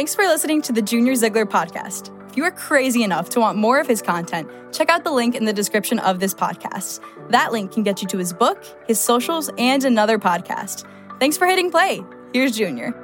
Thanks 0.00 0.14
for 0.14 0.24
listening 0.24 0.62
to 0.62 0.72
the 0.72 0.80
Junior 0.80 1.14
Ziegler 1.14 1.44
podcast. 1.44 2.08
If 2.30 2.34
you 2.34 2.44
are 2.44 2.50
crazy 2.50 3.02
enough 3.02 3.28
to 3.28 3.38
want 3.38 3.58
more 3.58 3.78
of 3.80 3.86
his 3.86 4.00
content, 4.00 4.48
check 4.72 4.88
out 4.88 5.04
the 5.04 5.12
link 5.12 5.34
in 5.34 5.44
the 5.44 5.52
description 5.52 5.98
of 5.98 6.20
this 6.20 6.32
podcast. 6.32 7.00
That 7.28 7.52
link 7.52 7.70
can 7.70 7.82
get 7.82 8.00
you 8.00 8.08
to 8.08 8.16
his 8.16 8.32
book, 8.32 8.64
his 8.88 8.98
socials, 8.98 9.50
and 9.58 9.84
another 9.84 10.18
podcast. 10.18 10.86
Thanks 11.18 11.36
for 11.36 11.46
hitting 11.46 11.70
play. 11.70 12.02
Here's 12.32 12.56
Junior. 12.56 12.94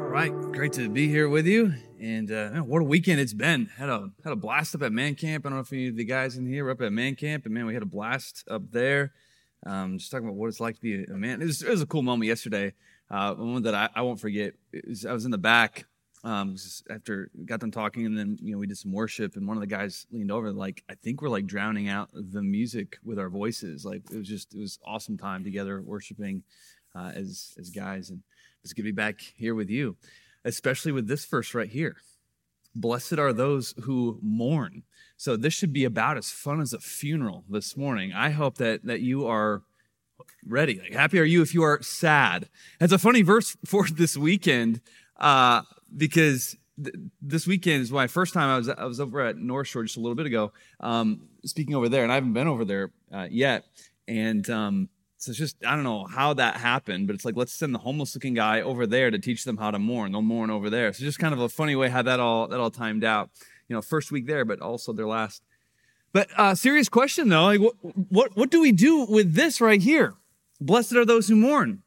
All 0.00 0.10
right, 0.10 0.32
great 0.50 0.72
to 0.72 0.88
be 0.88 1.06
here 1.06 1.28
with 1.28 1.46
you. 1.46 1.74
And 2.00 2.32
uh, 2.32 2.50
man, 2.50 2.66
what 2.66 2.82
a 2.82 2.84
weekend 2.84 3.20
it's 3.20 3.32
been. 3.32 3.66
Had 3.76 3.90
a 3.90 4.10
had 4.24 4.32
a 4.32 4.36
blast 4.36 4.74
up 4.74 4.82
at 4.82 4.92
Man 4.92 5.14
Camp. 5.14 5.46
I 5.46 5.50
don't 5.50 5.58
know 5.58 5.62
if 5.62 5.72
any 5.72 5.86
of 5.86 5.96
the 5.96 6.04
guys 6.04 6.36
in 6.36 6.46
here 6.46 6.64
were 6.64 6.72
up 6.72 6.82
at 6.82 6.92
Man 6.92 7.14
Camp, 7.14 7.44
and 7.44 7.54
man, 7.54 7.64
we 7.64 7.74
had 7.74 7.84
a 7.84 7.86
blast 7.86 8.42
up 8.50 8.72
there. 8.72 9.12
Um, 9.64 9.98
just 9.98 10.10
talking 10.10 10.26
about 10.26 10.36
what 10.36 10.48
it's 10.48 10.58
like 10.58 10.74
to 10.74 10.80
be 10.80 11.04
a 11.04 11.16
man. 11.16 11.40
It 11.40 11.46
was, 11.46 11.62
it 11.62 11.70
was 11.70 11.80
a 11.80 11.86
cool 11.86 12.02
moment 12.02 12.26
yesterday. 12.26 12.72
Uh, 13.10 13.34
one 13.34 13.62
that 13.62 13.74
I, 13.74 13.88
I 13.94 14.02
won't 14.02 14.20
forget. 14.20 14.54
Was, 14.86 15.04
I 15.04 15.12
was 15.12 15.24
in 15.24 15.30
the 15.30 15.38
back 15.38 15.86
um, 16.24 16.56
after 16.88 17.30
got 17.44 17.60
them 17.60 17.70
talking, 17.70 18.06
and 18.06 18.16
then 18.18 18.38
you 18.40 18.52
know 18.52 18.58
we 18.58 18.66
did 18.66 18.78
some 18.78 18.92
worship, 18.92 19.36
and 19.36 19.46
one 19.46 19.58
of 19.58 19.60
the 19.60 19.66
guys 19.66 20.06
leaned 20.10 20.32
over, 20.32 20.52
like 20.52 20.82
I 20.88 20.94
think 20.94 21.20
we're 21.20 21.28
like 21.28 21.46
drowning 21.46 21.88
out 21.88 22.08
the 22.14 22.42
music 22.42 22.98
with 23.04 23.18
our 23.18 23.28
voices. 23.28 23.84
Like 23.84 24.02
it 24.10 24.16
was 24.16 24.28
just 24.28 24.54
it 24.54 24.58
was 24.58 24.78
awesome 24.86 25.18
time 25.18 25.44
together 25.44 25.82
worshiping 25.82 26.42
uh, 26.94 27.12
as 27.14 27.54
as 27.58 27.68
guys, 27.68 28.08
and 28.08 28.22
it's 28.62 28.72
good 28.72 28.82
to 28.82 28.84
be 28.84 28.92
back 28.92 29.20
here 29.20 29.54
with 29.54 29.68
you, 29.68 29.96
especially 30.46 30.92
with 30.92 31.06
this 31.08 31.26
verse 31.26 31.52
right 31.52 31.68
here. 31.68 31.96
Blessed 32.74 33.18
are 33.18 33.34
those 33.34 33.74
who 33.82 34.18
mourn. 34.22 34.82
So 35.18 35.36
this 35.36 35.52
should 35.52 35.72
be 35.74 35.84
about 35.84 36.16
as 36.16 36.30
fun 36.30 36.60
as 36.60 36.72
a 36.72 36.80
funeral 36.80 37.44
this 37.50 37.76
morning. 37.76 38.14
I 38.14 38.30
hope 38.30 38.56
that 38.58 38.86
that 38.86 39.02
you 39.02 39.26
are 39.26 39.62
ready. 40.46 40.78
Like, 40.78 40.92
happy 40.92 41.18
are 41.18 41.24
you 41.24 41.42
if 41.42 41.54
you 41.54 41.62
are 41.62 41.82
sad. 41.82 42.48
It's 42.80 42.92
a 42.92 42.98
funny 42.98 43.22
verse 43.22 43.56
for 43.64 43.86
this 43.88 44.16
weekend 44.16 44.80
uh, 45.18 45.62
because 45.96 46.56
th- 46.82 46.94
this 47.20 47.46
weekend 47.46 47.82
is 47.82 47.92
my 47.92 48.06
first 48.06 48.34
time 48.34 48.48
I 48.48 48.56
was 48.56 48.68
I 48.68 48.84
was 48.84 49.00
over 49.00 49.20
at 49.20 49.36
North 49.36 49.68
Shore 49.68 49.82
just 49.82 49.96
a 49.96 50.00
little 50.00 50.14
bit 50.14 50.26
ago, 50.26 50.52
um, 50.80 51.28
speaking 51.44 51.74
over 51.74 51.88
there, 51.88 52.02
and 52.02 52.12
I 52.12 52.16
haven't 52.16 52.32
been 52.32 52.48
over 52.48 52.64
there 52.64 52.90
uh, 53.12 53.28
yet. 53.30 53.64
And 54.06 54.48
um, 54.50 54.88
so 55.18 55.30
it's 55.30 55.38
just 55.38 55.56
I 55.64 55.74
don't 55.74 55.84
know 55.84 56.04
how 56.04 56.34
that 56.34 56.56
happened, 56.56 57.06
but 57.06 57.14
it's 57.14 57.24
like 57.24 57.36
let's 57.36 57.54
send 57.54 57.74
the 57.74 57.78
homeless 57.78 58.14
looking 58.14 58.34
guy 58.34 58.60
over 58.60 58.86
there 58.86 59.10
to 59.10 59.18
teach 59.18 59.44
them 59.44 59.56
how 59.56 59.70
to 59.70 59.78
mourn. 59.78 60.12
They'll 60.12 60.22
mourn 60.22 60.50
over 60.50 60.68
there. 60.68 60.92
So 60.92 61.04
just 61.04 61.18
kind 61.18 61.32
of 61.32 61.40
a 61.40 61.48
funny 61.48 61.76
way 61.76 61.88
how 61.88 62.02
that 62.02 62.20
all 62.20 62.48
that 62.48 62.60
all 62.60 62.70
timed 62.70 63.04
out. 63.04 63.30
You 63.68 63.74
know, 63.74 63.80
first 63.80 64.12
week 64.12 64.26
there, 64.26 64.44
but 64.44 64.60
also 64.60 64.92
their 64.92 65.06
last 65.06 65.42
but 66.14 66.30
uh, 66.38 66.54
serious 66.54 66.88
question 66.88 67.28
though, 67.28 67.44
like 67.44 67.60
what, 67.60 67.74
what 68.08 68.36
what 68.36 68.50
do 68.50 68.60
we 68.60 68.72
do 68.72 69.04
with 69.04 69.34
this 69.34 69.60
right 69.60 69.82
here? 69.82 70.14
Blessed 70.60 70.94
are 70.94 71.04
those 71.04 71.28
who 71.28 71.36
mourn. 71.36 71.82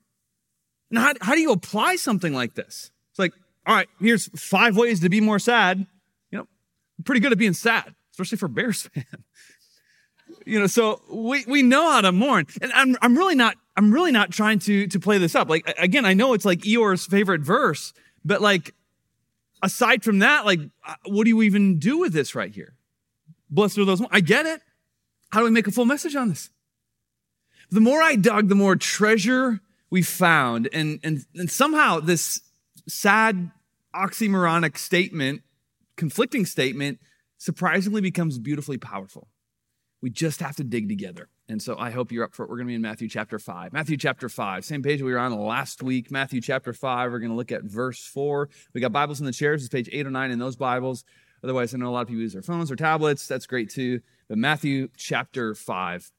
Now, 0.92 1.02
how, 1.02 1.14
how 1.22 1.34
do 1.34 1.42
you 1.42 1.52
apply 1.52 1.95
something 1.95 2.34
like 2.34 2.53
this? 2.53 2.92
It's 3.11 3.19
like, 3.19 3.34
all 3.66 3.73
right, 3.73 3.88
here's 4.00 4.28
five 4.39 4.78
ways 4.78 5.00
to 5.00 5.09
be 5.09 5.22
more 5.22 5.39
sad. 5.39 5.86
You 6.30 6.39
know, 6.39 6.47
I'm 6.97 7.03
pretty 7.03 7.22
good 7.22 7.31
at 7.31 7.38
being 7.38 7.53
sad, 7.53 7.95
especially 8.11 8.38
for 8.38 8.47
Bears 8.47 8.84
fan. 8.94 9.06
you 10.45 10.59
know, 10.59 10.67
so 10.67 11.02
we, 11.12 11.44
we 11.47 11.64
know 11.64 11.89
how 11.89 12.02
to 12.02 12.12
mourn. 12.12 12.47
And 12.62 12.72
I'm, 12.73 12.95
I'm 13.02 13.17
really 13.17 13.36
not, 13.36 13.56
I'm 13.75 13.94
really 13.94 14.12
not 14.12 14.31
trying 14.31 14.59
to, 14.59 14.88
to 14.88 15.00
play 15.00 15.17
this 15.17 15.36
up. 15.36 15.50
Like, 15.50 15.73
again, 15.78 16.06
I 16.06 16.14
know 16.14 16.34
it's 16.34 16.45
like 16.45 16.59
Eeyore's 16.59 17.06
favorite 17.06 17.41
verse, 17.41 17.94
but 18.23 18.41
like, 18.41 18.73
aside 19.62 20.03
from 20.03 20.19
that, 20.19 20.45
like, 20.45 20.59
uh, 20.86 20.95
what 21.06 21.25
do 21.25 21.30
you 21.30 21.41
even 21.41 21.80
do 21.80 21.97
with 21.97 22.14
this 22.14 22.36
right 22.36 22.53
here? 22.53 22.77
Blessed 23.50 23.78
are 23.78 23.86
those. 23.86 24.02
I 24.12 24.20
get 24.20 24.45
it. 24.45 24.62
How 25.30 25.40
do 25.40 25.45
we 25.45 25.52
make 25.52 25.67
a 25.67 25.72
full 25.72 25.86
message 25.86 26.16
on 26.16 26.30
this? 26.30 26.50
The 27.70 27.81
more 27.81 28.02
I 28.02 28.16
dug, 28.16 28.48
the 28.48 28.56
more 28.56 28.76
treasure 28.76 29.59
we 29.90 30.02
found. 30.02 30.70
And, 30.72 31.00
and, 31.03 31.25
and 31.35 31.50
somehow 31.50 32.00
this 32.00 32.41
sad 32.88 33.52
oxymoronic 33.94 34.78
statement, 34.78 35.41
conflicting 35.96 36.46
statement, 36.46 37.00
surprisingly 37.38 38.02
becomes 38.02 38.40
beautifully 38.40 38.78
powerful. 38.78 39.28
We 40.02 40.09
just 40.09 40.40
have 40.41 40.56
to 40.58 40.64
dig 40.64 40.88
together. 40.88 41.29
And 41.50 41.62
so 41.62 41.78
I 41.78 41.91
hope 41.91 42.12
you're 42.12 42.24
up 42.24 42.35
for 42.35 42.44
it. 42.44 42.50
We're 42.50 42.58
going 42.58 42.68
to 42.68 42.72
be 42.72 42.75
in 42.75 42.81
Matthew 42.81 43.08
chapter 43.08 43.40
5. 43.40 43.74
Matthew 43.74 43.97
chapter 43.97 44.28
5, 44.28 44.66
same 44.66 44.84
page 44.84 45.02
we 45.02 45.12
were 45.12 45.19
on 45.19 45.38
last 45.40 45.81
week. 45.81 46.12
Matthew 46.12 46.41
chapter 46.41 46.74
5, 46.74 47.12
we're 47.12 47.19
going 47.19 47.31
to 47.31 47.38
look 47.38 47.52
at 47.52 47.64
verse 47.64 48.06
4. 48.06 48.50
We 48.74 48.81
got 48.81 48.91
Bibles 48.91 49.19
in 49.19 49.25
the 49.25 49.31
chairs. 49.31 49.62
It's 49.62 49.69
page 49.69 49.90
8 49.91 50.08
or 50.08 50.12
9 50.12 50.31
in 50.31 50.40
those 50.40 50.56
Bibles. 50.56 51.03
Otherwise, 51.44 51.74
I 51.74 51.78
know 51.78 51.90
a 51.90 51.92
lot 51.92 52.02
of 52.02 52.08
people 52.08 52.22
use 52.22 52.34
their 52.34 52.42
phones 52.42 52.72
or 52.72 52.75
tablets. 52.75 53.28
That's 53.28 53.46
great 53.46 53.70
too. 53.70 54.02
But 54.28 54.38
Matthew 54.38 54.90
chapter 54.98 55.53
5. 55.53 56.12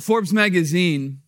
Forbes 0.00 0.32
magazine 0.32 1.20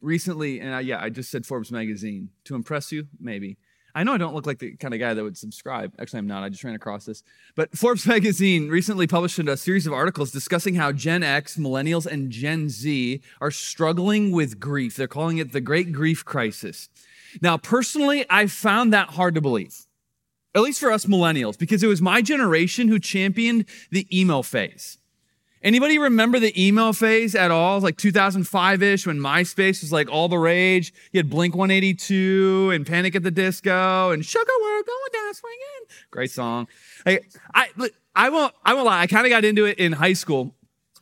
recently, 0.00 0.60
and 0.60 0.74
I, 0.74 0.80
yeah, 0.80 1.02
I 1.02 1.10
just 1.10 1.30
said 1.30 1.46
Forbes 1.46 1.70
magazine 1.70 2.30
to 2.44 2.54
impress 2.54 2.92
you, 2.92 3.06
maybe. 3.20 3.58
I 3.96 4.02
know 4.02 4.12
I 4.12 4.18
don't 4.18 4.34
look 4.34 4.46
like 4.46 4.58
the 4.58 4.74
kind 4.76 4.92
of 4.92 4.98
guy 4.98 5.14
that 5.14 5.22
would 5.22 5.38
subscribe. 5.38 5.94
Actually, 6.00 6.18
I'm 6.18 6.26
not. 6.26 6.42
I 6.42 6.48
just 6.48 6.64
ran 6.64 6.74
across 6.74 7.04
this. 7.04 7.22
But 7.54 7.76
Forbes 7.78 8.06
magazine 8.08 8.68
recently 8.68 9.06
published 9.06 9.38
a 9.38 9.56
series 9.56 9.86
of 9.86 9.92
articles 9.92 10.32
discussing 10.32 10.74
how 10.74 10.90
Gen 10.90 11.22
X, 11.22 11.56
millennials, 11.56 12.04
and 12.04 12.30
Gen 12.30 12.68
Z 12.68 13.20
are 13.40 13.52
struggling 13.52 14.32
with 14.32 14.58
grief. 14.58 14.96
They're 14.96 15.06
calling 15.06 15.38
it 15.38 15.52
the 15.52 15.60
Great 15.60 15.92
Grief 15.92 16.24
Crisis. 16.24 16.88
Now, 17.40 17.56
personally, 17.56 18.24
I 18.28 18.46
found 18.46 18.92
that 18.92 19.10
hard 19.10 19.36
to 19.36 19.40
believe 19.40 19.83
at 20.54 20.62
least 20.62 20.80
for 20.80 20.90
us 20.92 21.06
millennials, 21.06 21.58
because 21.58 21.82
it 21.82 21.86
was 21.86 22.00
my 22.00 22.22
generation 22.22 22.88
who 22.88 22.98
championed 22.98 23.66
the 23.90 24.06
emo 24.16 24.42
phase. 24.42 24.98
Anybody 25.64 25.98
remember 25.98 26.38
the 26.38 26.62
emo 26.62 26.92
phase 26.92 27.34
at 27.34 27.50
all? 27.50 27.80
Like 27.80 27.96
2005-ish 27.96 29.06
when 29.06 29.18
MySpace 29.18 29.80
was 29.80 29.90
like 29.90 30.10
all 30.10 30.28
the 30.28 30.36
rage. 30.36 30.92
You 31.10 31.18
had 31.18 31.30
Blink 31.30 31.56
182 31.56 32.70
and 32.74 32.86
Panic 32.86 33.16
at 33.16 33.22
the 33.22 33.30
Disco 33.30 34.10
and 34.10 34.22
Sugar 34.22 34.44
We're 34.60 34.82
going 34.82 35.10
down 35.10 35.32
swinging. 35.32 35.58
Great 36.10 36.30
song. 36.30 36.68
I, 37.06 37.20
I, 38.14 38.28
won't, 38.28 38.52
I 38.62 38.74
won't 38.74 38.84
lie. 38.84 39.00
I 39.00 39.06
kind 39.06 39.24
of 39.24 39.30
got 39.30 39.46
into 39.46 39.64
it 39.64 39.78
in 39.78 39.92
high 39.92 40.12
school 40.12 40.54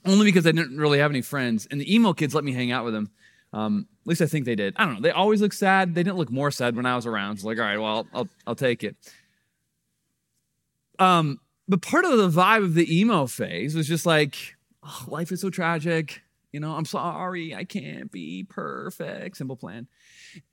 only 0.06 0.26
because 0.26 0.46
I 0.46 0.52
didn't 0.52 0.78
really 0.78 1.00
have 1.00 1.10
any 1.10 1.22
friends 1.22 1.66
and 1.69 1.80
the 1.80 1.92
emo 1.92 2.12
kids 2.12 2.32
let 2.32 2.44
me 2.44 2.52
hang 2.52 2.70
out 2.70 2.84
with 2.84 2.94
them. 2.94 3.10
Um, 3.52 3.88
at 4.02 4.06
least 4.06 4.22
I 4.22 4.26
think 4.26 4.44
they 4.44 4.54
did. 4.54 4.74
I 4.76 4.84
don't 4.84 4.94
know. 4.94 5.00
They 5.00 5.10
always 5.10 5.42
look 5.42 5.52
sad. 5.52 5.96
They 5.96 6.04
didn't 6.04 6.19
look 6.19 6.30
more 6.30 6.52
sad 6.52 6.76
when 6.76 6.86
I 6.86 6.94
was 6.94 7.04
around. 7.04 7.34
It's 7.34 7.44
like, 7.44 7.58
all 7.58 7.64
right, 7.64 7.78
well, 7.78 8.06
I'll, 8.14 8.28
I'll 8.46 8.54
take 8.54 8.84
it. 8.84 8.96
Um, 10.98 11.38
but 11.69 11.82
part 11.82 12.04
of 12.04 12.16
the 12.16 12.28
vibe 12.28 12.64
of 12.64 12.75
the 12.75 13.00
emo 13.00 13.26
phase 13.26 13.75
was 13.75 13.88
just 13.88 14.06
like, 14.06 14.56
oh, 14.82 15.04
life 15.08 15.32
is 15.32 15.41
so 15.41 15.50
tragic. 15.50 16.22
You 16.53 16.60
know, 16.60 16.72
I'm 16.72 16.84
sorry, 16.84 17.54
I 17.54 17.64
can't 17.64 18.10
be 18.10 18.44
perfect. 18.44 19.36
Simple 19.38 19.56
plan. 19.56 19.88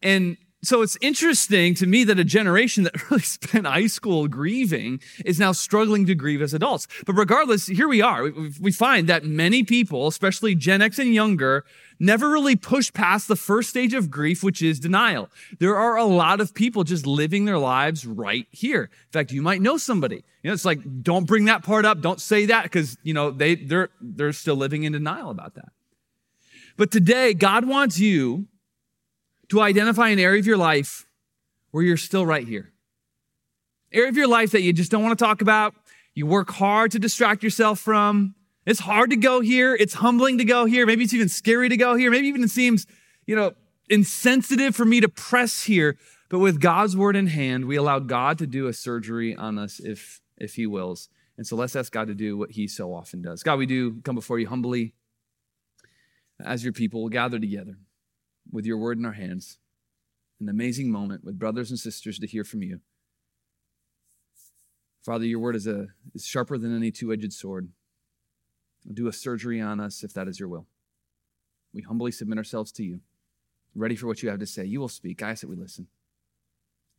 And 0.02 0.38
so 0.62 0.82
it's 0.82 0.98
interesting 1.00 1.74
to 1.76 1.88
me 1.88 2.04
that 2.04 2.20
a 2.20 2.24
generation 2.24 2.84
that 2.84 3.10
really 3.10 3.24
spent 3.24 3.66
high 3.66 3.88
school 3.88 4.28
grieving 4.28 5.00
is 5.24 5.40
now 5.40 5.54
struggling 5.54 6.06
to 6.08 6.16
grieve 6.16 6.42
as 6.42 6.54
adults. 6.54 6.88
But 7.06 7.14
regardless, 7.14 7.68
here 7.68 7.88
we 7.88 8.02
are. 8.02 8.30
We 8.60 8.72
find 8.72 9.08
that 9.08 9.24
many 9.24 9.64
people, 9.64 10.08
especially 10.08 10.56
Gen 10.56 10.82
X 10.82 11.00
and 11.00 11.14
younger, 11.14 11.64
never 12.00 12.30
really 12.30 12.58
push 12.58 12.92
past 12.92 13.28
the 13.28 13.36
first 13.38 13.70
stage 13.70 13.94
of 13.94 14.12
grief, 14.12 14.44
which 14.44 14.62
is 14.62 14.80
denial. 14.80 15.30
There 15.60 15.78
are 15.78 15.96
a 15.96 16.06
lot 16.06 16.42
of 16.42 16.54
people 16.54 16.84
just 16.84 17.08
living 17.08 17.46
their 17.46 17.58
lives 17.58 18.06
right 18.06 18.48
here. 18.52 18.84
In 18.84 19.12
fact, 19.12 19.32
you 19.32 19.42
might 19.42 19.62
know 19.62 19.78
somebody. 19.78 20.24
You 20.44 20.50
know, 20.50 20.54
it's 20.54 20.66
like, 20.66 20.80
don't 21.02 21.26
bring 21.26 21.46
that 21.46 21.64
part 21.64 21.86
up. 21.86 22.02
Don't 22.02 22.20
say 22.20 22.48
that 22.48 22.64
because, 22.64 22.98
you 23.04 23.14
know, 23.14 23.32
they, 23.32 23.56
they're, 23.56 23.90
they're 24.02 24.34
still 24.34 24.56
living 24.56 24.84
in 24.84 24.92
denial 24.92 25.30
about 25.30 25.56
that. 25.56 25.70
But 26.76 26.92
today, 26.92 27.34
God 27.34 27.66
wants 27.66 28.00
you 28.00 28.48
to 29.50 29.62
identify 29.62 30.10
an 30.10 30.20
area 30.20 30.40
of 30.40 30.48
your 30.48 30.58
life 30.58 31.06
where 31.72 31.84
you're 31.84 31.98
still 31.98 32.26
right 32.26 32.48
here. 32.48 32.72
Area 33.92 34.10
of 34.10 34.18
your 34.18 34.28
life 34.28 34.52
that 34.52 34.62
you 34.62 34.72
just 34.74 34.92
don't 34.92 35.04
want 35.04 35.18
to 35.18 35.24
talk 35.24 35.42
about. 35.42 35.74
You 36.14 36.26
work 36.26 36.52
hard 36.52 36.92
to 36.92 37.00
distract 37.00 37.44
yourself 37.44 37.80
from. 37.80 38.36
It's 38.66 38.82
hard 38.82 39.10
to 39.10 39.16
go 39.16 39.42
here. 39.42 39.76
It's 39.76 39.96
humbling 39.96 40.38
to 40.38 40.46
go 40.46 40.66
here. 40.66 40.86
Maybe 40.86 41.04
it's 41.04 41.14
even 41.14 41.30
scary 41.30 41.70
to 41.70 41.78
go 41.78 41.96
here. 41.96 42.12
Maybe 42.12 42.28
even 42.28 42.44
it 42.44 42.52
seems, 42.52 42.86
you 43.26 43.36
know, 43.36 43.54
insensitive 43.90 44.76
for 44.76 44.86
me 44.86 45.02
to 45.02 45.10
press 45.10 45.64
here. 45.64 45.98
But 46.30 46.40
with 46.40 46.62
God's 46.62 46.96
word 46.96 47.16
in 47.16 47.28
hand, 47.28 47.66
we 47.66 47.76
allow 47.76 47.98
God 47.98 48.38
to 48.40 48.46
do 48.46 48.68
a 48.68 48.74
surgery 48.74 49.36
on 49.36 49.58
us 49.58 49.80
if, 49.80 50.22
if 50.38 50.56
he 50.56 50.68
wills. 50.68 51.10
And 51.38 51.48
so 51.48 51.56
let's 51.56 51.76
ask 51.76 51.92
God 51.92 52.08
to 52.08 52.14
do 52.14 52.38
what 52.38 52.52
he 52.52 52.68
so 52.68 52.94
often 52.94 53.24
does. 53.24 53.42
God, 53.42 53.58
we 53.58 53.66
do 53.66 54.02
come 54.02 54.14
before 54.14 54.38
you 54.38 54.48
humbly 54.48 54.94
as 56.40 56.64
your 56.64 56.74
people 56.74 57.10
gather 57.10 57.40
together 57.40 57.78
with 58.52 58.66
your 58.66 58.78
word 58.78 58.98
in 58.98 59.06
our 59.06 59.14
hands. 59.14 59.58
An 60.40 60.50
amazing 60.50 60.92
moment 60.92 61.24
with 61.24 61.40
brothers 61.40 61.70
and 61.70 61.80
sisters 61.80 62.18
to 62.20 62.28
hear 62.28 62.44
from 62.44 62.64
you. 62.64 62.80
Father, 65.06 65.26
your 65.26 65.40
word 65.40 65.56
is, 65.56 65.68
a, 65.68 65.88
is 66.14 66.26
sharper 66.26 66.58
than 66.58 66.76
any 66.76 66.92
two 66.92 67.12
edged 67.12 67.34
sword. 67.34 67.70
Do 68.92 69.08
a 69.08 69.14
surgery 69.14 69.60
on 69.60 69.80
us 69.80 70.04
if 70.04 70.14
that 70.14 70.28
is 70.28 70.40
your 70.40 70.50
will. 70.50 70.66
We 71.74 71.82
humbly 71.82 72.12
submit 72.12 72.38
ourselves 72.38 72.72
to 72.74 72.84
you, 72.84 73.02
ready 73.76 73.96
for 73.96 74.08
what 74.08 74.24
you 74.24 74.30
have 74.30 74.40
to 74.40 74.46
say. 74.46 74.66
You 74.66 74.80
will 74.80 74.90
speak. 74.90 75.22
I 75.22 75.34
that 75.34 75.48
we 75.48 75.56
listen. 75.56 75.88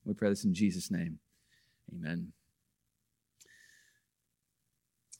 We 0.04 0.14
pray 0.14 0.28
this 0.28 0.44
in 0.44 0.54
Jesus' 0.54 0.90
name. 0.90 1.18
Amen. 1.92 2.32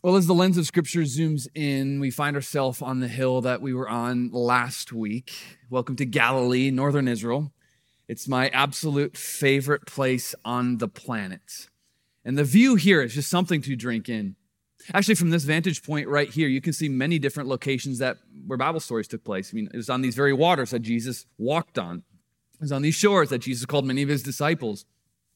Well, 0.03 0.17
as 0.17 0.27
the 0.27 0.33
lens 0.33 0.57
of 0.57 0.65
scripture 0.67 1.03
zooms 1.03 1.47
in, 1.55 2.01
we 2.01 2.11
find 2.11 2.35
ourselves 2.35 2.81
on 2.81 3.01
the 3.01 3.09
hill 3.09 3.43
that 3.43 3.61
we 3.61 3.75
were 3.75 3.87
on 3.87 4.31
last 4.33 4.95
week. 4.95 5.31
Welcome 5.69 5.95
to 5.97 6.07
Galilee, 6.07 6.71
northern 6.71 7.07
Israel. 7.07 7.53
It's 8.09 8.27
my 8.27 8.49
absolute 8.49 9.15
favorite 9.15 9.85
place 9.85 10.35
on 10.43 10.79
the 10.79 10.89
planet. 10.89 11.69
And 12.25 12.39
the 12.39 12.45
view 12.45 12.77
here 12.77 13.03
is 13.03 13.13
just 13.13 13.29
something 13.29 13.61
to 13.61 13.77
drink 13.77 14.09
in. 14.09 14.37
Actually, 14.95 15.17
from 15.17 15.29
this 15.29 15.45
vantage 15.45 15.83
point 15.83 16.09
right 16.09 16.31
here, 16.31 16.49
you 16.49 16.63
can 16.63 16.73
see 16.73 16.89
many 16.89 17.19
different 17.19 17.51
locations 17.51 17.99
that 17.99 18.17
where 18.47 18.57
Bible 18.57 18.81
stories 18.81 19.07
took 19.07 19.23
place. 19.23 19.51
I 19.53 19.55
mean, 19.55 19.69
it 19.71 19.77
was 19.77 19.91
on 19.91 20.01
these 20.01 20.15
very 20.15 20.33
waters 20.33 20.71
that 20.71 20.81
Jesus 20.81 21.27
walked 21.37 21.79
on. 21.79 22.05
It 22.55 22.61
was 22.63 22.73
on 22.73 22.81
these 22.81 22.95
shores 22.95 23.29
that 23.29 23.41
Jesus 23.41 23.67
called 23.67 23.85
many 23.85 24.01
of 24.01 24.09
his 24.09 24.23
disciples. 24.23 24.87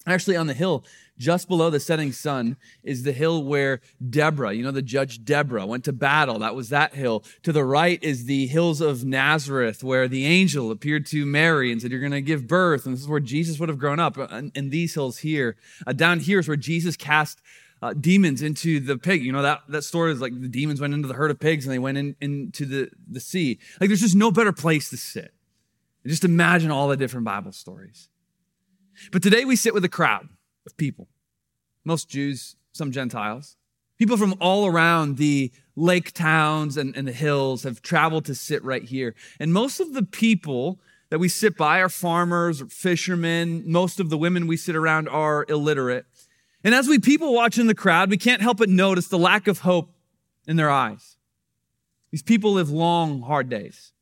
Actually, 0.07 0.37
on 0.37 0.47
the 0.47 0.55
hill 0.55 0.85
just 1.17 1.47
below 1.49 1.71
the 1.71 1.79
setting 1.79 2.13
sun 2.13 2.57
is 2.83 3.05
the 3.05 3.13
hill 3.13 3.45
where 3.45 3.81
Deborah, 4.11 4.53
you 4.53 4.65
know, 4.65 4.71
the 4.71 4.83
judge 4.83 5.25
Deborah, 5.25 5.67
went 5.67 5.85
to 5.85 5.93
battle. 5.93 6.41
That 6.41 6.57
was 6.57 6.71
that 6.71 6.95
hill. 6.95 7.25
To 7.45 7.53
the 7.53 7.65
right 7.65 8.03
is 8.03 8.25
the 8.25 8.47
hills 8.47 8.81
of 8.81 9.05
Nazareth, 9.05 9.85
where 9.85 10.09
the 10.09 10.27
angel 10.27 10.71
appeared 10.71 11.07
to 11.07 11.25
Mary 11.25 11.71
and 11.71 11.81
said, 11.81 11.93
You're 11.93 12.01
going 12.01 12.13
to 12.13 12.21
give 12.21 12.49
birth. 12.49 12.85
And 12.85 12.95
this 12.95 13.03
is 13.03 13.09
where 13.09 13.21
Jesus 13.21 13.59
would 13.61 13.69
have 13.69 13.79
grown 13.79 14.01
up. 14.01 14.19
In 14.55 14.71
these 14.71 14.95
hills 14.95 15.19
here, 15.19 15.57
uh, 15.87 15.93
down 15.93 16.21
here 16.21 16.41
is 16.41 16.49
where 16.49 16.57
Jesus 16.57 16.97
cast 16.97 17.41
uh, 17.81 17.93
demons 17.93 18.43
into 18.43 18.81
the 18.81 18.99
pig. 18.99 19.25
You 19.25 19.33
know, 19.33 19.43
that, 19.43 19.61
that 19.69 19.83
story 19.83 20.11
is 20.13 20.21
like 20.21 20.33
the 20.41 20.49
demons 20.49 20.81
went 20.81 20.95
into 20.95 21.07
the 21.07 21.15
herd 21.15 21.31
of 21.31 21.39
pigs 21.39 21.65
and 21.65 21.73
they 21.73 21.79
went 21.79 21.99
in, 21.99 22.17
into 22.21 22.67
the, 22.67 22.91
the 23.09 23.21
sea. 23.21 23.61
Like, 23.81 23.89
there's 23.89 24.01
just 24.01 24.17
no 24.17 24.33
better 24.33 24.53
place 24.53 24.91
to 24.91 24.97
sit. 24.97 25.33
Just 26.07 26.25
imagine 26.25 26.71
all 26.71 26.89
the 26.89 26.97
different 26.97 27.25
Bible 27.25 27.53
stories. 27.53 28.09
But 29.13 29.23
today 29.23 29.45
we 29.45 29.57
sit 29.57 29.75
with 29.75 29.85
a 29.85 29.89
crowd 29.89 30.29
of 30.67 30.77
people, 30.77 31.09
most 31.85 32.09
Jews, 32.09 32.57
some 32.73 32.93
Gentiles. 32.93 33.57
People 33.99 34.17
from 34.17 34.35
all 34.41 34.67
around 34.67 35.19
the 35.19 35.53
lake 35.77 36.13
towns 36.13 36.77
and, 36.77 36.97
and 36.97 37.07
the 37.07 37.13
hills 37.13 37.63
have 37.63 37.81
traveled 37.83 38.25
to 38.27 38.35
sit 38.35 38.63
right 38.65 38.83
here. 38.83 39.15
And 39.39 39.53
most 39.53 39.81
of 39.81 39.93
the 39.93 40.03
people 40.03 40.81
that 41.11 41.19
we 41.19 41.29
sit 41.29 41.57
by 41.57 41.79
are 41.79 41.89
farmers 41.89 42.61
or 42.61 42.67
fishermen. 42.67 43.63
Most 43.67 44.01
of 44.01 44.11
the 44.11 44.19
women 44.19 44.49
we 44.49 44.57
sit 44.57 44.75
around 44.75 45.09
are 45.09 45.47
illiterate. 45.49 46.07
And 46.65 46.75
as 46.75 46.89
we 46.89 46.99
people 46.99 47.33
watch 47.33 47.59
in 47.59 47.67
the 47.67 47.75
crowd, 47.75 48.11
we 48.11 48.17
can't 48.17 48.43
help 48.43 48.59
but 48.59 48.69
notice 48.69 49.07
the 49.07 49.19
lack 49.19 49.47
of 49.47 49.61
hope 49.61 49.91
in 50.47 50.57
their 50.57 50.71
eyes. 50.71 51.17
These 52.11 52.23
people 52.23 52.53
live 52.53 52.71
long, 52.71 53.23
hard 53.23 53.49
days. 53.49 53.93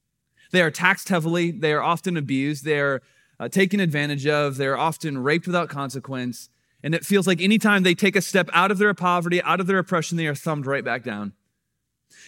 They 0.52 0.62
are 0.62 0.70
taxed 0.70 1.08
heavily. 1.08 1.50
They 1.50 1.72
are 1.72 1.82
often 1.82 2.16
abused. 2.16 2.64
They 2.64 2.78
are 2.78 3.02
uh, 3.42 3.48
taken 3.48 3.80
advantage 3.80 4.26
of. 4.26 4.56
They're 4.56 4.78
often 4.78 5.18
raped 5.18 5.46
without 5.46 5.68
consequence. 5.68 6.48
And 6.84 6.94
it 6.94 7.04
feels 7.04 7.26
like 7.26 7.40
anytime 7.40 7.82
they 7.82 7.94
take 7.94 8.14
a 8.14 8.22
step 8.22 8.48
out 8.52 8.70
of 8.70 8.78
their 8.78 8.94
poverty, 8.94 9.42
out 9.42 9.58
of 9.58 9.66
their 9.66 9.78
oppression, 9.78 10.16
they 10.16 10.28
are 10.28 10.34
thumbed 10.34 10.66
right 10.66 10.84
back 10.84 11.02
down. 11.02 11.32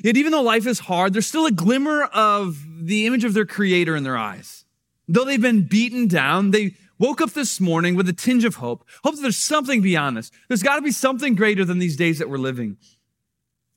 Yet, 0.02 0.16
even 0.16 0.32
though 0.32 0.43
life 0.43 0.66
is 0.66 0.81
hard, 0.81 1.12
there's 1.12 1.26
still 1.26 1.46
a 1.46 1.52
glimmer 1.52 2.05
of 2.05 2.64
the 2.81 3.06
image 3.06 3.22
of 3.22 3.32
their 3.34 3.46
creator 3.46 3.94
in 3.94 4.02
their 4.02 4.16
eyes. 4.16 4.64
Though 5.06 5.25
they've 5.25 5.40
been 5.40 5.69
beaten 5.69 6.08
down, 6.08 6.50
they 6.50 6.75
woke 6.99 7.20
up 7.20 7.31
this 7.31 7.60
morning 7.60 7.94
with 7.94 8.08
a 8.08 8.12
tinge 8.12 8.44
of 8.44 8.56
hope. 8.56 8.84
Hope 9.05 9.14
that 9.14 9.22
there's 9.22 9.37
something 9.37 9.82
beyond 9.82 10.17
this. 10.17 10.32
There's 10.49 10.62
got 10.62 10.76
to 10.76 10.82
be 10.82 10.90
something 10.90 11.37
greater 11.37 11.64
than 11.64 11.78
these 11.78 11.96
days 11.96 12.19
that 12.19 12.28
we're 12.31 12.38
living. 12.38 12.76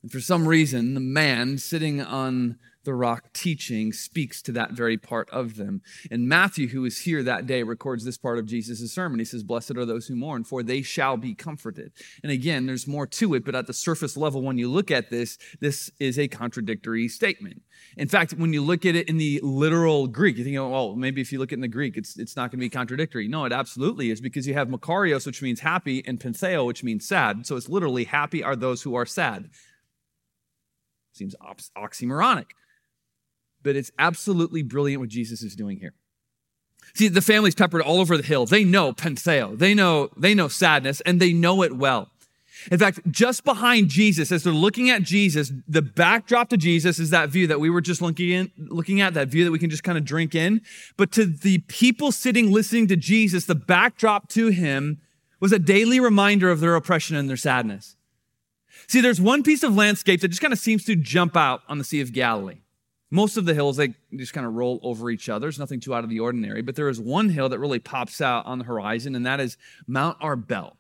And 0.02 0.12
for 0.12 0.22
some 0.22 0.48
reason, 0.48 0.96
the 0.96 1.00
man 1.00 1.58
sitting 1.58 2.02
on 2.02 2.58
the 2.88 2.96
rock 2.96 3.34
teaching 3.34 3.92
speaks 3.92 4.42
to 4.42 4.54
that 4.54 4.72
very 4.72 4.98
part 4.98 5.30
of 5.30 5.58
them. 5.58 5.82
And 6.10 6.30
Matthew, 6.30 6.70
who 6.70 6.84
was 6.84 7.00
here 7.00 7.22
that 7.22 7.46
day, 7.46 7.62
records 7.62 8.06
this 8.06 8.18
part 8.18 8.40
of 8.40 8.46
Jesus' 8.46 8.94
sermon. 8.94 9.20
He 9.20 9.26
says, 9.26 9.44
Blessed 9.44 9.72
are 9.72 9.84
those 9.84 10.08
who 10.08 10.16
mourn, 10.16 10.46
for 10.46 10.64
they 10.64 10.82
shall 10.82 11.18
be 11.18 11.36
comforted. 11.36 11.92
And 12.24 12.32
again, 12.32 12.66
there's 12.66 12.88
more 12.88 13.06
to 13.06 13.34
it, 13.34 13.44
but 13.44 13.56
at 13.56 13.68
the 13.68 13.74
surface 13.74 14.16
level, 14.16 14.42
when 14.42 14.58
you 14.58 14.72
look 14.72 14.90
at 14.90 15.10
this, 15.10 15.38
this 15.60 15.92
is 16.00 16.18
a 16.18 16.30
contradictory 16.30 17.10
statement. 17.10 17.62
In 17.98 18.08
fact, 18.08 18.32
when 18.32 18.54
you 18.54 18.64
look 18.64 18.86
at 18.86 18.96
it 18.96 19.10
in 19.10 19.18
the 19.18 19.42
literal 19.44 20.08
Greek, 20.08 20.38
you 20.38 20.46
think, 20.46 20.56
well, 20.56 20.96
maybe 20.96 21.20
if 21.20 21.34
you 21.34 21.40
look 21.40 21.50
at 21.50 21.56
it 21.56 21.56
in 21.56 21.62
the 21.62 21.68
Greek, 21.68 21.98
it's, 21.98 22.18
it's 22.18 22.38
not 22.38 22.52
going 22.52 22.60
to 22.60 22.66
be 22.66 22.70
contradictory. 22.70 23.28
No, 23.28 23.44
it 23.44 23.52
absolutely 23.52 24.12
is 24.12 24.22
because 24.22 24.48
you 24.48 24.54
have 24.54 24.70
makarios, 24.70 25.26
which 25.26 25.42
means 25.42 25.60
happy, 25.60 26.02
and 26.08 26.22
pentheo, 26.22 26.66
which 26.66 26.86
means 26.86 27.06
sad. 27.06 27.46
So 27.46 27.58
it's 27.58 27.68
literally 27.68 28.06
happy 28.06 28.46
are 28.46 28.56
those 28.56 28.84
who 28.84 28.96
are 28.96 29.06
sad. 29.06 29.50
Seems 31.12 31.36
oxymoronic 31.76 32.46
but 33.68 33.76
it's 33.76 33.92
absolutely 34.00 34.64
brilliant 34.64 35.02
what 35.02 35.10
Jesus 35.10 35.44
is 35.44 35.56
doing 35.56 35.78
here. 35.78 35.94
See, 36.96 37.10
the 37.10 37.22
family's 37.22 37.54
peppered 37.54 37.82
all 37.82 38.00
over 38.00 38.16
the 38.16 38.24
hill. 38.24 38.46
They 38.46 38.64
know 38.64 38.94
pentheo. 38.94 39.58
They 39.58 39.74
know, 39.74 40.10
they 40.16 40.34
know 40.34 40.48
sadness 40.48 41.02
and 41.02 41.20
they 41.20 41.34
know 41.34 41.64
it 41.64 41.76
well. 41.76 42.10
In 42.72 42.80
fact, 42.80 43.02
just 43.12 43.44
behind 43.44 43.90
Jesus, 43.90 44.32
as 44.32 44.44
they're 44.44 44.54
looking 44.54 44.90
at 44.90 45.04
Jesus, 45.04 45.52
the 45.68 45.82
backdrop 45.82 46.50
to 46.50 46.58
Jesus 46.58 46.98
is 46.98 47.10
that 47.10 47.30
view 47.30 47.46
that 47.48 47.60
we 47.60 47.70
were 47.70 47.82
just 47.82 48.02
looking 48.02 48.30
in, 48.30 48.52
looking 48.58 49.02
at, 49.02 49.14
that 49.16 49.28
view 49.28 49.44
that 49.44 49.52
we 49.52 49.60
can 49.60 49.70
just 49.70 49.84
kind 49.84 49.98
of 49.98 50.06
drink 50.06 50.34
in. 50.34 50.62
But 50.96 51.12
to 51.12 51.26
the 51.26 51.60
people 51.68 52.14
sitting 52.14 52.52
listening 52.52 52.88
to 52.88 52.96
Jesus, 52.96 53.46
the 53.46 53.54
backdrop 53.54 54.30
to 54.30 54.48
him 54.48 55.02
was 55.42 55.52
a 55.52 55.60
daily 55.60 56.00
reminder 56.00 56.50
of 56.50 56.62
their 56.62 56.76
oppression 56.76 57.18
and 57.18 57.30
their 57.30 57.38
sadness. 57.38 57.98
See, 58.88 59.02
there's 59.02 59.20
one 59.20 59.44
piece 59.44 59.62
of 59.62 59.76
landscape 59.76 60.22
that 60.22 60.30
just 60.30 60.42
kind 60.42 60.54
of 60.54 60.60
seems 60.60 60.86
to 60.86 60.96
jump 60.96 61.36
out 61.36 61.62
on 61.68 61.78
the 61.78 61.84
Sea 61.84 62.00
of 62.00 62.14
Galilee. 62.14 62.62
Most 63.10 63.38
of 63.38 63.46
the 63.46 63.54
hills, 63.54 63.78
they 63.78 63.94
just 64.16 64.34
kind 64.34 64.46
of 64.46 64.54
roll 64.54 64.80
over 64.84 65.10
each 65.10 65.30
other. 65.30 65.46
There's 65.46 65.60
nothing 65.60 65.80
too 65.80 65.96
out 65.96 66.04
of 66.04 66.10
the 66.10 66.20
ordinary. 66.20 66.62
But 66.62 66.76
there 66.76 66.90
is 66.90 67.00
one 67.00 67.30
hill 67.30 67.50
that 67.50 67.60
really 67.60 67.80
pops 67.80 68.20
out 68.20 68.46
on 68.46 68.60
the 68.60 68.66
horizon, 68.66 69.16
and 69.16 69.26
that 69.26 69.40
is 69.40 69.58
Mount 69.88 70.20
Arbel. 70.20 70.74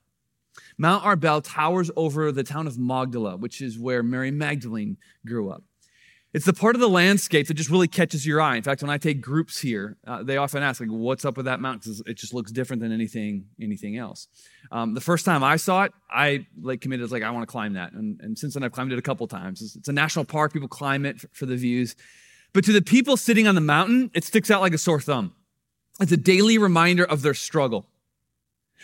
Mount 0.78 1.04
Arbel 1.04 1.42
towers 1.44 1.90
over 1.96 2.32
the 2.32 2.44
town 2.44 2.68
of 2.68 2.78
Magdala, 2.78 3.38
which 3.38 3.62
is 3.62 3.80
where 3.80 4.04
Mary 4.04 4.32
Magdalene 4.32 4.98
grew 5.26 5.50
up. 5.50 5.64
It's 6.34 6.46
the 6.46 6.54
part 6.54 6.76
of 6.76 6.82
the 6.82 6.90
landscape 6.90 7.48
that 7.48 7.54
just 7.54 7.70
really 7.70 7.88
catches 7.88 8.26
your 8.26 8.42
eye. 8.42 8.58
In 8.58 8.64
fact, 8.64 8.82
when 8.82 8.92
I 8.92 8.98
take 8.98 9.22
groups 9.22 9.60
here, 9.60 9.98
uh, 10.06 10.24
they 10.24 10.38
often 10.38 10.62
ask, 10.62 10.82
like, 10.82 10.90
"What's 10.90 11.24
up 11.24 11.38
with 11.38 11.46
that 11.46 11.62
mountain?" 11.62 11.80
Because 11.80 12.04
it 12.06 12.18
just 12.18 12.34
looks 12.34 12.52
different 12.52 12.82
than 12.82 12.92
anything 12.92 13.46
anything 13.62 13.98
else. 13.98 14.28
Um, 14.72 14.94
the 14.94 15.02
first 15.02 15.26
time 15.26 15.44
I 15.44 15.56
saw 15.56 15.84
it, 15.84 15.94
I 16.12 16.46
like 16.62 16.82
committed 16.82 17.12
like 17.12 17.24
I 17.24 17.32
want 17.32 17.48
to 17.48 17.52
climb 17.52 17.74
that, 17.74 17.94
and, 17.94 18.20
and 18.22 18.38
since 18.38 18.56
then 18.56 18.64
I've 18.64 18.74
climbed 18.74 18.92
it 18.92 19.00
a 19.00 19.02
couple 19.02 19.26
times. 19.28 19.62
It's, 19.62 19.76
it's 19.78 19.88
a 19.88 19.94
national 19.94 20.26
park; 20.26 20.52
people 20.52 20.68
climb 20.68 21.06
it 21.06 21.20
for, 21.22 21.30
for 21.32 21.46
the 21.46 21.56
views. 21.56 21.96
But 22.54 22.66
to 22.66 22.74
the 22.74 22.82
people 22.82 23.18
sitting 23.18 23.48
on 23.48 23.56
the 23.56 23.62
mountain, 23.62 24.12
it 24.14 24.24
sticks 24.24 24.52
out 24.52 24.62
like 24.62 24.74
a 24.74 24.78
sore 24.78 25.00
thumb. 25.00 25.34
It's 26.00 26.12
a 26.12 26.18
daily 26.18 26.58
reminder 26.58 27.06
of 27.06 27.22
their 27.22 27.34
struggle. 27.34 27.88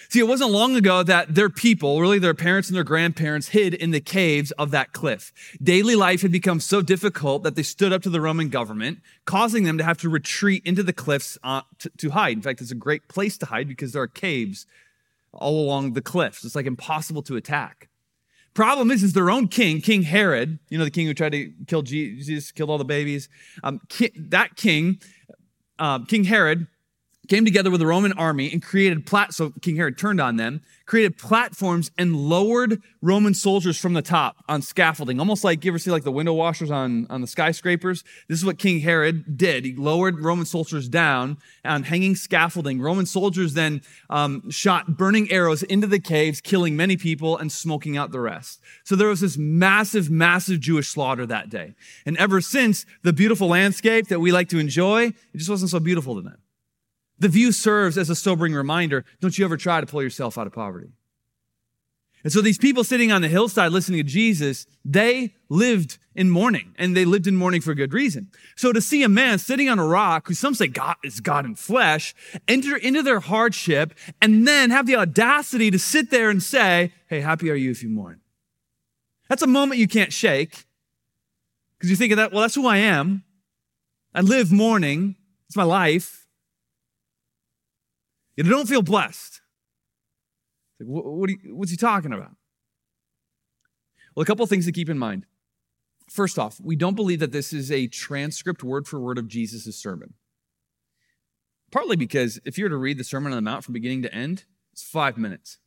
See, 0.10 0.20
it 0.20 0.28
wasn't 0.28 0.52
long 0.52 0.76
ago 0.76 1.04
that 1.04 1.36
their 1.36 1.50
people, 1.50 2.02
really 2.02 2.20
their 2.20 2.34
parents 2.34 2.70
and 2.70 2.76
their 2.76 2.84
grandparents, 2.84 3.50
hid 3.50 3.74
in 3.74 3.92
the 3.92 4.02
caves 4.02 4.52
of 4.52 4.72
that 4.72 4.92
cliff. 4.92 5.32
Daily 5.62 5.96
life 5.96 6.22
had 6.22 6.32
become 6.32 6.60
so 6.60 6.82
difficult 6.82 7.44
that 7.44 7.56
they 7.56 7.64
stood 7.64 7.94
up 7.94 8.02
to 8.04 8.10
the 8.10 8.22
Roman 8.22 8.50
government, 8.50 9.00
causing 9.26 9.64
them 9.64 9.78
to 9.78 9.84
have 9.84 9.98
to 10.00 10.10
retreat 10.10 10.64
into 10.66 10.84
the 10.84 10.94
cliffs 10.94 11.38
uh, 11.44 11.62
to, 11.80 11.90
to, 11.98 12.10
hide. 12.12 12.38
In 12.38 12.42
fact, 12.42 12.62
it's 12.62 12.72
a 12.72 12.76
great 12.76 13.08
place 13.08 13.38
to 13.40 13.46
hide 13.46 13.68
because 13.68 13.94
there 13.94 14.02
are 14.02 14.08
caves 14.08 14.66
all 15.32 15.64
along 15.64 15.94
the 15.94 16.02
cliffs. 16.02 16.44
It's 16.44 16.56
like 16.56 16.66
impossible 16.66 17.22
to 17.24 17.36
attack. 17.36 17.90
Problem 18.54 18.92
is, 18.92 19.02
is 19.02 19.14
their 19.14 19.32
own 19.32 19.48
king, 19.48 19.82
King 19.82 20.04
Herod, 20.04 20.60
you 20.70 20.78
know, 20.78 20.84
the 20.84 20.92
king 20.92 21.08
who 21.08 21.14
tried 21.16 21.32
to 21.32 21.52
kill 21.66 21.82
Jesus, 21.82 22.52
killed 22.52 22.70
all 22.70 22.78
the 22.78 22.86
babies. 22.86 23.28
Um, 23.64 23.82
that 24.16 24.56
king, 24.56 25.00
uh, 25.80 26.06
King 26.06 26.26
Herod, 26.26 26.68
came 27.30 27.46
together 27.46 27.72
with 27.72 27.80
the 27.80 27.88
Roman 27.88 28.14
army 28.14 28.52
and 28.52 28.62
created 28.62 29.06
plat. 29.06 29.34
So 29.34 29.52
King 29.62 29.76
Herod 29.76 29.98
turned 29.98 30.20
on 30.20 30.36
them, 30.36 30.62
created 30.86 31.18
platforms 31.18 31.90
and 31.98 32.16
lowered 32.16 32.82
Roman 33.02 33.34
soldiers 33.34 33.80
from 33.80 33.94
the 33.94 34.02
top 34.02 34.38
on 34.50 34.62
scaffolding, 34.62 35.20
almost 35.20 35.44
like 35.44 35.64
you 35.64 35.72
ever 35.72 35.80
see 35.80 35.92
like 35.92 36.04
the 36.04 36.12
window 36.12 36.34
washers 36.34 36.70
on, 36.70 37.08
on 37.10 37.22
the 37.22 37.28
skyscrapers. 37.28 38.04
This 38.28 38.40
is 38.40 38.46
what 38.46 38.60
King 38.60 38.82
Herod 38.82 39.38
did. 39.38 39.66
He 39.66 39.74
lowered 39.76 40.20
Roman 40.20 40.46
soldiers 40.46 40.90
down 40.90 41.38
on 41.64 41.84
hanging 41.84 42.16
scaffolding. 42.16 42.82
Roman 42.82 43.06
soldiers 43.06 43.54
then 43.54 43.82
um, 44.10 44.50
shot 44.50 44.98
burning 44.98 45.32
arrows 45.32 45.64
into 45.64 45.88
the 45.88 46.00
caves, 46.00 46.42
killing 46.42 46.76
many 46.76 46.98
people 46.98 47.38
and 47.38 47.52
smoking 47.52 47.98
out 47.98 48.12
the 48.12 48.20
rest. 48.20 48.60
So 48.84 48.96
there 48.96 49.08
was 49.08 49.22
this 49.22 49.38
massive, 49.38 50.10
massive 50.10 50.60
Jewish 50.60 50.90
slaughter 50.90 51.26
that 51.26 51.50
day. 51.50 51.76
And 52.06 52.18
ever 52.18 52.42
since, 52.42 52.86
the 53.04 53.14
beautiful 53.14 53.48
landscape 53.48 54.08
that 54.08 54.20
we 54.20 54.32
like 54.32 54.50
to 54.50 54.60
enjoy, 54.60 55.06
it 55.06 55.38
just 55.38 55.50
wasn't 55.50 55.72
so 55.72 55.80
beautiful 55.80 56.16
to 56.16 56.22
them. 56.22 56.38
The 57.24 57.30
view 57.30 57.54
serves 57.54 57.98
as 57.98 58.10
a 58.10 58.18
sobering 58.18 58.54
reminder 58.54 59.06
don't 59.22 59.38
you 59.38 59.46
ever 59.46 59.56
try 59.56 59.80
to 59.80 59.88
pull 59.88 60.04
yourself 60.04 60.38
out 60.38 60.46
of 60.46 60.52
poverty. 60.52 60.90
And 62.22 62.34
so 62.34 62.42
these 62.42 62.58
people 62.58 62.84
sitting 62.84 63.14
on 63.14 63.22
the 63.22 63.30
hillside 63.30 63.72
listening 63.72 64.00
to 64.00 64.04
Jesus, 64.04 64.68
they 64.84 65.34
lived 65.48 66.00
in 66.16 66.30
mourning 66.30 66.76
and 66.78 66.98
they 66.98 67.06
lived 67.06 67.26
in 67.26 67.38
mourning 67.38 67.62
for 67.62 67.74
good 67.74 67.94
reason. 67.94 68.30
So 68.58 68.74
to 68.74 68.82
see 68.82 69.04
a 69.04 69.08
man 69.08 69.40
sitting 69.40 69.70
on 69.70 69.80
a 69.80 69.88
rock 69.88 70.28
who 70.28 70.34
some 70.34 70.54
say 70.54 70.68
God 70.68 70.98
is 71.02 71.22
God 71.22 71.46
in 71.46 71.56
flesh 71.56 72.14
enter 72.46 72.76
into 72.76 73.02
their 73.02 73.22
hardship 73.22 73.94
and 74.22 74.46
then 74.46 74.70
have 74.72 74.86
the 74.86 74.98
audacity 74.98 75.72
to 75.72 75.80
sit 75.80 76.12
there 76.12 76.30
and 76.30 76.44
say, 76.44 76.92
Hey, 77.08 77.22
happy 77.22 77.50
are 77.50 77.56
you 77.56 77.72
if 77.72 77.82
you 77.82 77.88
mourn? 77.88 78.20
That's 79.30 79.44
a 79.44 79.48
moment 79.48 79.80
you 79.80 79.88
can't 79.88 80.12
shake 80.12 80.66
because 81.78 81.90
you 81.90 81.96
think 81.96 82.12
of 82.12 82.18
that, 82.18 82.34
well, 82.34 82.42
that's 82.42 82.56
who 82.56 82.68
I 82.68 82.80
am. 82.80 83.24
I 84.14 84.20
live 84.20 84.52
mourning. 84.52 85.16
It's 85.48 85.56
my 85.56 85.64
life. 85.64 86.23
You 88.36 88.44
don't 88.44 88.68
feel 88.68 88.82
blessed. 88.82 89.42
What, 90.80 91.30
you, 91.30 91.38
what's 91.56 91.72
he 91.72 91.78
talking 91.78 92.14
about? 92.14 92.32
Well, 94.16 94.24
a 94.24 94.26
couple 94.26 94.46
things 94.46 94.66
to 94.66 94.72
keep 94.72 94.90
in 94.90 94.98
mind. 94.98 95.26
First 96.10 96.38
off, 96.38 96.60
we 96.62 96.76
don't 96.76 96.96
believe 96.96 97.20
that 97.20 97.32
this 97.32 97.54
is 97.54 97.72
a 97.72 97.88
transcript 97.88 98.64
word 98.64 98.88
for 98.88 99.00
word 99.00 99.18
of 99.18 99.28
Jesus' 99.28 99.76
sermon. 99.76 100.16
Partly 101.72 101.96
because 101.96 102.40
if 102.46 102.58
you 102.58 102.66
were 102.66 102.70
to 102.70 102.78
read 102.78 103.00
the 103.00 103.04
Sermon 103.04 103.32
on 103.32 103.38
the 103.38 103.42
Mount 103.42 103.64
from 103.64 103.74
beginning 103.74 104.04
to 104.04 104.14
end, 104.14 104.46
it's 104.74 104.84
five 104.84 105.18
minutes. 105.18 105.58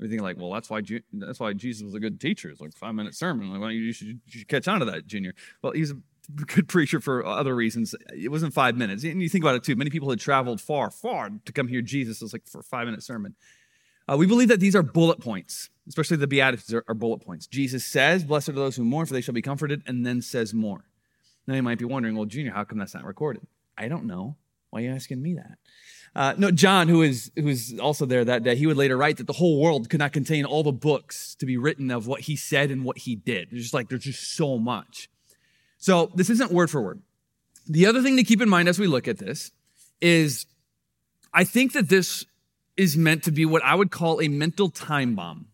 We 0.00 0.08
think 0.08 0.22
like, 0.22 0.36
well, 0.36 0.50
that's 0.50 0.68
why 0.68 0.80
that's 1.12 1.38
why 1.38 1.52
Jesus 1.52 1.84
was 1.84 1.94
a 1.94 2.00
good 2.00 2.20
teacher. 2.20 2.50
It's 2.50 2.60
like 2.60 2.72
five 2.72 2.96
minute 2.96 3.14
sermon. 3.14 3.50
Like, 3.50 3.60
well, 3.60 3.70
you 3.70 3.92
should, 3.92 4.08
you 4.08 4.18
should 4.26 4.48
catch 4.48 4.66
on 4.66 4.80
to 4.80 4.86
that, 4.86 5.06
Junior. 5.06 5.34
Well, 5.62 5.72
he's 5.72 5.92
a 5.92 5.98
good 6.46 6.68
preacher 6.68 7.00
for 7.00 7.24
other 7.24 7.54
reasons. 7.54 7.94
It 8.14 8.30
wasn't 8.30 8.54
five 8.54 8.76
minutes. 8.76 9.04
And 9.04 9.22
you 9.22 9.28
think 9.28 9.44
about 9.44 9.56
it 9.56 9.64
too. 9.64 9.76
Many 9.76 9.90
people 9.90 10.10
had 10.10 10.20
traveled 10.20 10.60
far, 10.60 10.90
far 10.90 11.30
to 11.44 11.52
come 11.52 11.68
hear 11.68 11.82
Jesus. 11.82 12.20
It 12.20 12.24
was 12.24 12.32
like 12.32 12.46
for 12.46 12.60
a 12.60 12.64
five 12.64 12.86
minute 12.86 13.02
sermon. 13.02 13.34
Uh, 14.06 14.16
we 14.16 14.26
believe 14.26 14.48
that 14.48 14.60
these 14.60 14.76
are 14.76 14.82
bullet 14.82 15.20
points, 15.20 15.70
especially 15.88 16.18
the 16.18 16.26
Beatitudes 16.26 16.74
are, 16.74 16.84
are 16.88 16.94
bullet 16.94 17.20
points. 17.20 17.46
Jesus 17.46 17.84
says, 17.84 18.22
Blessed 18.22 18.50
are 18.50 18.52
those 18.52 18.76
who 18.76 18.84
mourn, 18.84 19.06
for 19.06 19.14
they 19.14 19.22
shall 19.22 19.34
be 19.34 19.42
comforted, 19.42 19.82
and 19.86 20.04
then 20.04 20.20
says 20.20 20.52
more. 20.52 20.84
Now 21.46 21.54
you 21.54 21.62
might 21.62 21.78
be 21.78 21.84
wondering, 21.84 22.14
well, 22.16 22.26
Junior, 22.26 22.52
how 22.52 22.64
come 22.64 22.78
that's 22.78 22.94
not 22.94 23.04
recorded? 23.04 23.46
I 23.76 23.88
don't 23.88 24.04
know. 24.04 24.36
Why 24.70 24.80
are 24.80 24.84
you 24.84 24.90
asking 24.90 25.22
me 25.22 25.34
that? 25.34 25.58
Uh, 26.16 26.34
no, 26.38 26.50
John, 26.50 26.88
who 26.88 27.02
is 27.02 27.32
who 27.36 27.48
is 27.48 27.78
also 27.80 28.06
there 28.06 28.24
that 28.24 28.44
day, 28.44 28.54
he 28.54 28.66
would 28.66 28.76
later 28.76 28.96
write 28.96 29.16
that 29.16 29.26
the 29.26 29.32
whole 29.32 29.60
world 29.60 29.90
could 29.90 29.98
not 29.98 30.12
contain 30.12 30.44
all 30.44 30.62
the 30.62 30.72
books 30.72 31.34
to 31.36 31.46
be 31.46 31.56
written 31.56 31.90
of 31.90 32.06
what 32.06 32.22
he 32.22 32.36
said 32.36 32.70
and 32.70 32.84
what 32.84 32.98
he 32.98 33.16
did. 33.16 33.48
It's 33.50 33.62
just 33.62 33.74
like 33.74 33.88
there's 33.88 34.04
just 34.04 34.36
so 34.36 34.58
much. 34.58 35.08
So 35.84 36.10
this 36.14 36.30
isn't 36.30 36.50
word 36.50 36.70
for 36.70 36.80
word. 36.80 37.02
The 37.66 37.84
other 37.84 38.00
thing 38.00 38.16
to 38.16 38.24
keep 38.24 38.40
in 38.40 38.48
mind 38.48 38.70
as 38.70 38.78
we 38.78 38.86
look 38.86 39.06
at 39.06 39.18
this 39.18 39.50
is 40.00 40.46
I 41.34 41.44
think 41.44 41.74
that 41.74 41.90
this 41.90 42.24
is 42.74 42.96
meant 42.96 43.24
to 43.24 43.30
be 43.30 43.44
what 43.44 43.62
I 43.62 43.74
would 43.74 43.90
call 43.90 44.22
a 44.22 44.28
mental 44.28 44.70
time 44.70 45.14
bomb. 45.14 45.48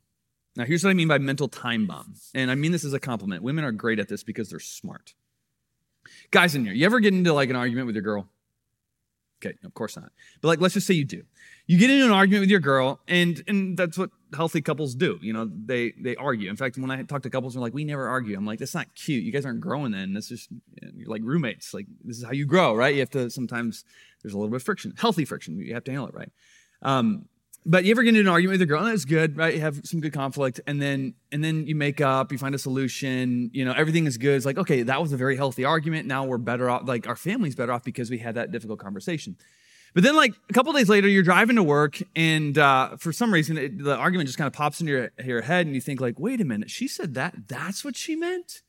Now, 0.54 0.66
here's 0.66 0.84
what 0.84 0.90
I 0.90 0.94
mean 0.94 1.08
by 1.08 1.18
mental 1.18 1.48
time 1.48 1.88
bomb. 1.88 2.14
And 2.32 2.48
I 2.48 2.54
mean 2.54 2.70
this 2.70 2.84
as 2.84 2.92
a 2.92 3.00
compliment. 3.00 3.42
Women 3.42 3.64
are 3.64 3.72
great 3.72 3.98
at 3.98 4.08
this 4.08 4.22
because 4.22 4.50
they're 4.50 4.60
smart. 4.60 5.14
Guys 6.30 6.54
in 6.54 6.64
here, 6.64 6.74
you 6.74 6.86
ever 6.86 7.00
get 7.00 7.12
into 7.12 7.32
like 7.32 7.50
an 7.50 7.56
argument 7.56 7.86
with 7.86 7.96
your 7.96 8.04
girl? 8.04 8.28
Okay, 9.44 9.56
of 9.64 9.74
course 9.74 9.96
not. 9.96 10.12
But 10.40 10.46
like, 10.46 10.60
let's 10.60 10.74
just 10.74 10.86
say 10.86 10.94
you 10.94 11.04
do. 11.04 11.24
You 11.66 11.76
get 11.76 11.90
into 11.90 12.04
an 12.04 12.12
argument 12.12 12.42
with 12.42 12.50
your 12.50 12.60
girl, 12.60 13.00
and 13.08 13.42
and 13.48 13.76
that's 13.76 13.98
what 13.98 14.10
healthy 14.34 14.60
couples 14.60 14.94
do. 14.94 15.18
You 15.20 15.32
know, 15.32 15.50
they 15.50 15.92
they 16.00 16.16
argue. 16.16 16.50
In 16.50 16.56
fact, 16.56 16.78
when 16.78 16.90
I 16.90 17.02
talk 17.02 17.22
to 17.22 17.30
couples, 17.30 17.54
they're 17.54 17.62
like, 17.62 17.74
"We 17.74 17.84
never 17.84 18.08
argue." 18.08 18.36
I'm 18.36 18.46
like, 18.46 18.58
"That's 18.58 18.74
not 18.74 18.94
cute. 18.94 19.24
You 19.24 19.32
guys 19.32 19.46
aren't 19.46 19.60
growing 19.60 19.92
then. 19.92 20.12
That's 20.12 20.28
just 20.28 20.48
you're 20.96 21.08
like 21.08 21.22
roommates. 21.24 21.74
Like 21.74 21.86
this 22.04 22.18
is 22.18 22.24
how 22.24 22.32
you 22.32 22.46
grow, 22.46 22.74
right? 22.74 22.94
You 22.94 23.00
have 23.00 23.10
to 23.10 23.30
sometimes 23.30 23.84
there's 24.22 24.34
a 24.34 24.36
little 24.36 24.50
bit 24.50 24.56
of 24.56 24.62
friction, 24.62 24.94
healthy 24.96 25.24
friction. 25.24 25.58
You 25.58 25.74
have 25.74 25.84
to 25.84 25.90
handle 25.90 26.08
it 26.08 26.14
right. 26.14 26.32
Um, 26.82 27.26
but 27.66 27.84
you 27.84 27.90
ever 27.90 28.02
get 28.02 28.10
into 28.10 28.20
an 28.20 28.28
argument 28.28 28.54
with 28.54 28.62
a 28.62 28.66
girl, 28.66 28.82
and 28.82 28.90
that's 28.90 29.04
good, 29.04 29.36
right? 29.36 29.54
You 29.54 29.60
have 29.60 29.80
some 29.84 30.00
good 30.00 30.14
conflict, 30.14 30.60
and 30.66 30.80
then 30.80 31.14
and 31.30 31.44
then 31.44 31.66
you 31.66 31.74
make 31.74 32.00
up, 32.00 32.32
you 32.32 32.38
find 32.38 32.54
a 32.54 32.58
solution, 32.58 33.50
you 33.52 33.64
know, 33.64 33.72
everything 33.72 34.06
is 34.06 34.16
good. 34.16 34.36
It's 34.36 34.46
like, 34.46 34.58
okay, 34.58 34.82
that 34.82 35.00
was 35.00 35.12
a 35.12 35.16
very 35.16 35.36
healthy 35.36 35.64
argument. 35.64 36.06
Now 36.06 36.24
we're 36.24 36.38
better 36.38 36.70
off, 36.70 36.88
like 36.88 37.06
our 37.06 37.16
family's 37.16 37.54
better 37.54 37.72
off 37.72 37.84
because 37.84 38.10
we 38.10 38.18
had 38.18 38.36
that 38.36 38.50
difficult 38.50 38.78
conversation. 38.78 39.36
But 39.94 40.02
then, 40.02 40.16
like 40.16 40.34
a 40.48 40.52
couple 40.52 40.72
days 40.72 40.88
later, 40.88 41.08
you're 41.08 41.22
driving 41.22 41.56
to 41.56 41.62
work, 41.62 42.00
and 42.14 42.56
uh, 42.56 42.96
for 42.96 43.12
some 43.12 43.32
reason, 43.32 43.58
it, 43.58 43.82
the 43.82 43.96
argument 43.96 44.28
just 44.28 44.38
kind 44.38 44.46
of 44.46 44.52
pops 44.52 44.80
into 44.80 44.92
your, 44.92 45.10
your 45.24 45.42
head, 45.42 45.66
and 45.66 45.74
you 45.74 45.80
think, 45.80 46.00
like, 46.00 46.18
wait 46.18 46.40
a 46.40 46.44
minute, 46.44 46.70
she 46.70 46.86
said 46.86 47.14
that. 47.14 47.48
That's 47.48 47.84
what 47.84 47.96
she 47.96 48.14
meant. 48.14 48.62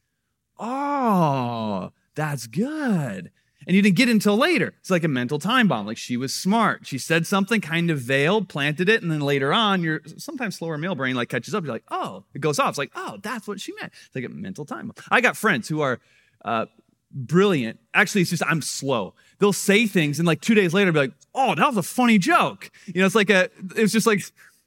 Oh, 0.58 1.92
that's 2.16 2.48
good. 2.48 3.32
And 3.68 3.76
you 3.76 3.82
didn't 3.82 3.96
get 3.96 4.10
until 4.10 4.38
later. 4.38 4.74
It's 4.80 4.90
like 4.90 5.04
a 5.04 5.08
mental 5.08 5.38
time 5.38 5.68
bomb. 5.68 5.86
Like 5.86 5.98
she 5.98 6.18
was 6.18 6.34
smart. 6.34 6.88
She 6.88 6.98
said 6.98 7.28
something, 7.28 7.62
kind 7.62 7.92
of 7.92 8.00
veiled, 8.00 8.50
planted 8.50 8.90
it, 8.90 9.04
and 9.04 9.12
then 9.12 9.22
later 9.22 9.54
on, 9.54 9.84
your 9.84 10.02
sometimes 10.18 10.58
slower 10.58 10.78
male 10.78 10.96
brain 10.96 11.16
like 11.16 11.30
catches 11.30 11.54
up. 11.54 11.64
You're 11.64 11.74
like, 11.74 11.84
oh, 11.92 12.24
it 12.34 12.40
goes 12.40 12.58
off. 12.58 12.70
It's 12.70 12.78
like, 12.78 12.92
oh, 12.96 13.20
that's 13.22 13.48
what 13.48 13.60
she 13.60 13.74
meant. 13.76 13.94
It's 14.08 14.16
like 14.16 14.26
a 14.26 14.30
mental 14.30 14.66
time 14.66 14.88
bomb. 14.88 14.96
I 15.12 15.22
got 15.22 15.38
friends 15.38 15.68
who 15.68 15.82
are 15.82 16.00
uh, 16.44 16.66
brilliant. 17.12 17.80
Actually, 17.94 18.22
it's 18.22 18.32
just 18.32 18.44
I'm 18.46 18.64
slow. 18.64 19.14
They'll 19.42 19.52
say 19.52 19.88
things, 19.88 20.20
and 20.20 20.28
like 20.28 20.40
two 20.40 20.56
days 20.56 20.74
later, 20.74 20.92
be 20.92 21.00
like, 21.00 21.14
oh, 21.36 21.56
that 21.56 21.68
was 21.68 21.76
a 21.76 21.84
funny 21.84 22.18
joke. 22.18 22.72
You 22.86 23.02
know, 23.02 23.06
it's 23.08 23.16
like 23.16 23.30
a, 23.30 23.50
it's 23.76 23.92
just 23.92 24.08
like, 24.08 24.22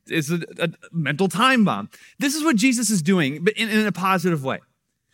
it's 0.07 0.31
a, 0.31 0.41
a 0.59 0.69
mental 0.93 1.29
time 1.29 1.65
bomb. 1.65 1.89
This 2.19 2.35
is 2.35 2.45
what 2.45 2.57
Jesus 2.57 2.91
is 2.91 3.01
doing, 3.01 3.43
but 3.45 3.55
in, 3.55 3.71
in 3.71 3.87
a 3.87 3.93
positive 3.93 4.45
way. 4.45 4.59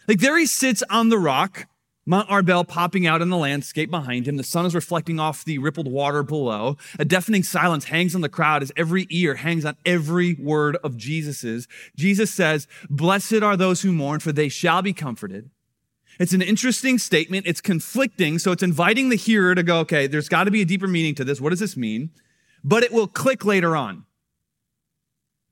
Like 0.09 0.19
there 0.19 0.37
he 0.37 0.47
sits 0.47 0.83
on 0.91 1.11
the 1.11 1.19
rock 1.19 1.67
Mount 2.07 2.29
Arbel 2.29 2.67
popping 2.67 3.07
out 3.07 3.23
in 3.23 3.29
the 3.29 3.37
landscape 3.37 3.91
behind 3.91 4.27
him. 4.27 4.37
The 4.37 4.43
sun 4.43 4.67
is 4.67 4.75
reflecting 4.75 5.21
off 5.21 5.45
the 5.45 5.59
rippled 5.59 5.87
water 5.87 6.23
below. 6.23 6.77
A 6.99 7.05
deafening 7.05 7.43
silence 7.43 7.85
hangs 7.85 8.15
on 8.15 8.21
the 8.21 8.29
crowd 8.29 8.63
as 8.63 8.73
every 8.77 9.07
ear 9.11 9.37
hangs 9.37 9.65
on 9.65 9.77
every 9.87 10.35
word 10.35 10.77
of 10.83 10.97
Jesus's. 10.97 11.69
Jesus 11.97 12.33
says, 12.33 12.67
Blessed 12.89 13.43
are 13.43 13.57
those 13.57 13.83
who 13.83 13.93
mourn, 13.93 14.19
for 14.21 14.33
they 14.33 14.49
shall 14.49 14.83
be 14.83 14.93
comforted. 14.93 15.51
It's 16.21 16.35
an 16.35 16.43
interesting 16.43 16.99
statement. 16.99 17.47
It's 17.47 17.63
conflicting. 17.63 18.39
So 18.39 18.53
it's 18.53 18.63
inviting 18.63 19.09
the 19.09 19.17
hearer 19.17 19.55
to 19.55 19.63
go, 19.63 19.79
okay, 19.81 20.07
there's 20.07 20.29
got 20.29 20.45
to 20.45 20.51
be 20.51 20.61
a 20.61 20.67
deeper 20.67 20.87
meaning 20.87 21.15
to 21.17 21.25
this. 21.25 21.41
What 21.41 21.51
does 21.51 21.61
this 21.61 21.77
mean? 21.77 22.11
But 22.63 22.83
it 22.83 22.93
will 22.93 23.09
click 23.09 23.45
later 23.45 23.75
on 23.75 24.05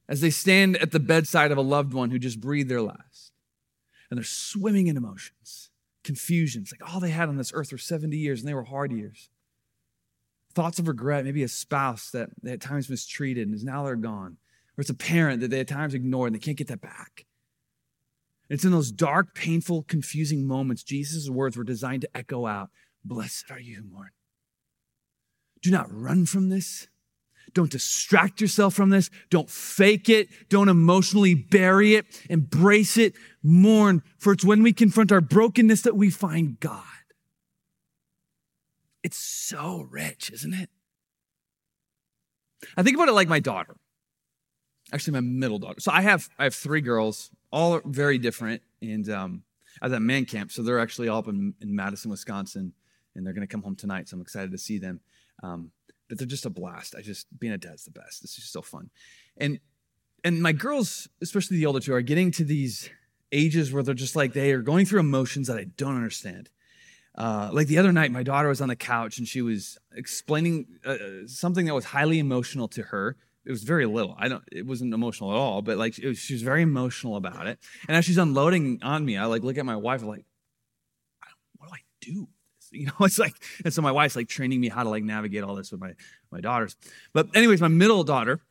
as 0.08 0.20
they 0.20 0.30
stand 0.30 0.76
at 0.76 0.92
the 0.92 1.00
bedside 1.00 1.50
of 1.50 1.58
a 1.58 1.62
loved 1.62 1.94
one 1.94 2.10
who 2.10 2.18
just 2.18 2.40
breathed 2.40 2.68
their 2.68 2.82
last. 2.82 3.32
And 4.10 4.18
they're 4.18 4.25
swimming 4.25 4.87
in 4.87 4.96
emotions 4.96 5.70
confusions. 6.08 6.72
Like 6.72 6.90
all 6.90 7.00
they 7.00 7.10
had 7.10 7.28
on 7.28 7.37
this 7.37 7.52
earth 7.54 7.70
were 7.70 7.76
70 7.76 8.16
years 8.16 8.40
and 8.40 8.48
they 8.48 8.54
were 8.54 8.64
hard 8.64 8.92
years. 8.92 9.28
Thoughts 10.54 10.78
of 10.78 10.88
regret, 10.88 11.26
maybe 11.26 11.42
a 11.42 11.48
spouse 11.48 12.10
that 12.12 12.30
they 12.42 12.52
at 12.52 12.62
times 12.62 12.88
mistreated 12.88 13.46
and 13.46 13.54
is 13.54 13.62
now 13.62 13.84
they're 13.84 13.94
gone. 13.94 14.38
Or 14.76 14.80
it's 14.80 14.88
a 14.88 14.94
parent 14.94 15.42
that 15.42 15.50
they 15.50 15.60
at 15.60 15.68
times 15.68 15.92
ignored 15.92 16.28
and 16.28 16.34
they 16.34 16.44
can't 16.44 16.56
get 16.56 16.68
that 16.68 16.80
back. 16.80 17.26
It's 18.49 18.64
in 18.64 18.73
those 18.73 18.90
dark, 18.90 19.35
painful, 19.35 19.83
confusing 19.83 20.47
moments 20.47 20.83
Jesus' 20.83 21.28
words 21.28 21.57
were 21.57 21.64
designed 21.64 22.02
to 22.02 22.17
echo 22.17 22.47
out 22.47 22.71
Blessed 23.05 23.50
are 23.50 23.61
you 23.61 23.76
who 23.76 23.85
mourn. 23.85 24.11
Do 25.62 25.71
not 25.71 25.87
run 25.90 26.26
from 26.26 26.49
this. 26.49 26.88
Don't 27.55 27.71
distract 27.71 28.40
yourself 28.40 28.75
from 28.75 28.90
this. 28.90 29.11
Don't 29.31 29.49
fake 29.49 30.09
it. 30.09 30.28
Don't 30.49 30.69
emotionally 30.69 31.35
bury 31.35 31.95
it. 31.95 32.07
Embrace 32.28 32.97
it. 32.97 33.14
Mourn, 33.43 34.02
for 34.19 34.33
it's 34.33 34.45
when 34.45 34.62
we 34.62 34.73
confront 34.73 35.12
our 35.12 35.21
brokenness 35.21 35.83
that 35.83 35.97
we 35.97 36.11
find 36.11 36.61
God. 36.61 36.85
It's 39.02 39.17
so 39.17 39.87
rich, 39.90 40.31
isn't 40.31 40.55
it? 40.55 40.69
I 42.76 42.83
think 42.83 42.97
about 42.97 43.09
it 43.09 43.12
like 43.12 43.28
my 43.28 43.40
daughter. 43.40 43.76
Actually, 44.93 45.14
my 45.14 45.21
middle 45.21 45.59
daughter. 45.59 45.81
So 45.81 45.93
I 45.93 46.02
have 46.02 46.28
I 46.38 46.45
have 46.45 46.55
three 46.55 46.81
girls, 46.81 47.31
all 47.50 47.81
very 47.85 48.19
different, 48.19 48.62
and 48.83 49.09
um, 49.11 49.43
I 49.81 49.87
was 49.87 49.93
at 49.93 50.02
man 50.02 50.25
camp, 50.25 50.52
so 50.52 50.62
they're 50.62 50.81
actually 50.81 51.09
all 51.09 51.19
up 51.19 51.28
in, 51.28 51.55
in 51.61 51.75
Madison, 51.75 52.11
Wisconsin, 52.11 52.73
and 53.14 53.26
they're 53.26 53.35
going 53.35 53.47
to 53.47 53.50
come 53.50 53.62
home 53.62 53.76
tonight. 53.76 54.09
So 54.09 54.17
I'm 54.17 54.23
excited 54.23 54.52
to 54.52 54.59
see 54.59 54.78
them. 54.78 55.00
Um, 55.43 55.71
but 56.09 56.19
they're 56.19 56.26
just 56.26 56.47
a 56.47 56.50
blast. 56.50 56.95
I 56.97 57.02
just 57.02 57.26
being 57.38 57.52
a 57.52 57.59
dad's 57.59 57.85
the 57.85 57.90
best. 57.90 58.23
This 58.23 58.38
is 58.38 58.45
so 58.45 58.62
fun. 58.62 58.90
And 59.37 59.61
and 60.25 60.43
my 60.43 60.52
girls, 60.52 61.09
especially 61.23 61.59
the 61.59 61.67
older 61.67 61.81
two, 61.81 61.95
are 61.95 62.02
getting 62.02 62.31
to 62.33 62.45
these 62.45 62.90
ages 63.31 63.73
where 63.73 63.83
they're 63.83 63.95
just 63.95 64.17
like 64.17 64.33
they 64.33 64.52
are 64.52 64.62
going 64.62 64.87
through 64.87 65.00
emotions 65.00 65.47
that 65.47 65.59
I 65.59 65.64
don't 65.64 65.95
understand. 65.95 66.50
Uh, 67.14 67.50
like 67.52 67.67
the 67.67 67.78
other 67.78 67.93
night, 67.93 68.11
my 68.11 68.23
daughter 68.23 68.49
was 68.49 68.61
on 68.61 68.69
the 68.69 68.76
couch 68.76 69.19
and 69.19 69.26
she 69.28 69.43
was 69.43 69.78
explaining 69.95 70.67
uh, 70.85 70.97
something 71.26 71.67
that 71.67 71.75
was 71.75 71.87
highly 71.87 72.19
emotional 72.19 72.69
to 72.69 72.83
her. 72.85 73.17
It 73.45 73.50
was 73.50 73.62
very 73.62 73.87
little. 73.87 74.14
I 74.18 74.28
don't. 74.28 74.45
It 74.52 74.66
wasn't 74.66 74.92
emotional 74.92 75.30
at 75.33 75.37
all. 75.37 75.62
But 75.62 75.78
like 75.78 75.99
was, 76.02 76.18
she 76.18 76.35
was 76.35 76.42
very 76.42 76.62
emotional 76.62 77.16
about 77.16 77.47
it. 77.47 77.59
And 77.88 77.97
as 77.97 78.04
she's 78.04 78.18
unloading 78.18 78.80
on 78.83 79.04
me, 79.04 79.16
I 79.16 79.25
like 79.25 79.42
look 79.42 79.59
at 79.59 79.64
my 79.64 79.76
wife 79.76 80.02
like, 80.02 80.25
what 81.57 81.68
do 81.68 81.75
I 81.75 81.80
do? 82.00 82.28
You 82.71 82.85
know, 82.85 82.92
it's 83.00 83.18
like, 83.18 83.33
and 83.64 83.73
so 83.73 83.80
my 83.80 83.92
wife's 83.92 84.14
like 84.14 84.28
training 84.28 84.61
me 84.61 84.68
how 84.68 84.83
to 84.83 84.90
like 84.90 85.02
navigate 85.02 85.42
all 85.42 85.54
this 85.54 85.73
with 85.73 85.80
my 85.80 85.95
my 86.30 86.42
daughters. 86.42 86.76
But 87.14 87.35
anyways, 87.35 87.62
my 87.62 87.68
middle 87.68 88.04
daughter 88.04 88.42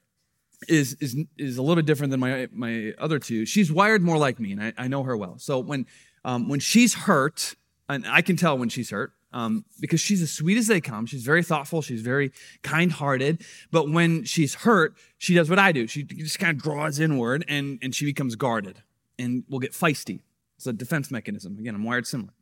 is 0.68 0.98
is 1.00 1.16
is 1.38 1.58
a 1.58 1.62
little 1.62 1.76
bit 1.76 1.86
different 1.86 2.10
than 2.10 2.20
my 2.20 2.48
my 2.52 2.94
other 2.98 3.20
two. 3.20 3.46
She's 3.46 3.72
wired 3.72 4.02
more 4.02 4.18
like 4.18 4.40
me, 4.40 4.54
and 4.54 4.64
I, 4.64 4.74
I 4.76 4.88
know 4.88 5.04
her 5.04 5.16
well. 5.16 5.38
So 5.38 5.60
when 5.60 5.86
um, 6.26 6.50
when 6.50 6.60
she's 6.60 6.94
hurt, 6.94 7.56
and 7.88 8.06
I 8.08 8.22
can 8.22 8.36
tell 8.36 8.58
when 8.58 8.70
she's 8.70 8.90
hurt. 8.90 9.14
Um, 9.34 9.66
because 9.82 10.00
she's 10.00 10.22
as 10.22 10.32
sweet 10.32 10.58
as 10.58 10.68
they 10.68 10.80
come. 10.80 11.06
She's 11.06 11.24
very 11.24 11.44
thoughtful. 11.44 11.82
She's 11.82 12.02
very 12.02 12.32
kind 12.64 12.92
hearted. 12.92 13.44
But 13.72 13.92
when 13.92 14.24
she's 14.24 14.56
hurt, 14.56 14.96
she 15.18 15.36
does 15.36 15.50
what 15.50 15.60
I 15.60 15.74
do. 15.74 15.86
She 15.86 16.04
just 16.04 16.40
kind 16.40 16.56
of 16.56 16.64
draws 16.64 17.00
inward 17.00 17.44
and, 17.48 17.78
and 17.82 17.94
she 17.94 18.06
becomes 18.06 18.36
guarded 18.36 18.82
and 19.20 19.44
will 19.50 19.60
get 19.60 19.74
feisty. 19.74 20.22
It's 20.56 20.66
a 20.66 20.74
defense 20.74 21.12
mechanism. 21.12 21.58
Again, 21.60 21.76
I'm 21.76 21.84
wired 21.84 22.08
similar. 22.08 22.34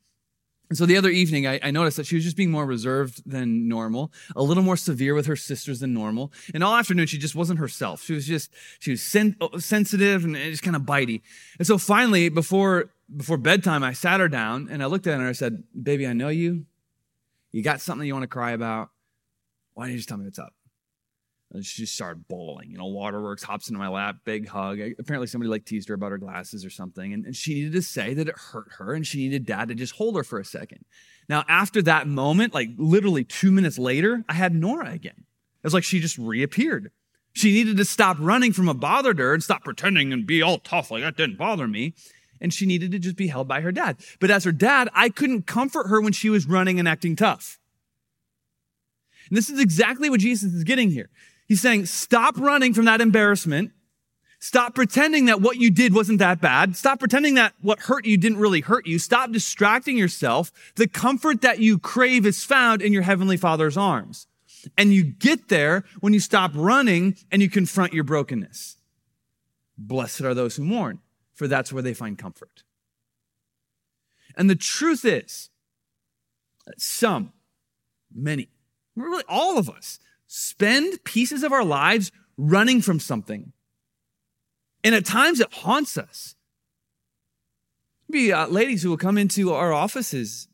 And 0.70 0.78
so 0.78 0.86
the 0.86 0.98
other 0.98 1.10
evening, 1.10 1.46
I, 1.46 1.60
I, 1.62 1.70
noticed 1.70 1.98
that 1.98 2.08
she 2.08 2.16
was 2.16 2.24
just 2.24 2.36
being 2.36 2.50
more 2.50 2.66
reserved 2.66 3.22
than 3.30 3.68
normal, 3.68 4.12
a 4.36 4.42
little 4.42 4.64
more 4.64 4.78
severe 4.78 5.14
with 5.14 5.28
her 5.28 5.36
sisters 5.36 5.80
than 5.80 5.94
normal. 5.94 6.34
And 6.56 6.64
all 6.64 6.76
afternoon, 6.76 7.06
she 7.06 7.20
just 7.20 7.36
wasn't 7.36 7.60
herself. 7.60 8.02
She 8.02 8.14
was 8.14 8.26
just, 8.26 8.52
she 8.80 8.92
was 8.92 9.02
sen- 9.04 9.36
sensitive 9.60 10.26
and 10.26 10.36
just 10.36 10.64
kind 10.64 10.76
of 10.76 10.82
bitey. 10.82 11.22
And 11.60 11.68
so 11.68 11.78
finally, 11.78 12.30
before, 12.30 12.90
before 13.16 13.38
bedtime, 13.38 13.84
I 13.84 13.94
sat 13.94 14.20
her 14.20 14.28
down 14.28 14.68
and 14.72 14.82
I 14.82 14.88
looked 14.88 15.06
at 15.06 15.14
her 15.14 15.20
and 15.20 15.30
I 15.30 15.34
said, 15.34 15.64
Baby, 15.82 16.08
I 16.08 16.14
know 16.14 16.30
you. 16.30 16.66
You 17.56 17.64
got 17.64 17.80
something 17.80 18.06
you 18.06 18.14
want 18.14 18.24
to 18.24 18.28
cry 18.28 18.52
about. 18.52 18.90
Why 19.76 19.86
don't 19.86 19.92
you 19.92 19.98
just 19.98 20.10
tell 20.10 20.18
me 20.18 20.26
what's 20.26 20.40
up? 20.40 20.54
And 21.54 21.64
she 21.64 21.84
just 21.84 21.96
started 21.96 22.28
bawling. 22.28 22.70
You 22.70 22.78
know, 22.78 22.88
Waterworks 22.88 23.44
hops 23.44 23.70
into 23.70 23.80
my 23.80 23.88
lap, 23.88 24.18
big 24.26 24.50
hug. 24.50 24.78
Apparently, 25.00 25.26
somebody 25.26 25.50
like 25.50 25.64
teased 25.64 25.88
her 25.88 25.96
about 25.96 26.12
her 26.12 26.18
glasses 26.18 26.66
or 26.66 26.70
something. 26.70 27.14
And, 27.14 27.26
and 27.26 27.34
she 27.34 27.54
needed 27.54 27.72
to 27.72 27.82
say 27.82 28.14
that 28.14 28.28
it 28.28 28.38
hurt 28.38 28.74
her 28.78 28.94
and 28.94 29.08
she 29.08 29.20
needed 29.20 29.46
dad 29.46 29.70
to 29.70 29.74
just 29.74 29.94
hold 29.94 30.18
her 30.18 30.24
for 30.26 30.38
a 30.38 30.44
second. 30.44 30.84
Now, 31.30 31.46
after 31.48 31.82
that 31.84 32.10
moment, 32.10 32.54
like 32.54 32.72
literally 32.76 33.24
two 33.24 33.52
minutes 33.52 33.80
later, 33.80 34.26
I 34.28 34.34
had 34.34 34.54
Nora 34.54 34.92
again. 34.92 35.16
It 35.16 35.64
was 35.64 35.74
like 35.74 35.86
she 35.86 36.02
just 36.02 36.18
reappeared. 36.18 36.92
She 37.32 37.54
needed 37.54 37.78
to 37.78 37.86
stop 37.86 38.18
running 38.20 38.52
from 38.52 38.66
what 38.66 38.82
bothered 38.82 39.20
her 39.20 39.34
and 39.34 39.42
stop 39.42 39.64
pretending 39.64 40.12
and 40.12 40.28
be 40.28 40.42
all 40.42 40.58
tough 40.58 40.92
like 40.92 41.04
that 41.04 41.16
didn't 41.16 41.38
bother 41.38 41.70
me. 41.70 41.94
And 42.46 42.54
she 42.54 42.68
needed 42.68 42.92
to 42.92 43.00
just 43.00 43.16
be 43.16 43.26
held 43.26 43.48
by 43.48 43.62
her 43.62 43.72
dad. 43.72 43.98
But 44.20 44.30
as 44.30 44.44
her 44.44 44.52
dad, 44.52 44.88
I 44.94 45.10
couldn't 45.10 45.48
comfort 45.48 45.88
her 45.88 46.00
when 46.00 46.14
she 46.14 46.30
was 46.30 46.46
running 46.46 46.78
and 46.78 46.88
acting 46.88 47.16
tough. 47.16 47.58
And 49.30 49.36
this 49.36 49.50
is 49.50 49.60
exactly 49.60 50.12
what 50.12 50.20
Jesus 50.20 50.54
is 50.54 50.64
getting 50.64 50.92
here. 50.92 51.10
He's 51.48 51.60
saying, 51.60 51.88
stop 51.88 52.38
running 52.38 52.76
from 52.76 52.86
that 52.86 53.02
embarrassment. 53.02 53.72
Stop 54.38 54.76
pretending 54.76 55.26
that 55.26 55.42
what 55.42 55.58
you 55.58 55.72
did 55.72 55.96
wasn't 55.96 56.20
that 56.20 56.40
bad. 56.40 56.76
Stop 56.76 57.00
pretending 57.00 57.34
that 57.34 57.54
what 57.62 57.80
hurt 57.80 58.06
you 58.06 58.16
didn't 58.16 58.38
really 58.38 58.62
hurt 58.62 58.86
you. 58.86 59.00
Stop 59.00 59.32
distracting 59.32 59.98
yourself. 59.98 60.52
The 60.76 60.88
comfort 60.88 61.42
that 61.42 61.58
you 61.58 61.80
crave 61.80 62.28
is 62.28 62.44
found 62.44 62.84
in 62.84 62.94
your 62.94 63.02
heavenly 63.02 63.38
father's 63.38 63.76
arms. 63.76 64.28
And 64.78 64.94
you 64.94 65.04
get 65.04 65.48
there 65.48 65.84
when 66.00 66.14
you 66.14 66.20
stop 66.20 66.52
running 66.54 67.18
and 67.32 67.42
you 67.42 67.50
confront 67.50 67.92
your 67.94 68.04
brokenness. 68.04 68.78
Blessed 69.80 70.22
are 70.22 70.36
those 70.36 70.58
who 70.58 70.64
mourn, 70.64 71.00
for 71.36 71.48
that's 71.48 71.72
where 71.72 71.84
they 71.84 71.94
find 71.94 72.18
comfort. 72.18 72.64
And 74.36 74.50
the 74.50 74.56
truth 74.56 75.06
is 75.06 75.50
some, 76.78 77.34
many, 78.14 78.50
really 78.96 79.24
all 79.30 79.58
of 79.60 79.70
us, 79.70 80.00
spend 80.26 81.04
pieces 81.04 81.44
of 81.44 81.52
our 81.52 81.64
lives 81.64 82.12
running 82.38 82.82
from 82.82 83.00
something. 83.00 83.54
And 84.84 84.96
at 84.96 85.06
times 85.06 85.40
it 85.40 85.54
haunts 85.54 85.98
us. 85.98 86.36
Be 88.10 88.32
uh, 88.32 88.48
ladies 88.48 88.84
who 88.84 88.90
will 88.90 88.98
come 88.98 89.18
into 89.18 89.54
our 89.54 89.74
offices 89.74 90.48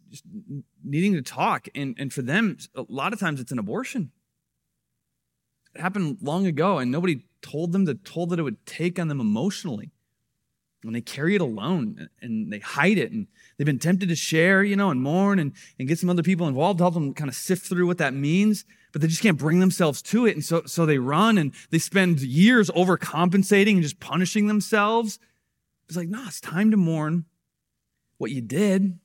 needing 0.83 1.13
to 1.13 1.21
talk, 1.21 1.67
and, 1.75 1.95
and 1.97 2.11
for 2.11 2.21
them, 2.21 2.57
a 2.75 2.85
lot 2.87 3.13
of 3.13 3.19
times 3.19 3.39
it's 3.39 3.51
an 3.51 3.59
abortion. 3.59 4.11
It 5.75 5.81
happened 5.81 6.17
long 6.21 6.45
ago, 6.45 6.79
and 6.79 6.91
nobody 6.91 7.25
told 7.41 7.71
them 7.71 7.85
the 7.85 7.95
toll 7.95 8.27
that 8.27 8.39
it 8.39 8.43
would 8.43 8.65
take 8.65 8.99
on 8.99 9.07
them 9.07 9.19
emotionally. 9.19 9.91
And 10.83 10.95
they 10.95 11.01
carry 11.01 11.35
it 11.35 11.41
alone 11.41 12.09
and 12.21 12.51
they 12.51 12.59
hide 12.59 12.97
it. 12.97 13.11
And 13.11 13.27
they've 13.57 13.65
been 13.65 13.77
tempted 13.77 14.09
to 14.09 14.15
share, 14.15 14.63
you 14.63 14.75
know, 14.75 14.89
and 14.89 15.01
mourn 15.01 15.37
and, 15.37 15.53
and 15.77 15.87
get 15.87 15.99
some 15.99 16.09
other 16.09 16.23
people 16.23 16.47
involved 16.47 16.79
to 16.79 16.85
help 16.85 16.95
them 16.95 17.13
kind 17.13 17.29
of 17.29 17.35
sift 17.35 17.67
through 17.67 17.85
what 17.85 17.99
that 17.99 18.13
means 18.15 18.65
but 18.91 19.01
they 19.01 19.07
just 19.07 19.21
can't 19.21 19.37
bring 19.37 19.59
themselves 19.59 20.01
to 20.01 20.25
it. 20.25 20.35
And 20.35 20.43
so, 20.43 20.63
so 20.65 20.85
they 20.85 20.97
run 20.97 21.37
and 21.37 21.53
they 21.69 21.79
spend 21.79 22.19
years 22.21 22.69
overcompensating 22.71 23.73
and 23.73 23.83
just 23.83 23.99
punishing 23.99 24.47
themselves. 24.47 25.19
It's 25.87 25.97
like, 25.97 26.09
no, 26.09 26.23
it's 26.25 26.41
time 26.41 26.71
to 26.71 26.77
mourn 26.77 27.25
what 28.17 28.31
you 28.31 28.41
did 28.41 28.99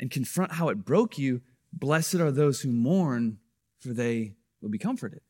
and 0.00 0.10
confront 0.10 0.52
how 0.52 0.68
it 0.68 0.84
broke 0.84 1.18
you. 1.18 1.42
Blessed 1.72 2.16
are 2.16 2.30
those 2.30 2.60
who 2.60 2.70
mourn, 2.70 3.38
for 3.78 3.92
they 3.92 4.34
will 4.60 4.68
be 4.68 4.78
comforted. 4.78 5.20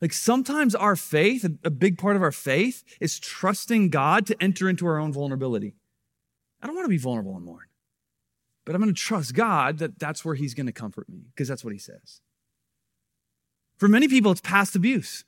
Like 0.00 0.12
sometimes 0.12 0.74
our 0.74 0.96
faith, 0.96 1.44
a 1.62 1.70
big 1.70 1.98
part 1.98 2.16
of 2.16 2.22
our 2.22 2.32
faith, 2.32 2.84
is 3.00 3.18
trusting 3.18 3.90
God 3.90 4.26
to 4.26 4.42
enter 4.42 4.68
into 4.68 4.86
our 4.86 4.98
own 4.98 5.12
vulnerability. 5.12 5.74
I 6.62 6.66
don't 6.66 6.76
want 6.76 6.86
to 6.86 6.90
be 6.90 6.98
vulnerable 6.98 7.36
and 7.36 7.44
mourn, 7.44 7.66
but 8.64 8.74
I'm 8.74 8.80
going 8.80 8.94
to 8.94 9.00
trust 9.00 9.34
God 9.34 9.78
that 9.78 9.98
that's 9.98 10.24
where 10.24 10.34
He's 10.34 10.54
going 10.54 10.66
to 10.66 10.72
comfort 10.72 11.08
me 11.08 11.24
because 11.34 11.48
that's 11.48 11.64
what 11.64 11.72
He 11.72 11.78
says. 11.78 12.20
For 13.76 13.88
many 13.88 14.08
people, 14.08 14.32
it's 14.32 14.40
past 14.40 14.74
abuse. 14.74 15.24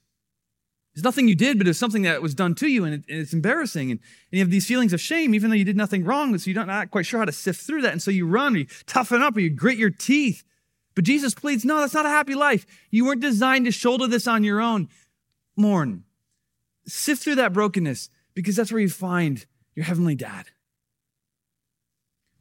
It's 0.95 1.05
nothing 1.05 1.27
you 1.27 1.35
did, 1.35 1.57
but 1.57 1.67
it's 1.67 1.79
something 1.79 2.03
that 2.03 2.21
was 2.21 2.35
done 2.35 2.55
to 2.57 2.67
you, 2.69 2.85
and, 2.85 2.95
it, 2.95 3.05
and 3.09 3.19
it's 3.19 3.33
embarrassing. 3.33 3.91
And, 3.91 4.01
and, 4.01 4.39
you 4.39 4.41
have 4.41 4.51
these 4.51 4.67
feelings 4.67 4.93
of 4.93 5.01
shame, 5.01 5.35
even 5.35 5.49
though 5.49 5.57
you 5.57 5.65
did 5.65 5.77
nothing 5.77 6.05
wrong, 6.05 6.37
so 6.37 6.51
you're 6.51 6.67
not 6.67 6.91
quite 6.91 7.07
sure 7.07 7.19
how 7.19 7.25
to 7.25 7.33
sift 7.33 7.63
through 7.63 7.83
that. 7.83 7.93
And 7.93 8.03
so 8.03 8.11
you 8.11 8.27
run, 8.27 8.55
or 8.55 8.59
you 8.59 8.67
toughen 8.87 9.23
up, 9.23 9.37
or 9.37 9.41
you 9.41 9.49
grit 9.49 9.79
your 9.79 9.91
teeth. 9.91 10.45
But 10.95 11.05
Jesus 11.05 11.35
pleads, 11.35 11.65
no, 11.65 11.81
that's 11.81 11.95
not 11.95 12.07
a 12.07 12.11
happy 12.11 12.35
life. 12.35 12.67
You 12.91 13.07
weren't 13.07 13.21
designed 13.21 13.65
to 13.65 13.73
shoulder 13.73 14.07
this 14.07 14.27
on 14.27 14.45
your 14.45 14.61
own. 14.61 14.89
Mourn. 15.57 16.05
Sift 16.87 17.23
through 17.23 17.37
that 17.37 17.53
brokenness, 17.53 18.11
because 18.35 18.57
that's 18.57 18.73
where 18.73 18.81
you 18.81 18.89
find 18.89 19.47
your 19.75 19.85
heavenly 19.85 20.15
dad. 20.15 20.47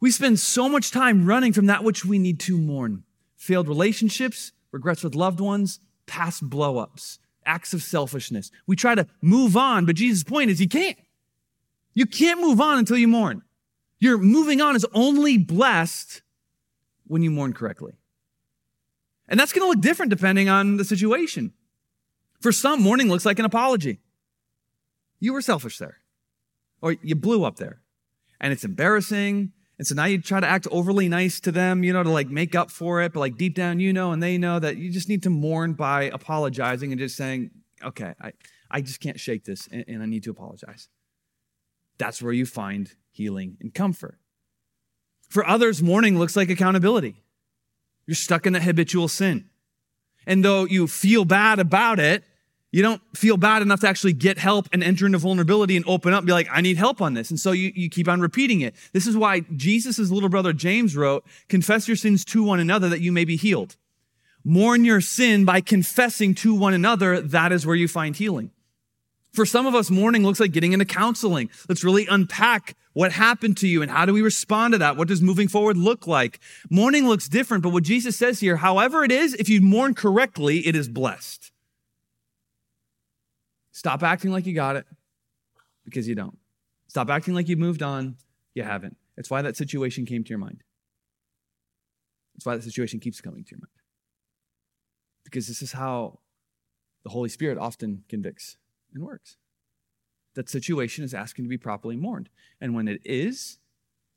We 0.00 0.10
spend 0.10 0.40
so 0.40 0.68
much 0.68 0.90
time 0.90 1.26
running 1.26 1.52
from 1.52 1.66
that 1.66 1.84
which 1.84 2.04
we 2.04 2.18
need 2.18 2.40
to 2.40 2.58
mourn 2.58 3.04
failed 3.36 3.66
relationships, 3.66 4.52
regrets 4.70 5.02
with 5.02 5.16
loved 5.16 5.40
ones, 5.40 5.80
past 6.06 6.48
blowups, 6.48 7.18
acts 7.44 7.74
of 7.74 7.82
selfishness. 7.82 8.50
We 8.66 8.76
try 8.76 8.94
to 8.94 9.06
move 9.20 9.56
on, 9.56 9.84
but 9.84 9.96
Jesus' 9.96 10.22
point 10.22 10.50
is 10.50 10.60
you 10.60 10.68
can't. 10.68 10.96
You 11.94 12.06
can't 12.06 12.40
move 12.40 12.60
on 12.60 12.78
until 12.78 12.96
you 12.96 13.08
mourn. 13.08 13.42
Your 13.98 14.18
moving 14.18 14.60
on 14.60 14.76
is 14.76 14.86
only 14.94 15.38
blessed 15.38 16.22
when 17.06 17.22
you 17.22 17.30
mourn 17.30 17.52
correctly. 17.52 17.94
And 19.32 19.40
that's 19.40 19.54
going 19.54 19.64
to 19.64 19.68
look 19.68 19.80
different 19.80 20.10
depending 20.10 20.50
on 20.50 20.76
the 20.76 20.84
situation. 20.84 21.54
For 22.42 22.52
some, 22.52 22.82
mourning 22.82 23.08
looks 23.08 23.24
like 23.24 23.38
an 23.38 23.46
apology. 23.46 23.98
You 25.20 25.32
were 25.32 25.40
selfish 25.40 25.78
there, 25.78 26.00
or 26.82 26.96
you 27.02 27.14
blew 27.14 27.44
up 27.44 27.56
there, 27.56 27.80
and 28.42 28.52
it's 28.52 28.62
embarrassing. 28.62 29.52
And 29.78 29.86
so 29.86 29.94
now 29.94 30.04
you 30.04 30.20
try 30.20 30.38
to 30.38 30.46
act 30.46 30.68
overly 30.70 31.08
nice 31.08 31.40
to 31.40 31.50
them, 31.50 31.82
you 31.82 31.94
know, 31.94 32.02
to 32.02 32.10
like 32.10 32.28
make 32.28 32.54
up 32.54 32.70
for 32.70 33.00
it. 33.00 33.14
But 33.14 33.20
like 33.20 33.38
deep 33.38 33.54
down, 33.54 33.80
you 33.80 33.94
know, 33.94 34.12
and 34.12 34.22
they 34.22 34.36
know 34.36 34.58
that 34.58 34.76
you 34.76 34.90
just 34.90 35.08
need 35.08 35.22
to 35.22 35.30
mourn 35.30 35.72
by 35.72 36.04
apologizing 36.04 36.92
and 36.92 36.98
just 36.98 37.16
saying, 37.16 37.52
okay, 37.82 38.12
I, 38.20 38.32
I 38.70 38.82
just 38.82 39.00
can't 39.00 39.18
shake 39.18 39.44
this 39.44 39.66
and, 39.72 39.82
and 39.88 40.02
I 40.02 40.06
need 40.06 40.24
to 40.24 40.30
apologize. 40.30 40.88
That's 41.96 42.20
where 42.20 42.34
you 42.34 42.44
find 42.44 42.92
healing 43.10 43.56
and 43.62 43.72
comfort. 43.72 44.18
For 45.30 45.46
others, 45.46 45.82
mourning 45.82 46.18
looks 46.18 46.36
like 46.36 46.50
accountability. 46.50 47.22
You're 48.06 48.14
stuck 48.14 48.46
in 48.46 48.52
that 48.54 48.62
habitual 48.62 49.08
sin. 49.08 49.48
And 50.26 50.44
though 50.44 50.64
you 50.64 50.86
feel 50.86 51.24
bad 51.24 51.58
about 51.58 51.98
it, 51.98 52.24
you 52.70 52.80
don't 52.82 53.02
feel 53.14 53.36
bad 53.36 53.60
enough 53.60 53.80
to 53.80 53.88
actually 53.88 54.14
get 54.14 54.38
help 54.38 54.66
and 54.72 54.82
enter 54.82 55.04
into 55.04 55.18
vulnerability 55.18 55.76
and 55.76 55.86
open 55.86 56.14
up 56.14 56.20
and 56.20 56.26
be 56.26 56.32
like, 56.32 56.48
I 56.50 56.62
need 56.62 56.78
help 56.78 57.02
on 57.02 57.12
this. 57.12 57.28
And 57.28 57.38
so 57.38 57.52
you, 57.52 57.70
you 57.74 57.90
keep 57.90 58.08
on 58.08 58.20
repeating 58.20 58.62
it. 58.62 58.74
This 58.92 59.06
is 59.06 59.14
why 59.14 59.40
Jesus' 59.54 60.10
little 60.10 60.30
brother 60.30 60.54
James 60.54 60.96
wrote, 60.96 61.24
confess 61.48 61.86
your 61.86 61.98
sins 61.98 62.24
to 62.26 62.42
one 62.42 62.60
another 62.60 62.88
that 62.88 63.00
you 63.02 63.12
may 63.12 63.26
be 63.26 63.36
healed. 63.36 63.76
Mourn 64.42 64.84
your 64.84 65.02
sin 65.02 65.44
by 65.44 65.60
confessing 65.60 66.34
to 66.36 66.54
one 66.54 66.72
another. 66.72 67.20
That 67.20 67.52
is 67.52 67.66
where 67.66 67.76
you 67.76 67.88
find 67.88 68.16
healing. 68.16 68.50
For 69.32 69.46
some 69.46 69.66
of 69.66 69.74
us, 69.74 69.90
mourning 69.90 70.24
looks 70.24 70.40
like 70.40 70.52
getting 70.52 70.72
into 70.72 70.84
counseling. 70.84 71.50
Let's 71.68 71.84
really 71.84 72.06
unpack 72.06 72.74
what 72.92 73.12
happened 73.12 73.56
to 73.58 73.68
you 73.68 73.82
and 73.82 73.90
how 73.90 74.04
do 74.06 74.12
we 74.12 74.22
respond 74.22 74.72
to 74.72 74.78
that? 74.78 74.96
What 74.96 75.08
does 75.08 75.22
moving 75.22 75.48
forward 75.48 75.76
look 75.76 76.06
like? 76.06 76.40
Mourning 76.70 77.08
looks 77.08 77.28
different, 77.28 77.62
but 77.62 77.70
what 77.70 77.84
Jesus 77.84 78.16
says 78.16 78.40
here, 78.40 78.56
however 78.56 79.04
it 79.04 79.12
is, 79.12 79.34
if 79.34 79.48
you 79.48 79.60
mourn 79.60 79.94
correctly, 79.94 80.66
it 80.66 80.76
is 80.76 80.88
blessed. 80.88 81.52
Stop 83.72 84.02
acting 84.02 84.30
like 84.30 84.46
you 84.46 84.54
got 84.54 84.76
it 84.76 84.86
because 85.84 86.06
you 86.06 86.14
don't. 86.14 86.38
Stop 86.88 87.08
acting 87.08 87.34
like 87.34 87.48
you've 87.48 87.58
moved 87.58 87.82
on. 87.82 88.16
You 88.54 88.62
haven't. 88.62 88.96
It's 89.16 89.30
why 89.30 89.42
that 89.42 89.56
situation 89.56 90.04
came 90.04 90.24
to 90.24 90.28
your 90.28 90.38
mind. 90.38 90.62
It's 92.36 92.44
why 92.44 92.56
that 92.56 92.64
situation 92.64 93.00
keeps 93.00 93.20
coming 93.20 93.44
to 93.44 93.50
your 93.50 93.60
mind. 93.60 93.70
Because 95.24 95.46
this 95.48 95.62
is 95.62 95.72
how 95.72 96.18
the 97.04 97.10
Holy 97.10 97.28
Spirit 97.28 97.58
often 97.58 98.04
convicts 98.08 98.58
and 98.92 99.02
works. 99.02 99.36
That 100.34 100.48
situation 100.48 101.04
is 101.04 101.14
asking 101.14 101.44
to 101.44 101.48
be 101.48 101.58
properly 101.58 101.96
mourned. 101.96 102.28
And 102.60 102.74
when 102.74 102.88
it 102.88 103.00
is, 103.04 103.58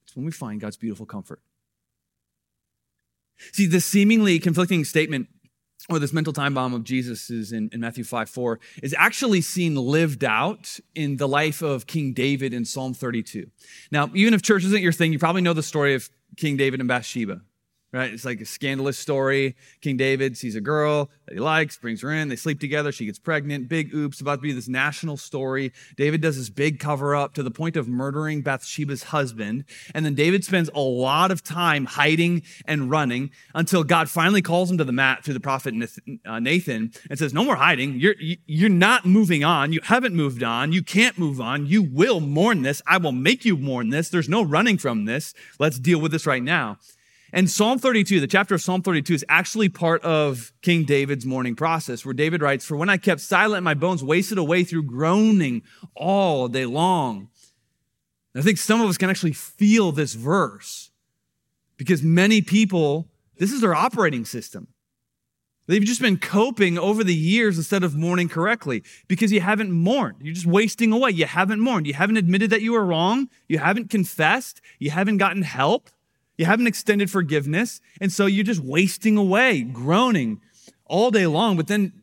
it's 0.06 0.16
when 0.16 0.26
we 0.26 0.32
find 0.32 0.62
God's 0.62 0.78
beautiful 0.78 1.06
comfort. 1.06 1.42
See, 3.52 3.66
the 3.66 3.82
seemingly 3.82 4.40
conflicting 4.40 4.86
statement 4.86 5.28
or 5.90 6.00
this 6.00 6.14
mental 6.14 6.34
time 6.34 6.54
bomb 6.54 6.74
of 6.74 6.84
Jesus 6.84 7.30
is 7.30 7.52
in, 7.52 7.70
in, 7.72 7.82
Matthew 7.82 8.04
5 8.04 8.30
4 8.30 8.60
is 8.82 8.96
actually 8.98 9.42
seen 9.42 9.76
lived 9.76 10.24
out 10.24 10.80
in 10.96 11.18
the 11.18 11.28
life 11.28 11.62
of 11.62 11.86
King 11.86 12.14
David 12.14 12.54
in 12.54 12.66
Psalm 12.66 12.94
32. 12.94 13.52
Now, 13.92 14.10
even 14.14 14.34
if 14.34 14.42
church 14.42 14.64
isn't 14.64 14.82
your 14.82 14.94
thing, 14.94 15.12
you 15.12 15.20
probably 15.20 15.42
know 15.42 15.54
the 15.54 15.62
story 15.62 15.94
of 15.94 16.10
King 16.38 16.58
David 16.58 16.80
and 16.80 16.88
Bathsheba 16.88 17.42
right? 17.96 18.14
It's 18.14 18.26
like 18.26 18.42
a 18.42 18.46
scandalous 18.46 19.00
story. 19.00 19.56
King 19.82 19.96
David 19.96 20.38
sees 20.38 20.56
a 20.56 20.62
girl 20.62 21.10
that 21.26 21.34
he 21.34 21.40
likes, 21.40 21.78
brings 21.78 22.02
her 22.02 22.12
in, 22.12 22.28
they 22.28 22.36
sleep 22.36 22.60
together, 22.60 22.92
she 22.92 23.06
gets 23.06 23.20
pregnant, 23.20 23.70
big 23.70 23.94
oops, 23.94 24.20
about 24.20 24.36
to 24.36 24.42
be 24.42 24.52
this 24.52 24.68
national 24.68 25.18
story. 25.18 25.72
David 25.96 26.22
does 26.22 26.38
this 26.38 26.50
big 26.50 26.80
cover 26.80 27.16
up 27.16 27.34
to 27.36 27.44
the 27.44 27.52
point 27.52 27.78
of 27.78 27.88
murdering 27.88 28.42
Bathsheba's 28.42 29.04
husband. 29.04 29.64
And 29.94 30.06
then 30.06 30.14
David 30.14 30.44
spends 30.44 30.70
a 30.76 30.80
lot 30.80 31.32
of 31.32 31.42
time 31.42 31.86
hiding 31.86 32.44
and 32.66 32.92
running 32.92 33.32
until 33.54 33.84
God 33.84 34.10
finally 34.10 34.42
calls 34.42 34.70
him 34.70 34.78
to 34.78 34.84
the 34.84 34.92
mat 34.92 35.24
through 35.24 35.36
the 35.36 35.40
prophet 35.40 35.74
uh, 36.26 36.40
Nathan 36.40 36.92
and 37.10 37.18
says, 37.18 37.34
No 37.34 37.46
more 37.46 37.56
hiding. 37.56 38.00
You're, 38.00 38.16
you're 38.20 38.70
not 38.70 39.06
moving 39.06 39.44
on. 39.44 39.72
You 39.72 39.80
haven't 39.84 40.16
moved 40.16 40.44
on. 40.44 40.74
You 40.74 40.84
can't 40.84 41.18
move 41.18 41.40
on. 41.40 41.66
You 41.66 41.82
will 41.82 42.20
mourn 42.20 42.64
this. 42.64 42.82
I 42.86 42.98
will 42.98 43.14
make 43.14 43.46
you 43.46 43.56
mourn 43.56 43.90
this. 43.90 44.10
There's 44.10 44.30
no 44.30 44.44
running 44.44 44.78
from 44.78 45.06
this. 45.06 45.34
Let's 45.60 45.80
deal 45.80 46.02
with 46.02 46.12
this 46.12 46.26
right 46.26 46.44
now. 46.44 46.78
And 47.36 47.52
Psalm 47.52 47.80
32, 47.80 48.22
the 48.22 48.28
chapter 48.28 48.56
of 48.56 48.62
Psalm 48.62 48.82
32 48.82 49.14
is 49.14 49.26
actually 49.28 49.68
part 49.68 50.02
of 50.04 50.54
King 50.62 50.86
David's 50.86 51.26
mourning 51.26 51.54
process, 51.54 52.06
where 52.06 52.14
David 52.14 52.42
writes, 52.42 52.64
For 52.64 52.78
when 52.78 52.88
I 52.88 52.96
kept 52.96 53.20
silent, 53.20 53.62
my 53.62 53.74
bones 53.74 54.02
wasted 54.02 54.38
away 54.38 54.64
through 54.64 54.84
groaning 54.84 55.62
all 55.98 56.48
day 56.48 56.66
long. 56.66 57.28
And 58.34 58.42
I 58.42 58.42
think 58.42 58.58
some 58.58 58.80
of 58.80 58.88
us 58.88 58.98
can 58.98 59.10
actually 59.10 59.34
feel 59.34 59.92
this 59.92 60.14
verse 60.14 60.92
because 61.76 62.02
many 62.02 62.42
people, 62.42 63.10
this 63.38 63.52
is 63.52 63.60
their 63.60 63.76
operating 63.76 64.24
system. 64.24 64.70
They've 65.68 65.84
just 65.84 66.02
been 66.02 66.18
coping 66.18 66.78
over 66.78 67.04
the 67.04 67.14
years 67.14 67.58
instead 67.58 67.84
of 67.84 67.98
mourning 67.98 68.30
correctly 68.30 68.82
because 69.10 69.34
you 69.34 69.42
haven't 69.42 69.74
mourned. 69.74 70.20
You're 70.22 70.36
just 70.36 70.46
wasting 70.46 70.94
away. 70.94 71.10
You 71.10 71.26
haven't 71.26 71.60
mourned. 71.60 71.86
You 71.86 71.96
haven't 71.96 72.16
admitted 72.16 72.50
that 72.52 72.62
you 72.62 72.72
were 72.72 72.86
wrong. 72.86 73.28
You 73.50 73.58
haven't 73.58 73.90
confessed. 73.90 74.62
You 74.80 74.92
haven't 74.92 75.18
gotten 75.18 75.42
help. 75.42 75.90
You 76.38 76.46
haven't 76.46 76.68
extended 76.68 77.10
forgiveness. 77.10 77.82
And 78.02 78.12
so 78.12 78.26
you're 78.26 78.44
just 78.44 78.62
wasting 78.62 79.18
away, 79.18 79.62
groaning 79.62 80.42
all 80.86 81.12
day 81.12 81.28
long. 81.28 81.58
But 81.58 81.68
then 81.68 81.94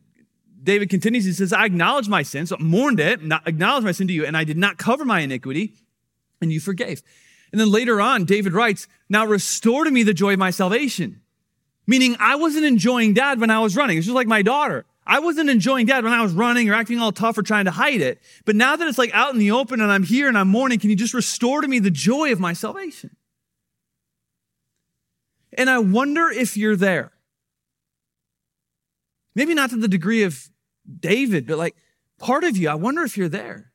David 0.61 0.89
continues, 0.89 1.25
he 1.25 1.33
says, 1.33 1.53
I 1.53 1.65
acknowledge 1.65 2.07
my 2.07 2.23
sin, 2.23 2.45
so 2.45 2.57
mourned 2.59 2.99
it, 2.99 3.23
not 3.23 3.47
acknowledge 3.47 3.83
my 3.83 3.91
sin 3.91 4.07
to 4.07 4.13
you, 4.13 4.25
and 4.25 4.35
I 4.37 4.43
did 4.43 4.57
not 4.57 4.77
cover 4.77 5.03
my 5.03 5.19
iniquity, 5.19 5.73
and 6.41 6.53
you 6.53 6.59
forgave. 6.59 7.03
And 7.51 7.59
then 7.59 7.69
later 7.69 7.99
on, 7.99 8.25
David 8.25 8.53
writes, 8.53 8.87
Now 9.09 9.25
restore 9.25 9.83
to 9.83 9.91
me 9.91 10.03
the 10.03 10.13
joy 10.13 10.33
of 10.33 10.39
my 10.39 10.51
salvation 10.51 11.21
Meaning 11.85 12.15
I 12.19 12.35
wasn't 12.35 12.65
enjoying 12.65 13.13
dad 13.13 13.39
when 13.39 13.49
I 13.49 13.59
was 13.59 13.75
running. 13.75 13.97
It's 13.97 14.05
just 14.05 14.15
like 14.15 14.27
my 14.27 14.41
daughter. 14.41 14.85
I 15.05 15.19
wasn't 15.19 15.49
enjoying 15.49 15.85
dad 15.85 16.05
when 16.05 16.13
I 16.13 16.21
was 16.21 16.33
running 16.33 16.69
or 16.69 16.73
acting 16.73 16.99
all 16.99 17.11
tough 17.11 17.37
or 17.37 17.43
trying 17.43 17.65
to 17.65 17.71
hide 17.71 17.99
it. 17.99 18.21
But 18.45 18.55
now 18.55 18.77
that 18.77 18.87
it's 18.87 18.97
like 18.97 19.13
out 19.13 19.33
in 19.33 19.39
the 19.39 19.51
open 19.51 19.81
and 19.81 19.91
I'm 19.91 20.03
here 20.03 20.29
and 20.29 20.37
I'm 20.37 20.47
mourning, 20.47 20.79
can 20.79 20.89
you 20.89 20.95
just 20.95 21.13
restore 21.13 21.61
to 21.61 21.67
me 21.67 21.79
the 21.79 21.91
joy 21.91 22.31
of 22.31 22.39
my 22.39 22.53
salvation? 22.53 23.15
And 25.57 25.69
I 25.69 25.79
wonder 25.79 26.29
if 26.29 26.57
you're 26.57 26.75
there. 26.75 27.11
Maybe 29.35 29.53
not 29.53 29.69
to 29.71 29.77
the 29.77 29.87
degree 29.87 30.23
of 30.23 30.49
David, 30.99 31.47
but 31.47 31.57
like 31.57 31.75
part 32.19 32.43
of 32.43 32.57
you, 32.57 32.69
I 32.69 32.75
wonder 32.75 33.03
if 33.03 33.17
you're 33.17 33.29
there. 33.29 33.71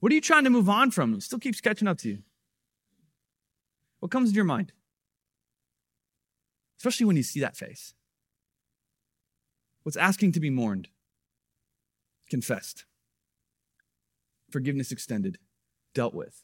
What 0.00 0.12
are 0.12 0.14
you 0.14 0.20
trying 0.20 0.44
to 0.44 0.50
move 0.50 0.68
on 0.68 0.90
from? 0.90 1.14
It 1.14 1.22
still 1.22 1.38
keeps 1.38 1.60
catching 1.60 1.88
up 1.88 1.98
to 1.98 2.08
you. 2.08 2.18
What 4.00 4.10
comes 4.10 4.30
to 4.30 4.34
your 4.34 4.44
mind? 4.44 4.72
especially 6.78 7.06
when 7.06 7.16
you 7.16 7.22
see 7.22 7.40
that 7.40 7.56
face. 7.56 7.94
What's 9.82 9.96
asking 9.96 10.32
to 10.32 10.40
be 10.40 10.50
mourned, 10.50 10.88
confessed, 12.28 12.84
forgiveness 14.50 14.92
extended, 14.92 15.38
dealt 15.94 16.14
with. 16.14 16.42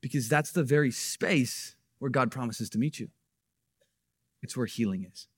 Because 0.00 0.28
that's 0.28 0.52
the 0.52 0.64
very 0.64 0.90
space 0.90 1.76
where 2.00 2.10
God 2.10 2.32
promises 2.32 2.68
to 2.70 2.78
meet 2.78 2.98
you. 2.98 3.10
It's 4.42 4.56
where 4.56 4.66
healing 4.66 5.06
is. 5.10 5.28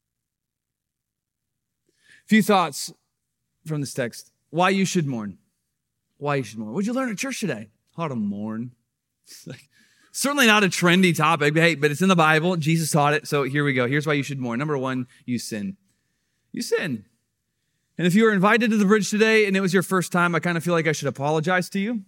A 2.25 2.29
few 2.29 2.43
thoughts 2.43 2.93
from 3.67 3.81
this 3.81 3.93
text. 3.93 4.33
Why 4.49 4.71
you 4.71 4.87
should 4.87 5.07
mourn. 5.07 5.39
Why 6.17 6.37
you 6.37 6.45
should 6.45 6.59
mourn. 6.59 6.73
What'd 6.73 6.87
you 6.87 6.95
learn 6.95 7.11
at 7.11 7.19
church 7.19 7.41
today? 7.41 7.69
How 7.97 8.09
to 8.09 8.15
mourn. 8.15 8.73
Certainly 10.13 10.47
not 10.47 10.63
a 10.63 10.69
trendy 10.69 11.17
topic, 11.17 11.55
but 11.55 11.63
hey, 11.63 11.75
but 11.75 11.91
it's 11.91 12.03
in 12.03 12.09
the 12.09 12.17
Bible. 12.17 12.57
Jesus 12.57 12.91
taught 12.91 13.15
it. 13.15 13.27
So 13.27 13.43
here 13.43 13.65
we 13.65 13.73
go. 13.73 13.87
Here's 13.89 14.07
why 14.07 14.13
you 14.13 14.23
should 14.23 14.39
mourn. 14.39 14.59
Number 14.59 14.79
one, 14.79 15.07
you 15.25 15.39
sin. 15.39 15.77
You 16.53 16.63
sin. 16.63 17.07
And 17.99 18.07
if 18.07 18.15
you 18.15 18.25
were 18.25 18.33
invited 18.33 18.71
to 18.71 18.77
the 18.77 18.85
bridge 18.85 19.11
today 19.11 19.47
and 19.47 19.57
it 19.57 19.61
was 19.61 19.75
your 19.75 19.83
first 19.83 20.13
time, 20.13 20.35
I 20.35 20.41
kind 20.41 20.57
of 20.57 20.63
feel 20.63 20.75
like 20.75 20.87
I 20.87 20.93
should 20.93 21.09
apologize 21.09 21.69
to 21.71 21.81
you. 21.81 22.03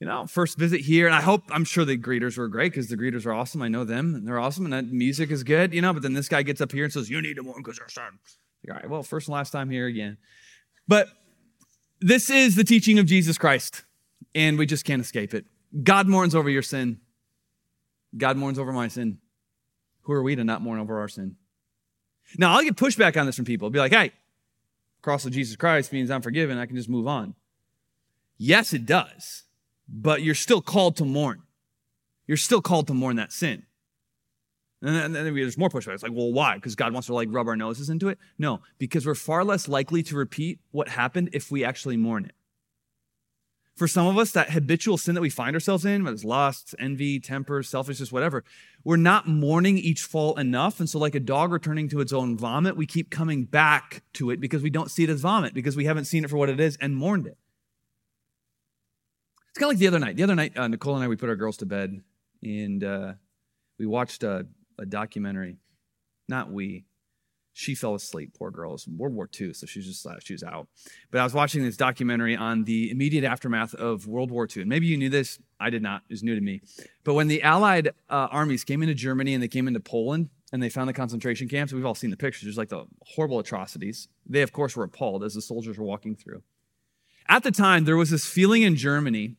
You 0.00 0.06
know, 0.06 0.26
first 0.26 0.56
visit 0.56 0.80
here, 0.80 1.06
and 1.06 1.14
I 1.14 1.20
hope, 1.20 1.44
I'm 1.50 1.64
sure 1.64 1.84
the 1.84 1.98
greeters 1.98 2.38
were 2.38 2.48
great 2.48 2.72
because 2.72 2.88
the 2.88 2.96
greeters 2.96 3.26
are 3.26 3.34
awesome. 3.34 3.60
I 3.60 3.68
know 3.68 3.84
them, 3.84 4.14
and 4.14 4.26
they're 4.26 4.38
awesome, 4.38 4.64
and 4.64 4.72
that 4.72 4.86
music 4.86 5.30
is 5.30 5.44
good, 5.44 5.74
you 5.74 5.82
know, 5.82 5.92
but 5.92 6.02
then 6.02 6.14
this 6.14 6.26
guy 6.26 6.42
gets 6.42 6.62
up 6.62 6.72
here 6.72 6.84
and 6.84 6.92
says, 6.92 7.10
You 7.10 7.20
need 7.20 7.36
to 7.36 7.42
mourn 7.42 7.62
because 7.62 7.76
you're 7.78 7.88
son. 7.90 8.18
All 8.66 8.74
right, 8.74 8.88
well, 8.88 9.02
first 9.02 9.28
and 9.28 9.34
last 9.34 9.50
time 9.50 9.68
here 9.68 9.86
again. 9.86 10.16
But 10.88 11.08
this 12.00 12.30
is 12.30 12.56
the 12.56 12.64
teaching 12.64 12.98
of 12.98 13.04
Jesus 13.04 13.36
Christ, 13.36 13.84
and 14.34 14.58
we 14.58 14.64
just 14.64 14.86
can't 14.86 15.02
escape 15.02 15.34
it. 15.34 15.44
God 15.82 16.08
mourns 16.08 16.34
over 16.34 16.48
your 16.48 16.62
sin. 16.62 17.00
God 18.16 18.38
mourns 18.38 18.58
over 18.58 18.72
my 18.72 18.88
sin. 18.88 19.18
Who 20.02 20.14
are 20.14 20.22
we 20.22 20.34
to 20.34 20.44
not 20.44 20.62
mourn 20.62 20.80
over 20.80 20.98
our 20.98 21.08
sin? 21.08 21.36
Now, 22.38 22.54
I'll 22.54 22.62
get 22.62 22.76
pushback 22.76 23.20
on 23.20 23.26
this 23.26 23.36
from 23.36 23.44
people. 23.44 23.66
I'll 23.66 23.70
be 23.70 23.78
like, 23.78 23.92
hey, 23.92 24.12
cross 25.02 25.26
of 25.26 25.32
Jesus 25.32 25.56
Christ 25.56 25.92
means 25.92 26.10
I'm 26.10 26.22
forgiven. 26.22 26.56
I 26.56 26.64
can 26.64 26.76
just 26.76 26.88
move 26.88 27.06
on. 27.06 27.34
Yes, 28.38 28.72
it 28.72 28.86
does. 28.86 29.44
But 29.92 30.22
you're 30.22 30.34
still 30.34 30.62
called 30.62 30.96
to 30.96 31.04
mourn. 31.04 31.42
You're 32.26 32.36
still 32.36 32.62
called 32.62 32.86
to 32.86 32.94
mourn 32.94 33.16
that 33.16 33.32
sin. 33.32 33.64
And 34.82 34.94
then, 34.94 35.04
and 35.04 35.14
then 35.14 35.34
there's 35.34 35.58
more 35.58 35.68
pushback. 35.68 35.94
It's 35.94 36.02
like, 36.02 36.12
well, 36.14 36.32
why? 36.32 36.54
Because 36.54 36.74
God 36.74 36.92
wants 36.92 37.06
to 37.08 37.14
like 37.14 37.28
rub 37.30 37.48
our 37.48 37.56
noses 37.56 37.90
into 37.90 38.08
it? 38.08 38.18
No, 38.38 38.60
because 38.78 39.06
we're 39.06 39.14
far 39.14 39.44
less 39.44 39.68
likely 39.68 40.02
to 40.04 40.16
repeat 40.16 40.60
what 40.70 40.88
happened 40.88 41.30
if 41.32 41.50
we 41.50 41.64
actually 41.64 41.96
mourn 41.96 42.24
it. 42.24 42.32
For 43.76 43.88
some 43.88 44.06
of 44.06 44.18
us, 44.18 44.30
that 44.32 44.50
habitual 44.50 44.98
sin 44.98 45.14
that 45.14 45.22
we 45.22 45.30
find 45.30 45.56
ourselves 45.56 45.84
in, 45.84 46.04
whether 46.04 46.14
it's 46.14 46.24
lust, 46.24 46.74
envy, 46.78 47.18
temper, 47.18 47.62
selfishness, 47.62 48.12
whatever, 48.12 48.44
we're 48.84 48.96
not 48.96 49.26
mourning 49.26 49.78
each 49.78 50.02
fall 50.02 50.38
enough. 50.38 50.80
And 50.80 50.88
so, 50.88 50.98
like 50.98 51.14
a 51.14 51.20
dog 51.20 51.50
returning 51.50 51.88
to 51.88 52.00
its 52.00 52.12
own 52.12 52.36
vomit, 52.36 52.76
we 52.76 52.86
keep 52.86 53.10
coming 53.10 53.44
back 53.44 54.02
to 54.14 54.30
it 54.30 54.40
because 54.40 54.62
we 54.62 54.70
don't 54.70 54.90
see 54.90 55.04
it 55.04 55.10
as 55.10 55.20
vomit, 55.20 55.54
because 55.54 55.76
we 55.76 55.86
haven't 55.86 56.04
seen 56.04 56.24
it 56.24 56.30
for 56.30 56.36
what 56.36 56.50
it 56.50 56.60
is 56.60 56.76
and 56.80 56.94
mourned 56.94 57.26
it. 57.26 57.38
It's 59.50 59.58
kind 59.58 59.64
of 59.64 59.70
like 59.70 59.78
the 59.78 59.88
other 59.88 59.98
night. 59.98 60.16
The 60.16 60.22
other 60.22 60.34
night, 60.34 60.56
uh, 60.56 60.68
Nicole 60.68 60.94
and 60.94 61.04
I, 61.04 61.08
we 61.08 61.16
put 61.16 61.28
our 61.28 61.36
girls 61.36 61.56
to 61.58 61.66
bed 61.66 62.02
and 62.42 62.84
uh, 62.84 63.12
we 63.78 63.86
watched 63.86 64.22
a, 64.22 64.46
a 64.78 64.86
documentary. 64.86 65.58
Not 66.28 66.50
we, 66.52 66.84
she 67.52 67.74
fell 67.74 67.94
asleep. 67.94 68.34
Poor 68.38 68.50
girl. 68.50 68.70
It 68.70 68.72
was 68.74 68.88
World 68.88 69.14
War 69.14 69.28
II, 69.38 69.52
so 69.52 69.66
she's 69.66 69.86
just 69.86 70.06
uh, 70.06 70.18
she 70.22 70.32
was 70.34 70.42
out. 70.42 70.68
But 71.10 71.20
I 71.20 71.24
was 71.24 71.34
watching 71.34 71.64
this 71.64 71.76
documentary 71.76 72.36
on 72.36 72.64
the 72.64 72.90
immediate 72.90 73.24
aftermath 73.24 73.74
of 73.74 74.06
World 74.06 74.30
War 74.30 74.46
II, 74.54 74.62
and 74.62 74.68
maybe 74.68 74.86
you 74.86 74.96
knew 74.96 75.10
this. 75.10 75.38
I 75.58 75.68
did 75.70 75.82
not. 75.82 76.02
It 76.08 76.12
was 76.12 76.22
new 76.22 76.34
to 76.34 76.40
me. 76.40 76.60
But 77.04 77.14
when 77.14 77.28
the 77.28 77.42
Allied 77.42 77.88
uh, 78.08 78.28
armies 78.30 78.64
came 78.64 78.82
into 78.82 78.94
Germany 78.94 79.34
and 79.34 79.42
they 79.42 79.48
came 79.48 79.66
into 79.68 79.80
Poland 79.80 80.30
and 80.52 80.62
they 80.62 80.68
found 80.68 80.88
the 80.88 80.94
concentration 80.94 81.48
camps, 81.48 81.72
we've 81.72 81.84
all 81.84 81.94
seen 81.94 82.10
the 82.10 82.16
pictures. 82.16 82.44
There's 82.44 82.56
like 82.56 82.68
the 82.68 82.86
horrible 83.02 83.38
atrocities. 83.40 84.08
They, 84.26 84.42
of 84.42 84.52
course, 84.52 84.76
were 84.76 84.84
appalled 84.84 85.24
as 85.24 85.34
the 85.34 85.42
soldiers 85.42 85.76
were 85.76 85.84
walking 85.84 86.14
through. 86.14 86.42
At 87.28 87.42
the 87.42 87.52
time, 87.52 87.84
there 87.84 87.96
was 87.96 88.10
this 88.10 88.26
feeling 88.26 88.62
in 88.62 88.74
Germany, 88.74 89.36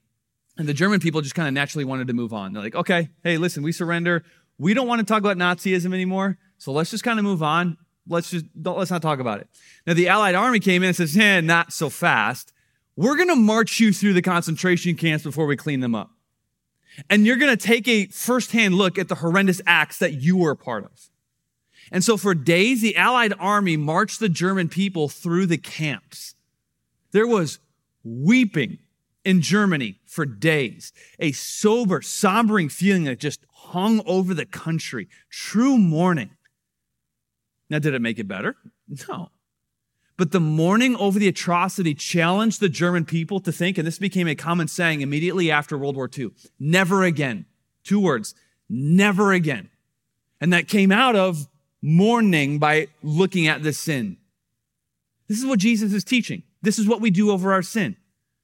and 0.58 0.68
the 0.68 0.74
German 0.74 1.00
people 1.00 1.22
just 1.22 1.36
kind 1.36 1.48
of 1.48 1.54
naturally 1.54 1.86
wanted 1.86 2.08
to 2.08 2.14
move 2.14 2.34
on. 2.34 2.54
They're 2.54 2.64
like, 2.64 2.76
okay, 2.76 3.10
hey, 3.24 3.38
listen, 3.38 3.64
we 3.64 3.72
surrender. 3.72 4.24
We 4.58 4.74
don't 4.74 4.88
want 4.88 5.00
to 5.00 5.06
talk 5.06 5.20
about 5.20 5.38
Nazism 5.38 5.94
anymore. 5.94 6.38
So 6.58 6.72
let's 6.72 6.92
just 6.92 7.04
kind 7.04 7.18
of 7.20 7.26
move 7.26 7.42
on 7.42 7.78
let's 8.08 8.30
just 8.30 8.46
let's 8.56 8.92
not 8.92 9.02
talk 9.02 9.20
about 9.20 9.40
it. 9.42 9.48
Now 9.86 9.94
the 9.94 10.08
Allied 10.08 10.36
army 10.36 10.60
came 10.60 10.84
in 10.84 10.88
and 10.88 10.96
says, 10.96 11.16
"Eh, 11.18 11.42
not 11.42 11.74
so 11.74 11.90
fast. 11.90 12.54
We're 12.96 13.16
to 13.30 13.36
march 13.36 13.80
you 13.80 13.94
through 13.94 14.14
the 14.14 14.22
concentration 14.22 14.96
camps 14.96 15.24
before 15.24 15.46
we 15.46 15.56
clean 15.56 15.80
them 15.80 15.96
up." 15.96 16.12
And 17.10 17.26
you're 17.26 17.38
to 17.58 17.68
take 17.68 17.88
a 17.88 18.08
firsthand 18.08 18.76
look 18.76 18.98
at 19.00 19.08
the 19.08 19.16
horrendous 19.16 19.62
acts 19.66 19.98
that 20.00 20.22
you 20.22 20.36
were 20.36 20.52
a 20.52 20.58
part 20.58 20.84
of. 20.84 21.10
And 21.92 22.04
so 22.04 22.18
for 22.18 22.36
days, 22.36 22.82
the 22.82 22.98
Allied 22.98 23.34
army 23.40 23.78
marched 23.78 24.20
the 24.20 24.30
German 24.30 24.68
people 24.68 25.08
through 25.08 25.46
the 25.46 25.58
camps. 25.58 26.36
There 27.12 27.28
was 27.28 27.60
weeping 28.04 28.80
in 29.24 29.42
Germany 29.42 30.00
for 30.06 30.26
days, 30.26 30.94
a 31.20 31.32
sober, 31.32 32.02
sombering 32.02 32.72
feeling 32.72 33.04
that 33.06 33.20
just 33.20 33.46
hung 33.52 34.02
over 34.06 34.34
the 34.34 34.46
country, 34.46 35.08
true 35.30 35.78
mourning. 35.78 36.32
Now, 37.70 37.80
did 37.80 37.94
it 37.94 38.02
make 38.02 38.20
it 38.20 38.28
better? 38.28 38.56
No. 39.08 39.30
But 40.18 40.32
the 40.32 40.40
mourning 40.40 40.96
over 40.98 41.18
the 41.18 41.28
atrocity 41.28 41.94
challenged 41.94 42.60
the 42.60 42.70
German 42.70 43.06
people 43.06 43.40
to 43.40 43.52
think, 43.52 43.78
and 43.78 43.88
this 43.88 43.98
became 43.98 44.28
a 44.28 44.36
common 44.36 44.68
saying 44.68 45.02
immediately 45.02 45.50
after 45.50 45.78
World 45.78 45.96
War 45.96 46.10
II 46.16 46.32
never 46.60 47.04
again. 47.04 47.46
Two 47.84 48.00
words, 48.00 48.36
never 48.70 49.32
again. 49.32 49.70
And 50.40 50.52
that 50.54 50.68
came 50.68 50.92
out 50.92 51.16
of 51.16 51.48
mourning 51.82 52.60
by 52.60 52.88
looking 53.02 53.48
at 53.48 53.64
the 53.64 53.74
sin. 53.74 54.18
This 55.28 55.40
is 55.40 55.46
what 55.46 55.60
Jesus 55.60 55.94
is 55.94 56.04
teaching. 56.04 56.44
This 56.62 56.78
is 56.78 56.88
what 56.88 57.02
we 57.02 57.10
do 57.10 57.32
over 57.32 57.54
our 57.54 57.62
sin. 57.62 57.96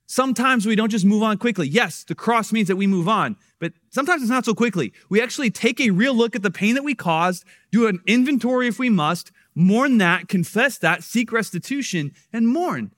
Sometimes 0.10 0.66
we 0.66 0.76
don't 0.76 0.90
just 0.90 1.04
move 1.04 1.22
on 1.22 1.38
quickly. 1.38 1.68
Yes, 1.68 2.06
the 2.06 2.16
cross 2.16 2.54
means 2.54 2.70
that 2.70 2.78
we 2.78 2.88
move 2.88 3.10
on, 3.10 3.36
but 3.60 3.74
sometimes 3.90 4.22
it's 4.22 4.32
not 4.32 4.46
so 4.46 4.54
quickly. 4.54 4.94
We 5.10 5.22
actually 5.22 5.52
take 5.52 5.82
a 5.82 5.90
real 5.90 6.14
look 6.14 6.34
at 6.34 6.44
the 6.44 6.50
pain 6.50 6.76
that 6.76 6.84
we 6.86 6.96
caused, 6.96 7.44
do 7.74 7.88
an 7.88 8.00
inventory 8.08 8.70
if 8.70 8.80
we 8.80 8.90
must, 8.90 9.34
mourn 9.54 9.98
that, 9.98 10.30
confess 10.30 10.78
that, 10.78 11.04
seek 11.04 11.34
restitution, 11.34 12.14
and 12.32 12.48
mourn. 12.48 12.94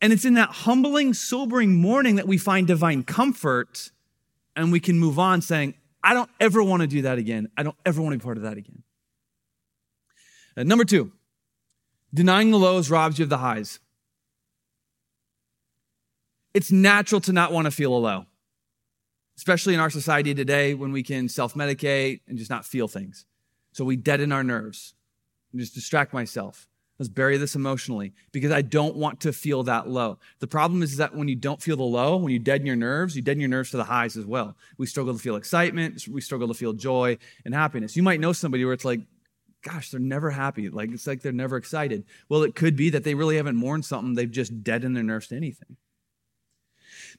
And 0.00 0.12
it's 0.12 0.24
in 0.24 0.34
that 0.34 0.50
humbling, 0.50 1.12
sobering 1.12 1.74
mourning 1.74 2.14
that 2.16 2.28
we 2.28 2.38
find 2.38 2.68
divine 2.68 3.02
comfort 3.02 3.90
and 4.54 4.70
we 4.70 4.78
can 4.78 4.96
move 4.96 5.18
on 5.18 5.42
saying, 5.42 5.74
I 6.04 6.14
don't 6.14 6.30
ever 6.38 6.62
want 6.62 6.82
to 6.82 6.86
do 6.86 7.02
that 7.02 7.18
again. 7.18 7.48
I 7.56 7.64
don't 7.64 7.76
ever 7.84 8.00
want 8.00 8.12
to 8.12 8.18
be 8.18 8.22
part 8.22 8.36
of 8.36 8.44
that 8.44 8.58
again. 8.58 8.84
Uh, 10.56 10.62
number 10.62 10.84
two, 10.84 11.10
denying 12.12 12.52
the 12.52 12.58
lows 12.58 12.90
robs 12.90 13.18
you 13.18 13.24
of 13.24 13.28
the 13.28 13.38
highs 13.38 13.80
it's 16.54 16.72
natural 16.72 17.20
to 17.22 17.32
not 17.32 17.52
want 17.52 17.66
to 17.66 17.70
feel 17.70 17.94
a 17.94 17.98
low. 17.98 18.26
especially 19.36 19.74
in 19.74 19.80
our 19.80 19.90
society 19.90 20.34
today 20.34 20.74
when 20.74 20.92
we 20.92 21.02
can 21.02 21.28
self 21.28 21.54
medicate 21.54 22.20
and 22.28 22.38
just 22.38 22.50
not 22.50 22.64
feel 22.64 22.88
things. 22.88 23.26
So 23.72 23.84
we 23.84 23.96
deaden 23.96 24.32
our 24.32 24.44
nerves 24.44 24.94
and 25.52 25.60
just 25.60 25.74
distract 25.74 26.12
myself. 26.12 26.68
Let's 26.98 27.08
bury 27.08 27.38
this 27.38 27.56
emotionally 27.56 28.12
because 28.30 28.52
I 28.52 28.62
don't 28.62 28.94
want 28.96 29.20
to 29.22 29.32
feel 29.32 29.64
that 29.64 29.88
low. 29.88 30.18
The 30.38 30.46
problem 30.46 30.82
is 30.82 30.98
that 30.98 31.16
when 31.16 31.26
you 31.26 31.34
don't 31.34 31.60
feel 31.60 31.76
the 31.76 31.82
low, 31.82 32.16
when 32.16 32.32
you 32.32 32.38
deaden 32.38 32.66
your 32.66 32.76
nerves, 32.76 33.16
you 33.16 33.22
deaden 33.22 33.40
your 33.40 33.48
nerves 33.50 33.72
to 33.72 33.76
the 33.76 33.84
highs 33.84 34.16
as 34.16 34.26
well. 34.26 34.56
We 34.78 34.86
struggle 34.86 35.12
to 35.14 35.18
feel 35.18 35.34
excitement, 35.34 36.06
we 36.08 36.20
struggle 36.20 36.46
to 36.48 36.54
feel 36.54 36.72
joy 36.72 37.18
and 37.44 37.52
happiness. 37.52 37.96
You 37.96 38.04
might 38.04 38.20
know 38.20 38.32
somebody 38.32 38.64
where 38.64 38.74
it's 38.74 38.84
like, 38.84 39.00
gosh, 39.64 39.90
they're 39.90 39.98
never 40.00 40.30
happy. 40.30 40.68
Like 40.68 40.90
it's 40.92 41.06
like 41.08 41.22
they're 41.22 41.32
never 41.32 41.56
excited. 41.56 42.04
Well, 42.28 42.44
it 42.44 42.54
could 42.54 42.76
be 42.76 42.90
that 42.90 43.02
they 43.02 43.14
really 43.16 43.36
haven't 43.38 43.56
mourned 43.56 43.84
something, 43.84 44.14
they've 44.14 44.30
just 44.30 44.62
deadened 44.62 44.94
their 44.96 45.02
nerves 45.02 45.28
to 45.28 45.36
anything. 45.36 45.76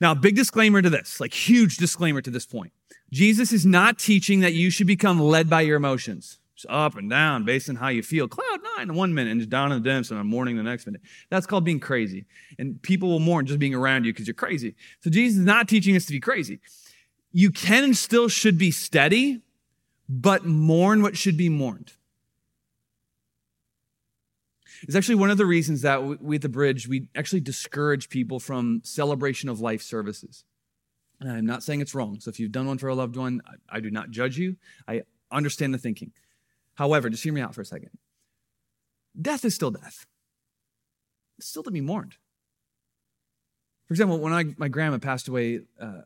Now, 0.02 0.14
big 0.14 0.36
disclaimer 0.36 0.82
to 0.82 0.90
this, 0.90 1.20
like 1.20 1.34
huge 1.34 1.78
disclaimer 1.78 2.22
to 2.22 2.32
this 2.32 2.46
point. 2.46 2.72
Jesus 3.12 3.52
is 3.52 3.66
not 3.66 4.00
teaching 4.00 4.42
that 4.42 4.54
you 4.54 4.70
should 4.70 4.88
become 4.88 5.20
led 5.20 5.50
by 5.50 5.62
your 5.62 5.78
emotions. 5.78 6.40
Just 6.56 6.68
up 6.70 6.96
and 6.96 7.10
down 7.10 7.44
based 7.44 7.70
on 7.70 7.76
how 7.76 7.90
you 7.90 8.02
feel. 8.02 8.28
Cloud 8.28 8.62
nine 8.78 8.90
in 8.90 8.96
one 8.96 9.14
minute 9.14 9.32
and 9.32 9.42
just 9.42 9.50
down 9.50 9.72
in 9.72 9.82
the 9.82 9.90
dumps 9.90 10.10
and 10.10 10.20
I'm 10.20 10.28
mourning 10.28 10.56
the 10.56 10.64
next 10.64 10.86
minute. 10.86 11.02
That's 11.30 11.46
called 11.46 11.66
being 11.66 11.82
crazy. 11.82 12.26
And 12.58 12.82
people 12.82 13.10
will 13.10 13.20
mourn 13.20 13.46
just 13.46 13.60
being 13.60 13.76
around 13.76 14.06
you 14.06 14.14
because 14.14 14.28
you're 14.28 14.34
crazy. 14.34 14.76
So 15.02 15.10
Jesus 15.10 15.40
is 15.40 15.46
not 15.46 15.68
teaching 15.68 15.96
us 15.96 16.06
to 16.06 16.14
be 16.14 16.20
crazy. 16.20 16.60
You 17.34 17.52
can 17.52 17.84
and 17.84 17.98
still 17.98 18.30
should 18.30 18.58
be 18.58 18.72
steady, 18.72 19.42
but 20.08 20.46
mourn 20.46 21.02
what 21.02 21.18
should 21.18 21.36
be 21.36 21.50
mourned. 21.50 21.92
It's 24.88 24.96
actually 24.96 25.16
one 25.16 25.32
of 25.32 25.38
the 25.38 25.46
reasons 25.46 25.82
that 25.82 26.22
we 26.22 26.36
at 26.36 26.42
the 26.42 26.50
bridge, 26.50 26.88
we 26.88 27.08
actually 27.16 27.40
discourage 27.40 28.10
people 28.10 28.40
from 28.40 28.82
celebration 28.84 29.50
of 29.50 29.60
life 29.60 29.82
services. 29.82 30.44
And 31.20 31.32
I'm 31.32 31.46
not 31.46 31.64
saying 31.64 31.82
it's 31.82 31.96
wrong. 31.96 32.20
So 32.20 32.30
if 32.30 32.40
you've 32.40 32.52
done 32.52 32.68
one 32.68 32.78
for 32.78 32.88
a 32.88 32.96
loved 32.96 33.16
one, 33.16 33.42
I, 33.48 33.78
I 33.78 33.80
do 33.80 33.90
not 33.90 34.12
judge 34.12 34.38
you. 34.38 34.58
I 34.88 35.04
understand 35.32 35.74
the 35.74 35.78
thinking. 35.78 36.12
However, 36.76 37.10
just 37.10 37.24
hear 37.24 37.34
me 37.34 37.42
out 37.42 37.56
for 37.56 37.62
a 37.62 37.66
second. 37.66 37.92
Death 39.20 39.46
is 39.46 39.56
still 39.56 39.72
death. 39.72 40.06
It's 41.38 41.48
still 41.48 41.64
to 41.64 41.72
be 41.72 41.82
mourned. 41.82 42.18
For 43.88 43.94
example, 43.94 44.20
when 44.20 44.34
I, 44.34 44.46
my 44.58 44.68
grandma 44.68 44.98
passed 44.98 45.28
away 45.28 45.62
uh, 45.80 46.02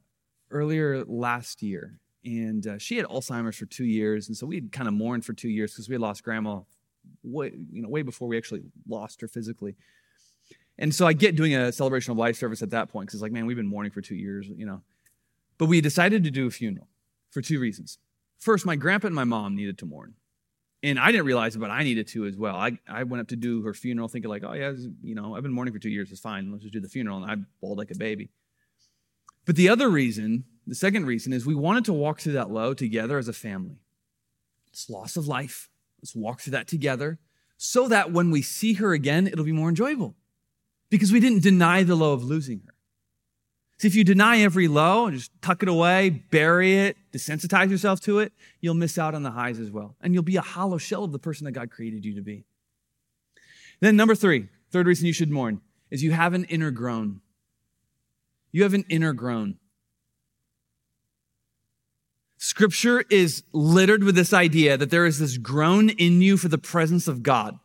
earlier 0.51 1.03
last 1.05 1.61
year, 1.61 1.99
and 2.23 2.65
uh, 2.67 2.77
she 2.77 2.97
had 2.97 3.05
Alzheimer's 3.05 3.57
for 3.57 3.65
two 3.65 3.85
years, 3.85 4.27
and 4.27 4.37
so 4.37 4.45
we 4.45 4.55
had 4.55 4.71
kind 4.71 4.87
of 4.87 4.93
mourned 4.93 5.25
for 5.25 5.33
two 5.33 5.49
years 5.49 5.73
because 5.73 5.87
we 5.87 5.95
had 5.95 6.01
lost 6.01 6.23
grandma 6.23 6.61
way, 7.23 7.51
you 7.71 7.81
know, 7.81 7.89
way 7.89 8.01
before 8.01 8.27
we 8.27 8.37
actually 8.37 8.63
lost 8.87 9.21
her 9.21 9.27
physically. 9.27 9.75
And 10.77 10.95
so 10.95 11.05
I 11.05 11.13
get 11.13 11.35
doing 11.35 11.53
a 11.55 11.71
celebration 11.71 12.11
of 12.11 12.17
life 12.17 12.37
service 12.37 12.61
at 12.61 12.69
that 12.69 12.89
point 12.89 13.07
because 13.07 13.15
it's 13.15 13.21
like, 13.21 13.33
man, 13.33 13.45
we've 13.45 13.57
been 13.57 13.67
mourning 13.67 13.91
for 13.91 14.01
two 14.01 14.15
years, 14.15 14.47
you 14.47 14.65
know. 14.65 14.81
But 15.57 15.65
we 15.65 15.81
decided 15.81 16.23
to 16.23 16.31
do 16.31 16.47
a 16.47 16.49
funeral 16.51 16.87
for 17.31 17.41
two 17.41 17.59
reasons. 17.59 17.97
First, 18.39 18.65
my 18.65 18.77
grandpa 18.77 19.07
and 19.07 19.15
my 19.15 19.25
mom 19.25 19.55
needed 19.55 19.77
to 19.79 19.85
mourn. 19.85 20.13
And 20.81 20.97
I 20.97 21.11
didn't 21.11 21.25
realize 21.25 21.57
it, 21.57 21.59
but 21.59 21.69
I 21.69 21.83
needed 21.83 22.07
to 22.09 22.25
as 22.25 22.37
well. 22.37 22.55
I, 22.55 22.79
I 22.87 23.03
went 23.03 23.19
up 23.19 23.27
to 23.29 23.35
do 23.35 23.61
her 23.63 23.73
funeral 23.73 24.07
thinking 24.07 24.29
like, 24.29 24.45
oh 24.45 24.53
yeah, 24.53 24.71
you 25.03 25.13
know, 25.13 25.35
I've 25.35 25.43
been 25.43 25.51
mourning 25.51 25.73
for 25.73 25.79
two 25.79 25.89
years. 25.89 26.09
It's 26.11 26.21
fine. 26.21 26.49
Let's 26.49 26.63
just 26.63 26.73
do 26.73 26.79
the 26.79 26.87
funeral. 26.87 27.21
And 27.21 27.29
I 27.29 27.35
bawled 27.59 27.77
like 27.77 27.91
a 27.91 27.97
baby. 27.97 28.29
But 29.45 29.57
the 29.57 29.67
other 29.67 29.89
reason, 29.89 30.45
the 30.65 30.75
second 30.75 31.05
reason 31.05 31.33
is 31.33 31.45
we 31.45 31.55
wanted 31.55 31.83
to 31.85 31.93
walk 31.93 32.21
through 32.21 32.33
that 32.33 32.49
low 32.49 32.73
together 32.73 33.17
as 33.17 33.27
a 33.27 33.33
family. 33.33 33.81
It's 34.71 34.89
loss 34.89 35.17
of 35.17 35.27
life. 35.27 35.68
Let's 36.01 36.15
walk 36.15 36.41
through 36.41 36.51
that 36.51 36.67
together 36.67 37.19
so 37.57 37.87
that 37.89 38.11
when 38.11 38.31
we 38.31 38.41
see 38.41 38.73
her 38.73 38.93
again, 38.93 39.27
it'll 39.27 39.45
be 39.45 39.51
more 39.51 39.69
enjoyable 39.69 40.15
because 40.89 41.11
we 41.11 41.19
didn't 41.19 41.43
deny 41.43 41.83
the 41.83 41.95
low 41.95 42.13
of 42.13 42.23
losing 42.23 42.61
her. 42.65 42.73
See, 43.79 43.87
if 43.87 43.95
you 43.95 44.03
deny 44.03 44.39
every 44.41 44.67
low 44.67 45.05
and 45.05 45.17
just 45.17 45.31
tuck 45.41 45.63
it 45.63 45.69
away, 45.69 46.09
bury 46.09 46.77
it, 46.77 46.97
desensitize 47.13 47.69
yourself 47.69 48.01
to 48.01 48.19
it, 48.19 48.33
you'll 48.59 48.73
miss 48.73 48.97
out 48.97 49.15
on 49.15 49.23
the 49.23 49.31
highs 49.31 49.57
as 49.57 49.71
well. 49.71 49.95
And 50.01 50.13
you'll 50.13 50.23
be 50.23 50.35
a 50.35 50.41
hollow 50.41 50.77
shell 50.77 51.05
of 51.05 51.13
the 51.13 51.19
person 51.19 51.45
that 51.45 51.53
God 51.53 51.71
created 51.71 52.03
you 52.03 52.15
to 52.15 52.21
be. 52.21 52.43
Then, 53.79 53.95
number 53.95 54.15
three, 54.15 54.49
third 54.71 54.85
reason 54.85 55.07
you 55.07 55.13
should 55.13 55.31
mourn 55.31 55.61
is 55.89 56.03
you 56.03 56.11
have 56.11 56.33
an 56.33 56.43
inner 56.45 56.71
groan. 56.71 57.21
You 58.51 58.63
have 58.63 58.73
an 58.73 58.83
inner 58.89 59.13
groan. 59.13 59.58
Scripture 62.41 63.03
is 63.09 63.43
littered 63.51 64.01
with 64.01 64.15
this 64.15 64.31
idea 64.31 64.77
that 64.77 64.89
there 64.89 65.05
is 65.05 65.19
this 65.19 65.37
groan 65.37 65.89
in 65.89 66.21
you 66.21 66.37
for 66.37 66.47
the 66.47 66.57
presence 66.57 67.05
of 67.05 67.21
God. 67.21 67.59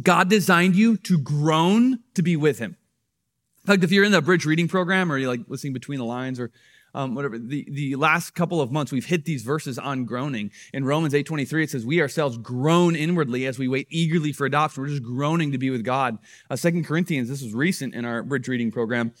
God 0.00 0.30
designed 0.30 0.76
you 0.76 0.96
to 0.98 1.18
groan 1.18 1.98
to 2.14 2.22
be 2.22 2.36
with 2.36 2.60
Him. 2.60 2.76
In 3.64 3.66
fact, 3.66 3.82
if 3.82 3.90
you're 3.90 4.04
in 4.04 4.12
the 4.12 4.22
bridge 4.22 4.46
reading 4.46 4.68
program 4.68 5.10
or 5.10 5.18
you're 5.18 5.28
like 5.28 5.40
listening 5.48 5.72
between 5.72 5.98
the 5.98 6.04
lines 6.04 6.38
or 6.38 6.52
um, 6.94 7.16
whatever, 7.16 7.38
the, 7.38 7.66
the 7.72 7.96
last 7.96 8.36
couple 8.36 8.60
of 8.60 8.70
months 8.70 8.92
we've 8.92 9.04
hit 9.04 9.24
these 9.24 9.42
verses 9.42 9.80
on 9.80 10.04
groaning. 10.04 10.52
In 10.72 10.84
Romans 10.84 11.12
8.23, 11.12 11.64
it 11.64 11.70
says, 11.70 11.84
we 11.84 12.00
ourselves 12.00 12.38
groan 12.38 12.94
inwardly 12.94 13.46
as 13.46 13.58
we 13.58 13.66
wait 13.66 13.88
eagerly 13.90 14.32
for 14.32 14.46
adoption. 14.46 14.84
We're 14.84 14.90
just 14.90 15.02
groaning 15.02 15.50
to 15.50 15.58
be 15.58 15.70
with 15.70 15.82
God. 15.82 16.18
Uh, 16.48 16.54
Second 16.54 16.86
Corinthians, 16.86 17.28
this 17.28 17.42
was 17.42 17.52
recent 17.52 17.94
in 17.94 18.04
our 18.04 18.22
bridge 18.22 18.46
reading 18.46 18.70
program, 18.70 19.12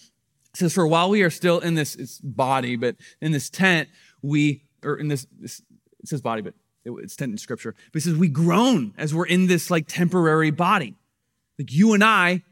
says, 0.54 0.72
for 0.72 0.86
while 0.86 1.10
we 1.10 1.22
are 1.22 1.30
still 1.30 1.58
in 1.58 1.74
this 1.74 2.20
body, 2.22 2.76
but 2.76 2.94
in 3.20 3.32
this 3.32 3.50
tent, 3.50 3.88
we 4.22 4.62
or 4.84 4.96
in 4.96 5.08
this, 5.08 5.26
this 5.38 5.62
it 6.00 6.08
says 6.08 6.20
body, 6.20 6.42
but 6.42 6.54
it, 6.84 6.92
it's 7.02 7.16
tent 7.16 7.32
in 7.32 7.38
scripture. 7.38 7.74
But 7.92 8.02
it 8.02 8.04
says 8.04 8.16
we 8.16 8.28
groan 8.28 8.94
as 8.96 9.14
we're 9.14 9.26
in 9.26 9.46
this 9.46 9.70
like 9.70 9.86
temporary 9.86 10.50
body. 10.50 10.94
Like 11.58 11.72
you 11.72 11.94
and 11.94 12.04
I, 12.04 12.42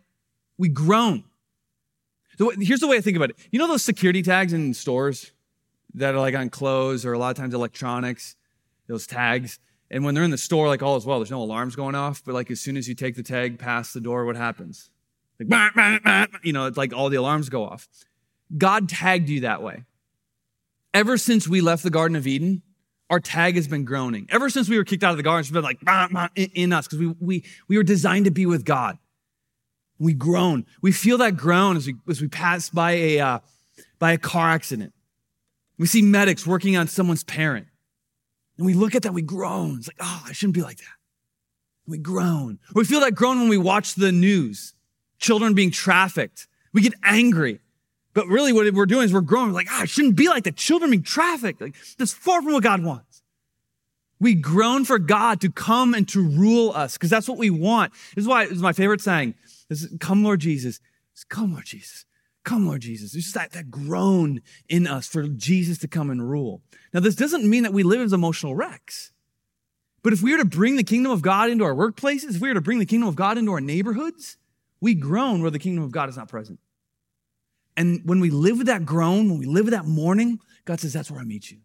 we 0.59 0.69
groan. 0.69 1.25
So 2.39 2.51
here's 2.59 2.81
the 2.81 2.89
way 2.89 2.97
I 2.97 3.01
think 3.01 3.17
about 3.17 3.31
it. 3.31 3.37
You 3.51 3.59
know 3.59 3.69
those 3.69 3.85
security 3.85 4.23
tags 4.23 4.53
in 4.53 4.75
stores 4.75 5.33
that 5.95 6.15
are 6.15 6.21
like 6.21 6.35
on 6.35 6.51
clothes 6.51 7.07
or 7.07 7.13
a 7.13 7.19
lot 7.19 7.31
of 7.31 7.37
times 7.37 7.55
electronics, 7.55 8.37
those 8.89 9.07
tags. 9.07 9.59
And 9.91 10.05
when 10.05 10.15
they're 10.15 10.25
in 10.25 10.31
the 10.31 10.39
store, 10.39 10.69
like 10.69 10.83
all 10.83 10.97
is 10.97 11.07
well, 11.07 11.19
there's 11.19 11.31
no 11.31 11.43
alarms 11.43 11.77
going 11.77 11.95
off. 11.95 12.23
But 12.25 12.35
like 12.35 12.51
as 12.51 12.61
soon 12.61 12.77
as 12.77 12.89
you 12.89 12.95
take 12.95 13.15
the 13.17 13.23
tag 13.23 13.59
past 13.59 13.95
the 13.95 14.01
door, 14.01 14.25
what 14.25 14.37
happens? 14.37 14.91
Like, 15.39 16.29
you 16.43 16.53
know, 16.53 16.67
it's 16.67 16.77
like 16.77 16.93
all 16.93 17.09
the 17.09 17.17
alarms 17.17 17.49
go 17.49 17.65
off. 17.65 17.89
God 18.57 18.89
tagged 18.89 19.29
you 19.29 19.41
that 19.41 19.63
way. 19.63 19.85
Ever 20.97 21.19
since 21.19 21.47
we 21.47 21.61
left 21.61 21.83
the 21.83 21.91
Garden 21.91 22.17
of 22.17 22.27
Eden, 22.27 22.63
our 23.11 23.21
tag 23.21 23.57
has 23.57 23.69
been 23.69 23.85
groaning. 23.85 24.27
Ever 24.31 24.49
since 24.49 24.67
we 24.67 24.79
were 24.79 24.85
kicked 24.85 25.05
out 25.05 25.11
of 25.11 25.19
the 25.19 25.23
garden, 25.23 25.41
it's 25.41 25.51
been 25.51 25.63
like 25.63 25.79
bah, 25.83 26.09
bah, 26.11 26.29
in, 26.35 26.49
in 26.55 26.73
us 26.73 26.87
because 26.89 27.01
we, 27.01 27.15
we, 27.21 27.45
we 27.69 27.77
were 27.77 27.83
designed 27.83 28.25
to 28.25 28.31
be 28.31 28.47
with 28.47 28.65
God. 28.65 28.97
We 29.99 30.15
groan. 30.15 30.65
We 30.81 30.93
feel 30.93 31.19
that 31.19 31.37
groan 31.37 31.77
as 31.77 31.87
we, 31.87 31.97
as 32.09 32.23
we 32.23 32.29
pass 32.29 32.71
by 32.71 32.93
a, 32.93 33.21
uh, 33.21 33.39
by 33.99 34.13
a 34.13 34.17
car 34.17 34.49
accident. 34.49 34.95
We 35.77 35.87
see 35.87 36.01
medics 36.01 36.47
working 36.47 36.79
on 36.79 36.89
someone's 36.89 37.25
parent. 37.25 37.67
And 38.57 38.65
we 38.65 38.73
look 38.73 38.95
at 38.95 39.03
that, 39.03 39.13
we 39.13 39.21
groan. 39.21 39.77
It's 39.77 39.89
like, 39.89 39.99
oh, 40.01 40.23
I 40.25 40.33
shouldn't 40.33 40.55
be 40.55 40.63
like 40.63 40.79
that. 40.79 40.97
We 41.87 41.99
groan. 41.99 42.59
We 42.75 42.85
feel 42.85 43.01
that 43.01 43.15
groan 43.15 43.39
when 43.39 43.51
we 43.51 43.59
watch 43.59 43.97
the 43.97 44.13
news. 44.13 44.73
Children 45.19 45.53
being 45.53 45.71
trafficked. 45.71 46.49
We 46.73 46.81
get 46.81 46.95
angry. 47.03 47.61
But 48.17 48.29
really, 48.29 48.51
what 48.51 48.73
we're 48.73 48.87
doing 48.87 49.05
is 49.05 49.13
we're 49.13 49.21
growing. 49.21 49.49
We're 49.49 49.57
like, 49.57 49.69
ah, 49.71 49.83
I 49.83 49.85
shouldn't 49.85 50.17
be 50.17 50.31
like 50.31 50.45
that. 50.45 50.57
Children 50.57 50.91
being 50.91 51.03
trafficked. 51.03 51.61
Like, 51.61 51.75
that's 51.99 52.15
far 52.15 52.41
from 52.41 52.55
what 52.55 52.63
God 52.63 52.83
wants. 52.83 53.23
We 54.19 54.33
groan 54.33 54.87
for 54.87 54.99
God 54.99 55.43
to 55.43 55.51
come 55.51 55.93
and 55.93 56.09
to 56.09 56.27
rule 56.27 56.73
us 56.75 56.95
because 56.95 57.11
that's 57.11 57.29
what 57.29 57.37
we 57.37 57.51
want. 57.51 57.93
This 58.15 58.23
is 58.23 58.27
why 58.27 58.45
it's 58.45 58.55
my 58.55 58.73
favorite 58.73 59.03
saying. 59.03 59.35
This 59.69 59.83
is, 59.83 59.99
come, 60.01 60.25
Lord 60.25 60.41
Jesus. 60.41 60.81
It's, 61.13 61.25
come, 61.25 61.53
Lord 61.53 61.67
Jesus. 61.67 62.07
Come, 62.43 62.67
Lord 62.67 62.81
Jesus. 62.81 63.15
It's 63.15 63.25
just 63.25 63.35
that, 63.35 63.53
that 63.53 63.71
groan 63.71 64.41
in 64.67 64.87
us 64.87 65.07
for 65.07 65.25
Jesus 65.29 65.77
to 65.81 65.87
come 65.87 66.09
and 66.09 66.27
rule. 66.27 66.63
Now, 66.95 67.01
this 67.01 67.17
doesn't 67.17 67.45
mean 67.45 67.65
that 67.65 67.75
we 67.75 67.83
live 67.83 68.01
as 68.01 68.15
emotional 68.15 68.55
wrecks. 68.55 69.13
But 70.03 70.15
if 70.15 70.23
we 70.23 70.33
are 70.33 70.39
to 70.39 70.47
bring 70.47 70.77
the 70.77 70.85
kingdom 70.85 71.13
of 71.13 71.21
God 71.21 71.51
into 71.51 71.65
our 71.65 71.75
workplaces, 71.75 72.37
if 72.37 72.41
we 72.41 72.49
are 72.49 72.55
to 72.55 72.63
bring 72.63 72.79
the 72.79 72.87
kingdom 72.87 73.11
of 73.11 73.15
God 73.15 73.37
into 73.37 73.53
our 73.53 73.61
neighborhoods, 73.61 74.39
we 74.81 74.95
groan 74.95 75.43
where 75.43 75.51
the 75.51 75.59
kingdom 75.59 75.85
of 75.85 75.91
God 75.91 76.09
is 76.09 76.17
not 76.17 76.29
present. 76.29 76.59
And 77.77 78.01
when 78.05 78.21
we 78.21 78.31
live 78.31 78.59
with 78.59 78.67
that 78.69 78.87
groan, 78.87 79.29
when 79.29 79.39
we 79.39 79.47
live 79.47 79.67
with 79.67 79.75
that 79.75 79.85
mourning, 79.85 80.41
God 80.65 80.81
says, 80.81 80.93
That's 80.93 81.11
where 81.11 81.21
I 81.21 81.25
meet 81.25 81.51
you. 81.51 81.59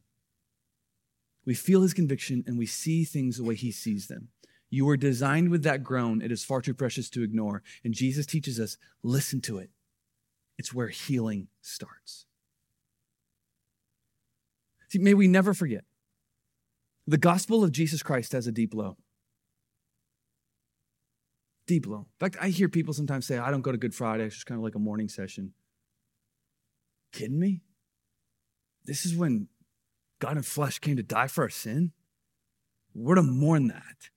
We 1.46 1.54
feel 1.56 1.82
his 1.82 1.94
conviction 1.94 2.44
and 2.46 2.58
we 2.58 2.66
see 2.66 3.04
things 3.04 3.38
the 3.38 3.44
way 3.44 3.56
he 3.56 3.72
sees 3.72 4.08
them. 4.08 4.30
You 4.70 4.86
were 4.86 4.98
designed 4.98 5.50
with 5.50 5.64
that 5.64 5.84
groan. 5.84 6.22
It 6.22 6.32
is 6.32 6.46
far 6.46 6.62
too 6.62 6.74
precious 6.74 7.10
to 7.12 7.24
ignore. 7.24 7.64
And 7.84 7.94
Jesus 7.94 8.26
teaches 8.26 8.60
us 8.60 8.78
listen 9.04 9.42
to 9.42 9.58
it. 9.58 9.70
It's 10.58 10.74
where 10.74 10.90
healing 10.90 11.48
starts. 11.62 12.26
See, 14.90 15.00
may 15.00 15.14
we 15.14 15.28
never 15.28 15.54
forget 15.54 15.86
the 17.08 17.18
gospel 17.18 17.64
of 17.64 17.72
Jesus 17.72 18.04
Christ 18.04 18.34
has 18.34 18.46
a 18.46 18.52
deep 18.52 18.74
low. 18.74 18.98
Deep 21.66 21.88
low. 21.88 22.00
In 22.00 22.06
fact, 22.20 22.38
I 22.40 22.50
hear 22.50 22.70
people 22.70 22.94
sometimes 22.94 23.26
say, 23.26 23.38
I 23.38 23.50
don't 23.52 23.62
go 23.62 23.72
to 23.72 23.78
Good 23.78 23.96
Friday. 23.96 24.26
It's 24.26 24.36
just 24.36 24.46
kind 24.46 24.60
of 24.60 24.64
like 24.64 24.76
a 24.76 24.80
mourning 24.80 25.10
session 25.10 25.54
kidding 27.12 27.40
me? 27.40 27.62
This 28.86 29.06
is 29.06 29.16
when 29.16 29.48
God 30.20 30.38
in 30.38 30.44
flesh 30.44 30.80
came 30.80 30.98
to 30.98 31.04
die 31.04 31.28
for 31.28 31.44
our 31.44 31.50
sin? 31.50 31.92
We're 32.94 33.16
to 33.16 33.24
mourn 33.24 33.68
that. 33.68 34.10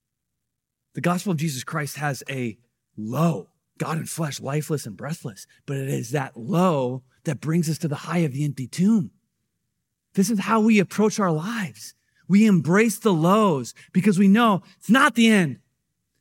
The 0.94 1.00
gospel 1.00 1.32
of 1.32 1.38
Jesus 1.38 1.64
Christ 1.64 1.96
has 1.96 2.22
a 2.28 2.58
low, 2.96 3.48
God 3.78 3.98
in 3.98 4.06
flesh, 4.06 4.40
lifeless 4.40 4.86
and 4.86 4.96
breathless, 4.96 5.46
but 5.66 5.76
it 5.76 5.88
is 5.88 6.10
that 6.10 6.36
low 6.36 7.02
that 7.24 7.40
brings 7.40 7.68
us 7.68 7.78
to 7.78 7.88
the 7.88 7.94
high 7.96 8.18
of 8.18 8.32
the 8.32 8.44
empty 8.44 8.66
tomb. 8.66 9.10
This 10.14 10.30
is 10.30 10.40
how 10.40 10.60
we 10.60 10.78
approach 10.78 11.18
our 11.18 11.32
lives. 11.32 11.94
We 12.28 12.46
embrace 12.46 12.98
the 12.98 13.12
lows 13.12 13.74
because 13.92 14.18
we 14.18 14.28
know 14.28 14.62
it's 14.78 14.90
not 14.90 15.14
the 15.14 15.28
end. 15.28 15.58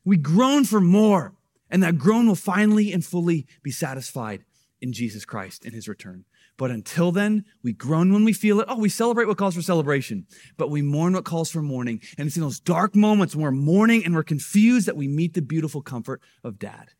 We 0.04 0.16
groan 0.16 0.64
for 0.64 0.80
more, 0.80 1.34
and 1.70 1.82
that 1.82 1.98
groan 1.98 2.26
will 2.26 2.34
finally 2.34 2.92
and 2.92 3.04
fully 3.04 3.46
be 3.62 3.70
satisfied 3.70 4.44
in 4.80 4.92
Jesus 4.92 5.24
Christ 5.24 5.64
in 5.64 5.72
his 5.72 5.88
return. 5.88 6.24
But 6.56 6.70
until 6.70 7.10
then, 7.10 7.44
we 7.62 7.72
groan 7.72 8.12
when 8.12 8.24
we 8.24 8.32
feel 8.32 8.60
it. 8.60 8.66
Oh, 8.68 8.78
we 8.78 8.88
celebrate 8.88 9.26
what 9.26 9.36
calls 9.36 9.56
for 9.56 9.62
celebration, 9.62 10.26
but 10.56 10.70
we 10.70 10.82
mourn 10.82 11.14
what 11.14 11.24
calls 11.24 11.50
for 11.50 11.62
mourning. 11.62 12.00
And 12.16 12.28
it's 12.28 12.36
in 12.36 12.42
those 12.42 12.60
dark 12.60 12.94
moments 12.94 13.34
when 13.34 13.42
we're 13.42 13.50
mourning 13.50 14.04
and 14.04 14.14
we're 14.14 14.22
confused 14.22 14.86
that 14.86 14.96
we 14.96 15.08
meet 15.08 15.34
the 15.34 15.42
beautiful 15.42 15.82
comfort 15.82 16.20
of 16.44 16.58
dad. 16.58 16.90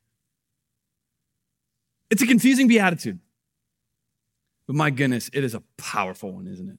It's 2.10 2.22
a 2.22 2.26
confusing 2.26 2.66
beatitude. 2.66 3.20
But 4.66 4.76
my 4.76 4.90
goodness, 4.90 5.30
it 5.32 5.44
is 5.44 5.54
a 5.54 5.62
powerful 5.76 6.32
one, 6.32 6.48
isn't 6.48 6.68
it? 6.68 6.78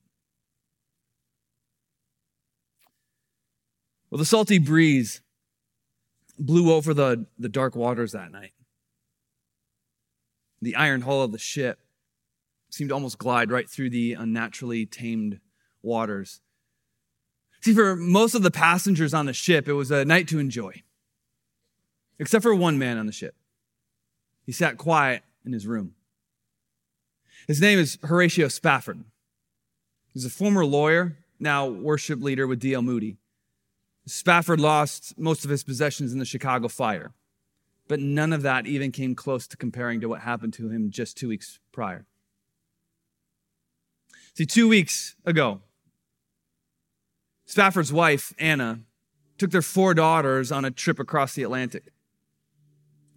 Well, 4.09 4.19
the 4.19 4.25
salty 4.25 4.59
breeze 4.59 5.21
blew 6.37 6.73
over 6.73 6.93
the, 6.93 7.25
the 7.37 7.49
dark 7.49 7.75
waters 7.75 8.11
that 8.11 8.31
night. 8.31 8.51
The 10.61 10.75
iron 10.75 11.01
hull 11.01 11.21
of 11.21 11.31
the 11.31 11.37
ship 11.37 11.79
seemed 12.75 12.89
to 12.89 12.93
almost 12.93 13.17
glide 13.17 13.51
right 13.51 13.69
through 13.69 13.89
the 13.89 14.13
unnaturally 14.13 14.85
tamed 14.85 15.39
waters. 15.81 16.41
See, 17.61 17.73
for 17.73 17.95
most 17.95 18.35
of 18.35 18.43
the 18.43 18.51
passengers 18.51 19.13
on 19.13 19.25
the 19.25 19.33
ship, 19.33 19.67
it 19.67 19.73
was 19.73 19.91
a 19.91 20.03
night 20.03 20.27
to 20.27 20.39
enjoy, 20.39 20.83
except 22.19 22.43
for 22.43 22.53
one 22.53 22.77
man 22.77 22.97
on 22.97 23.05
the 23.05 23.13
ship. 23.13 23.33
He 24.45 24.51
sat 24.51 24.77
quiet 24.77 25.23
in 25.45 25.53
his 25.53 25.65
room. 25.65 25.95
His 27.47 27.61
name 27.61 27.79
is 27.79 27.97
Horatio 28.03 28.49
Spafford. 28.49 29.05
He's 30.13 30.25
a 30.25 30.29
former 30.29 30.65
lawyer, 30.65 31.17
now 31.39 31.67
worship 31.67 32.21
leader 32.21 32.45
with 32.45 32.59
D.L. 32.59 32.81
Moody. 32.81 33.17
Spafford 34.05 34.59
lost 34.59 35.17
most 35.17 35.45
of 35.45 35.49
his 35.49 35.63
possessions 35.63 36.11
in 36.11 36.19
the 36.19 36.25
Chicago 36.25 36.67
fire, 36.67 37.13
but 37.87 37.99
none 37.99 38.33
of 38.33 38.41
that 38.41 38.67
even 38.67 38.91
came 38.91 39.15
close 39.15 39.47
to 39.47 39.57
comparing 39.57 40.01
to 40.01 40.09
what 40.09 40.21
happened 40.21 40.53
to 40.53 40.69
him 40.69 40.91
just 40.91 41.17
two 41.17 41.29
weeks 41.29 41.59
prior. 41.71 42.05
See, 44.35 44.45
two 44.45 44.67
weeks 44.67 45.15
ago, 45.25 45.61
Spafford's 47.45 47.93
wife, 47.93 48.33
Anna, 48.37 48.81
took 49.37 49.51
their 49.51 49.61
four 49.61 49.93
daughters 49.93 50.51
on 50.51 50.65
a 50.65 50.71
trip 50.71 50.99
across 50.99 51.35
the 51.35 51.43
Atlantic. 51.43 51.93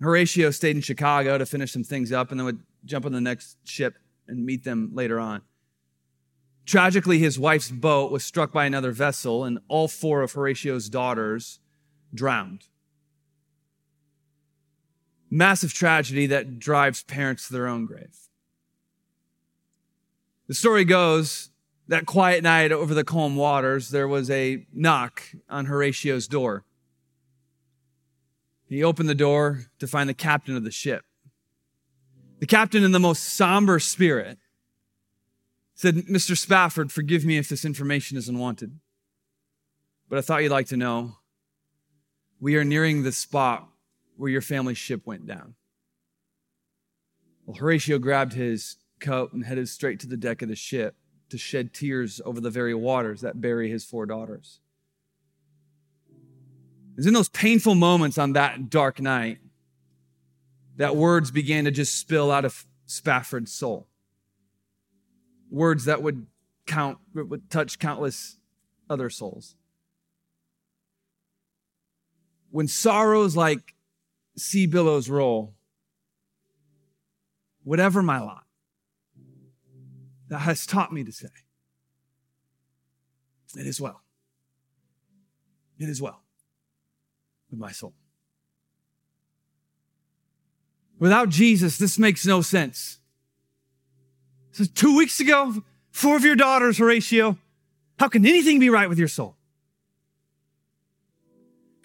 Horatio 0.00 0.52
stayed 0.52 0.76
in 0.76 0.82
Chicago 0.82 1.36
to 1.36 1.44
finish 1.44 1.72
some 1.72 1.82
things 1.82 2.12
up 2.12 2.30
and 2.30 2.38
then 2.38 2.44
would 2.44 2.62
jump 2.84 3.04
on 3.04 3.10
the 3.10 3.20
next 3.20 3.56
ship 3.64 3.98
and 4.28 4.46
meet 4.46 4.62
them 4.62 4.90
later 4.94 5.18
on. 5.18 5.42
Tragically, 6.66 7.18
his 7.18 7.36
wife's 7.36 7.70
boat 7.70 8.12
was 8.12 8.24
struck 8.24 8.52
by 8.52 8.66
another 8.66 8.92
vessel, 8.92 9.42
and 9.42 9.58
all 9.68 9.88
four 9.88 10.22
of 10.22 10.32
Horatio's 10.32 10.88
daughters 10.88 11.58
drowned. 12.14 12.66
Massive 15.30 15.72
tragedy 15.72 16.26
that 16.26 16.60
drives 16.60 17.02
parents 17.02 17.48
to 17.48 17.54
their 17.54 17.66
own 17.66 17.86
grave. 17.86 18.27
The 20.48 20.54
story 20.54 20.84
goes 20.84 21.50
that 21.88 22.06
quiet 22.06 22.42
night 22.42 22.72
over 22.72 22.94
the 22.94 23.04
calm 23.04 23.36
waters, 23.36 23.90
there 23.90 24.08
was 24.08 24.30
a 24.30 24.66
knock 24.72 25.22
on 25.48 25.66
Horatio's 25.66 26.26
door. 26.26 26.64
He 28.66 28.82
opened 28.82 29.08
the 29.08 29.14
door 29.14 29.66
to 29.78 29.86
find 29.86 30.08
the 30.08 30.14
captain 30.14 30.56
of 30.56 30.64
the 30.64 30.70
ship. 30.70 31.04
The 32.40 32.46
captain, 32.46 32.84
in 32.84 32.92
the 32.92 33.00
most 33.00 33.22
somber 33.24 33.78
spirit, 33.78 34.38
said, 35.74 35.96
Mr. 35.96 36.36
Spafford, 36.36 36.92
forgive 36.92 37.24
me 37.24 37.36
if 37.36 37.48
this 37.48 37.64
information 37.64 38.16
isn't 38.16 38.38
wanted. 38.38 38.78
But 40.08 40.18
I 40.18 40.22
thought 40.22 40.42
you'd 40.42 40.52
like 40.52 40.68
to 40.68 40.76
know 40.76 41.16
we 42.40 42.56
are 42.56 42.64
nearing 42.64 43.02
the 43.02 43.12
spot 43.12 43.68
where 44.16 44.30
your 44.30 44.40
family's 44.40 44.78
ship 44.78 45.06
went 45.06 45.26
down. 45.26 45.54
Well, 47.44 47.56
Horatio 47.56 47.98
grabbed 47.98 48.34
his 48.34 48.76
coat 49.00 49.32
and 49.32 49.44
headed 49.44 49.68
straight 49.68 50.00
to 50.00 50.06
the 50.06 50.16
deck 50.16 50.42
of 50.42 50.48
the 50.48 50.56
ship 50.56 50.96
to 51.30 51.38
shed 51.38 51.72
tears 51.72 52.20
over 52.24 52.40
the 52.40 52.50
very 52.50 52.74
waters 52.74 53.20
that 53.20 53.40
bury 53.40 53.70
his 53.70 53.84
four 53.84 54.06
daughters. 54.06 54.60
It 56.92 56.96
was 56.96 57.06
in 57.06 57.14
those 57.14 57.28
painful 57.28 57.74
moments 57.74 58.18
on 58.18 58.32
that 58.32 58.70
dark 58.70 59.00
night 59.00 59.38
that 60.76 60.96
words 60.96 61.30
began 61.30 61.64
to 61.64 61.70
just 61.70 61.96
spill 61.96 62.30
out 62.30 62.44
of 62.44 62.66
Spafford's 62.86 63.52
soul 63.52 63.88
words 65.50 65.86
that 65.86 66.02
would 66.02 66.26
count, 66.66 66.98
would 67.14 67.50
touch 67.50 67.78
countless 67.78 68.38
other 68.88 69.10
souls. 69.10 69.54
When 72.50 72.68
sorrows 72.68 73.36
like 73.36 73.74
sea 74.36 74.66
billows 74.66 75.08
roll, 75.08 75.54
whatever 77.64 78.02
my 78.02 78.20
lot, 78.20 78.44
that 80.28 80.40
has 80.40 80.66
taught 80.66 80.92
me 80.92 81.04
to 81.04 81.12
say, 81.12 81.28
it 83.56 83.66
is 83.66 83.80
well. 83.80 84.02
It 85.78 85.88
is 85.88 86.02
well 86.02 86.22
with 87.50 87.58
my 87.58 87.72
soul. 87.72 87.94
Without 90.98 91.28
Jesus, 91.28 91.78
this 91.78 91.98
makes 91.98 92.26
no 92.26 92.42
sense. 92.42 92.98
So 94.50 94.64
two 94.64 94.96
weeks 94.96 95.20
ago, 95.20 95.62
four 95.92 96.16
of 96.16 96.24
your 96.24 96.36
daughters, 96.36 96.78
Horatio. 96.78 97.38
How 97.98 98.08
can 98.08 98.26
anything 98.26 98.58
be 98.58 98.70
right 98.70 98.88
with 98.88 98.98
your 98.98 99.08
soul? 99.08 99.37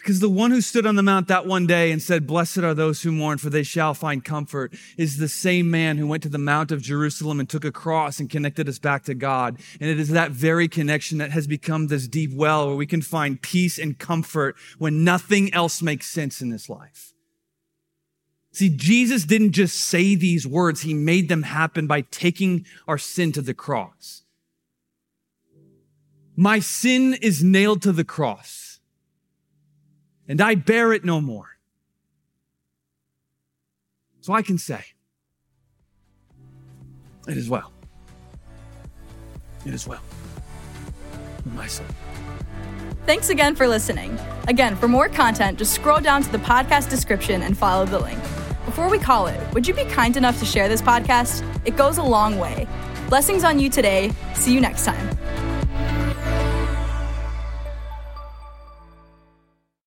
Because 0.04 0.20
the 0.20 0.30
one 0.30 0.52
who 0.52 0.60
stood 0.60 0.86
on 0.86 0.96
the 0.96 1.02
mount 1.02 1.30
that 1.30 1.46
one 1.46 1.66
day 1.66 1.90
and 1.90 2.02
said, 2.02 2.28
Blessed 2.28 2.58
are 2.58 2.74
those 2.74 3.04
who 3.04 3.12
mourn, 3.14 3.38
for 3.38 3.50
they 3.50 3.64
shall 3.64 3.94
find 3.94 4.26
comfort, 4.26 4.74
is 4.98 5.16
the 5.16 5.30
same 5.30 5.72
man 5.72 5.98
who 5.98 6.06
went 6.06 6.24
to 6.24 6.30
the 6.30 6.38
Mount 6.38 6.74
of 6.74 6.82
Jerusalem 6.82 7.40
and 7.40 7.48
took 7.48 7.64
a 7.64 7.72
cross 7.72 8.20
and 8.20 8.30
connected 8.30 8.68
us 8.68 8.80
back 8.80 9.06
to 9.06 9.14
God. 9.14 9.58
And 9.80 9.90
it 9.90 10.02
is 10.02 10.10
that 10.10 10.32
very 10.32 10.68
connection 10.68 11.20
that 11.20 11.32
has 11.32 11.48
become 11.48 11.88
this 11.88 12.10
deep 12.10 12.34
well 12.34 12.68
where 12.68 12.76
we 12.76 12.86
can 12.86 13.02
find 13.02 13.42
peace 13.42 13.80
and 13.80 13.98
comfort 13.98 14.58
when 14.78 15.06
nothing 15.06 15.54
else 15.54 15.82
makes 15.82 16.08
sense 16.08 16.42
in 16.42 16.50
this 16.50 16.68
life. 16.68 17.14
See, 18.52 18.68
Jesus 18.68 19.24
didn't 19.24 19.54
just 19.54 19.80
say 19.80 20.16
these 20.16 20.46
words, 20.46 20.82
he 20.82 20.94
made 20.94 21.30
them 21.30 21.44
happen 21.44 21.88
by 21.88 22.02
taking 22.02 22.66
our 22.90 22.98
sin 22.98 23.32
to 23.32 23.42
the 23.42 23.54
cross. 23.54 24.24
My 26.36 26.60
sin 26.60 27.14
is 27.22 27.42
nailed 27.42 27.82
to 27.84 27.94
the 27.94 28.04
cross, 28.04 28.63
and 30.28 30.42
I 30.42 30.56
bear 30.56 30.94
it 30.94 31.04
no 31.04 31.22
more. 31.22 31.58
So 34.22 34.34
I 34.34 34.42
can 34.42 34.58
say, 34.58 34.84
It 37.28 37.38
is 37.38 37.50
well. 37.50 37.72
It 39.66 39.74
is 39.74 39.88
well 39.88 40.02
my 41.52 41.68
soul. 41.68 41.86
Thanks 43.06 43.30
again 43.30 43.56
for 43.56 43.68
listening. 43.68 44.18
Again, 44.48 44.76
for 44.76 44.88
more 44.88 45.10
content, 45.10 45.58
just 45.58 45.74
scroll 45.74 46.00
down 46.00 46.24
to 46.24 46.32
the 46.32 46.38
podcast 46.38 46.90
description 46.90 47.42
and 47.42 47.58
follow 47.58 47.86
the 47.86 48.00
link. 48.00 48.20
Before 48.66 48.90
we 48.90 48.98
call 48.98 49.28
it, 49.28 49.54
would 49.54 49.68
you 49.68 49.74
be 49.74 49.84
kind 49.86 50.16
enough 50.16 50.40
to 50.40 50.46
share 50.46 50.70
this 50.70 50.82
podcast? 50.82 51.46
It 51.66 51.76
goes 51.76 51.98
a 51.98 52.04
long 52.04 52.40
way. 52.40 52.68
Blessings 53.10 53.44
on 53.44 53.60
you 53.60 53.70
today. 53.70 54.12
See 54.36 54.54
you 54.54 54.62
next 54.62 54.86
time. 54.86 55.18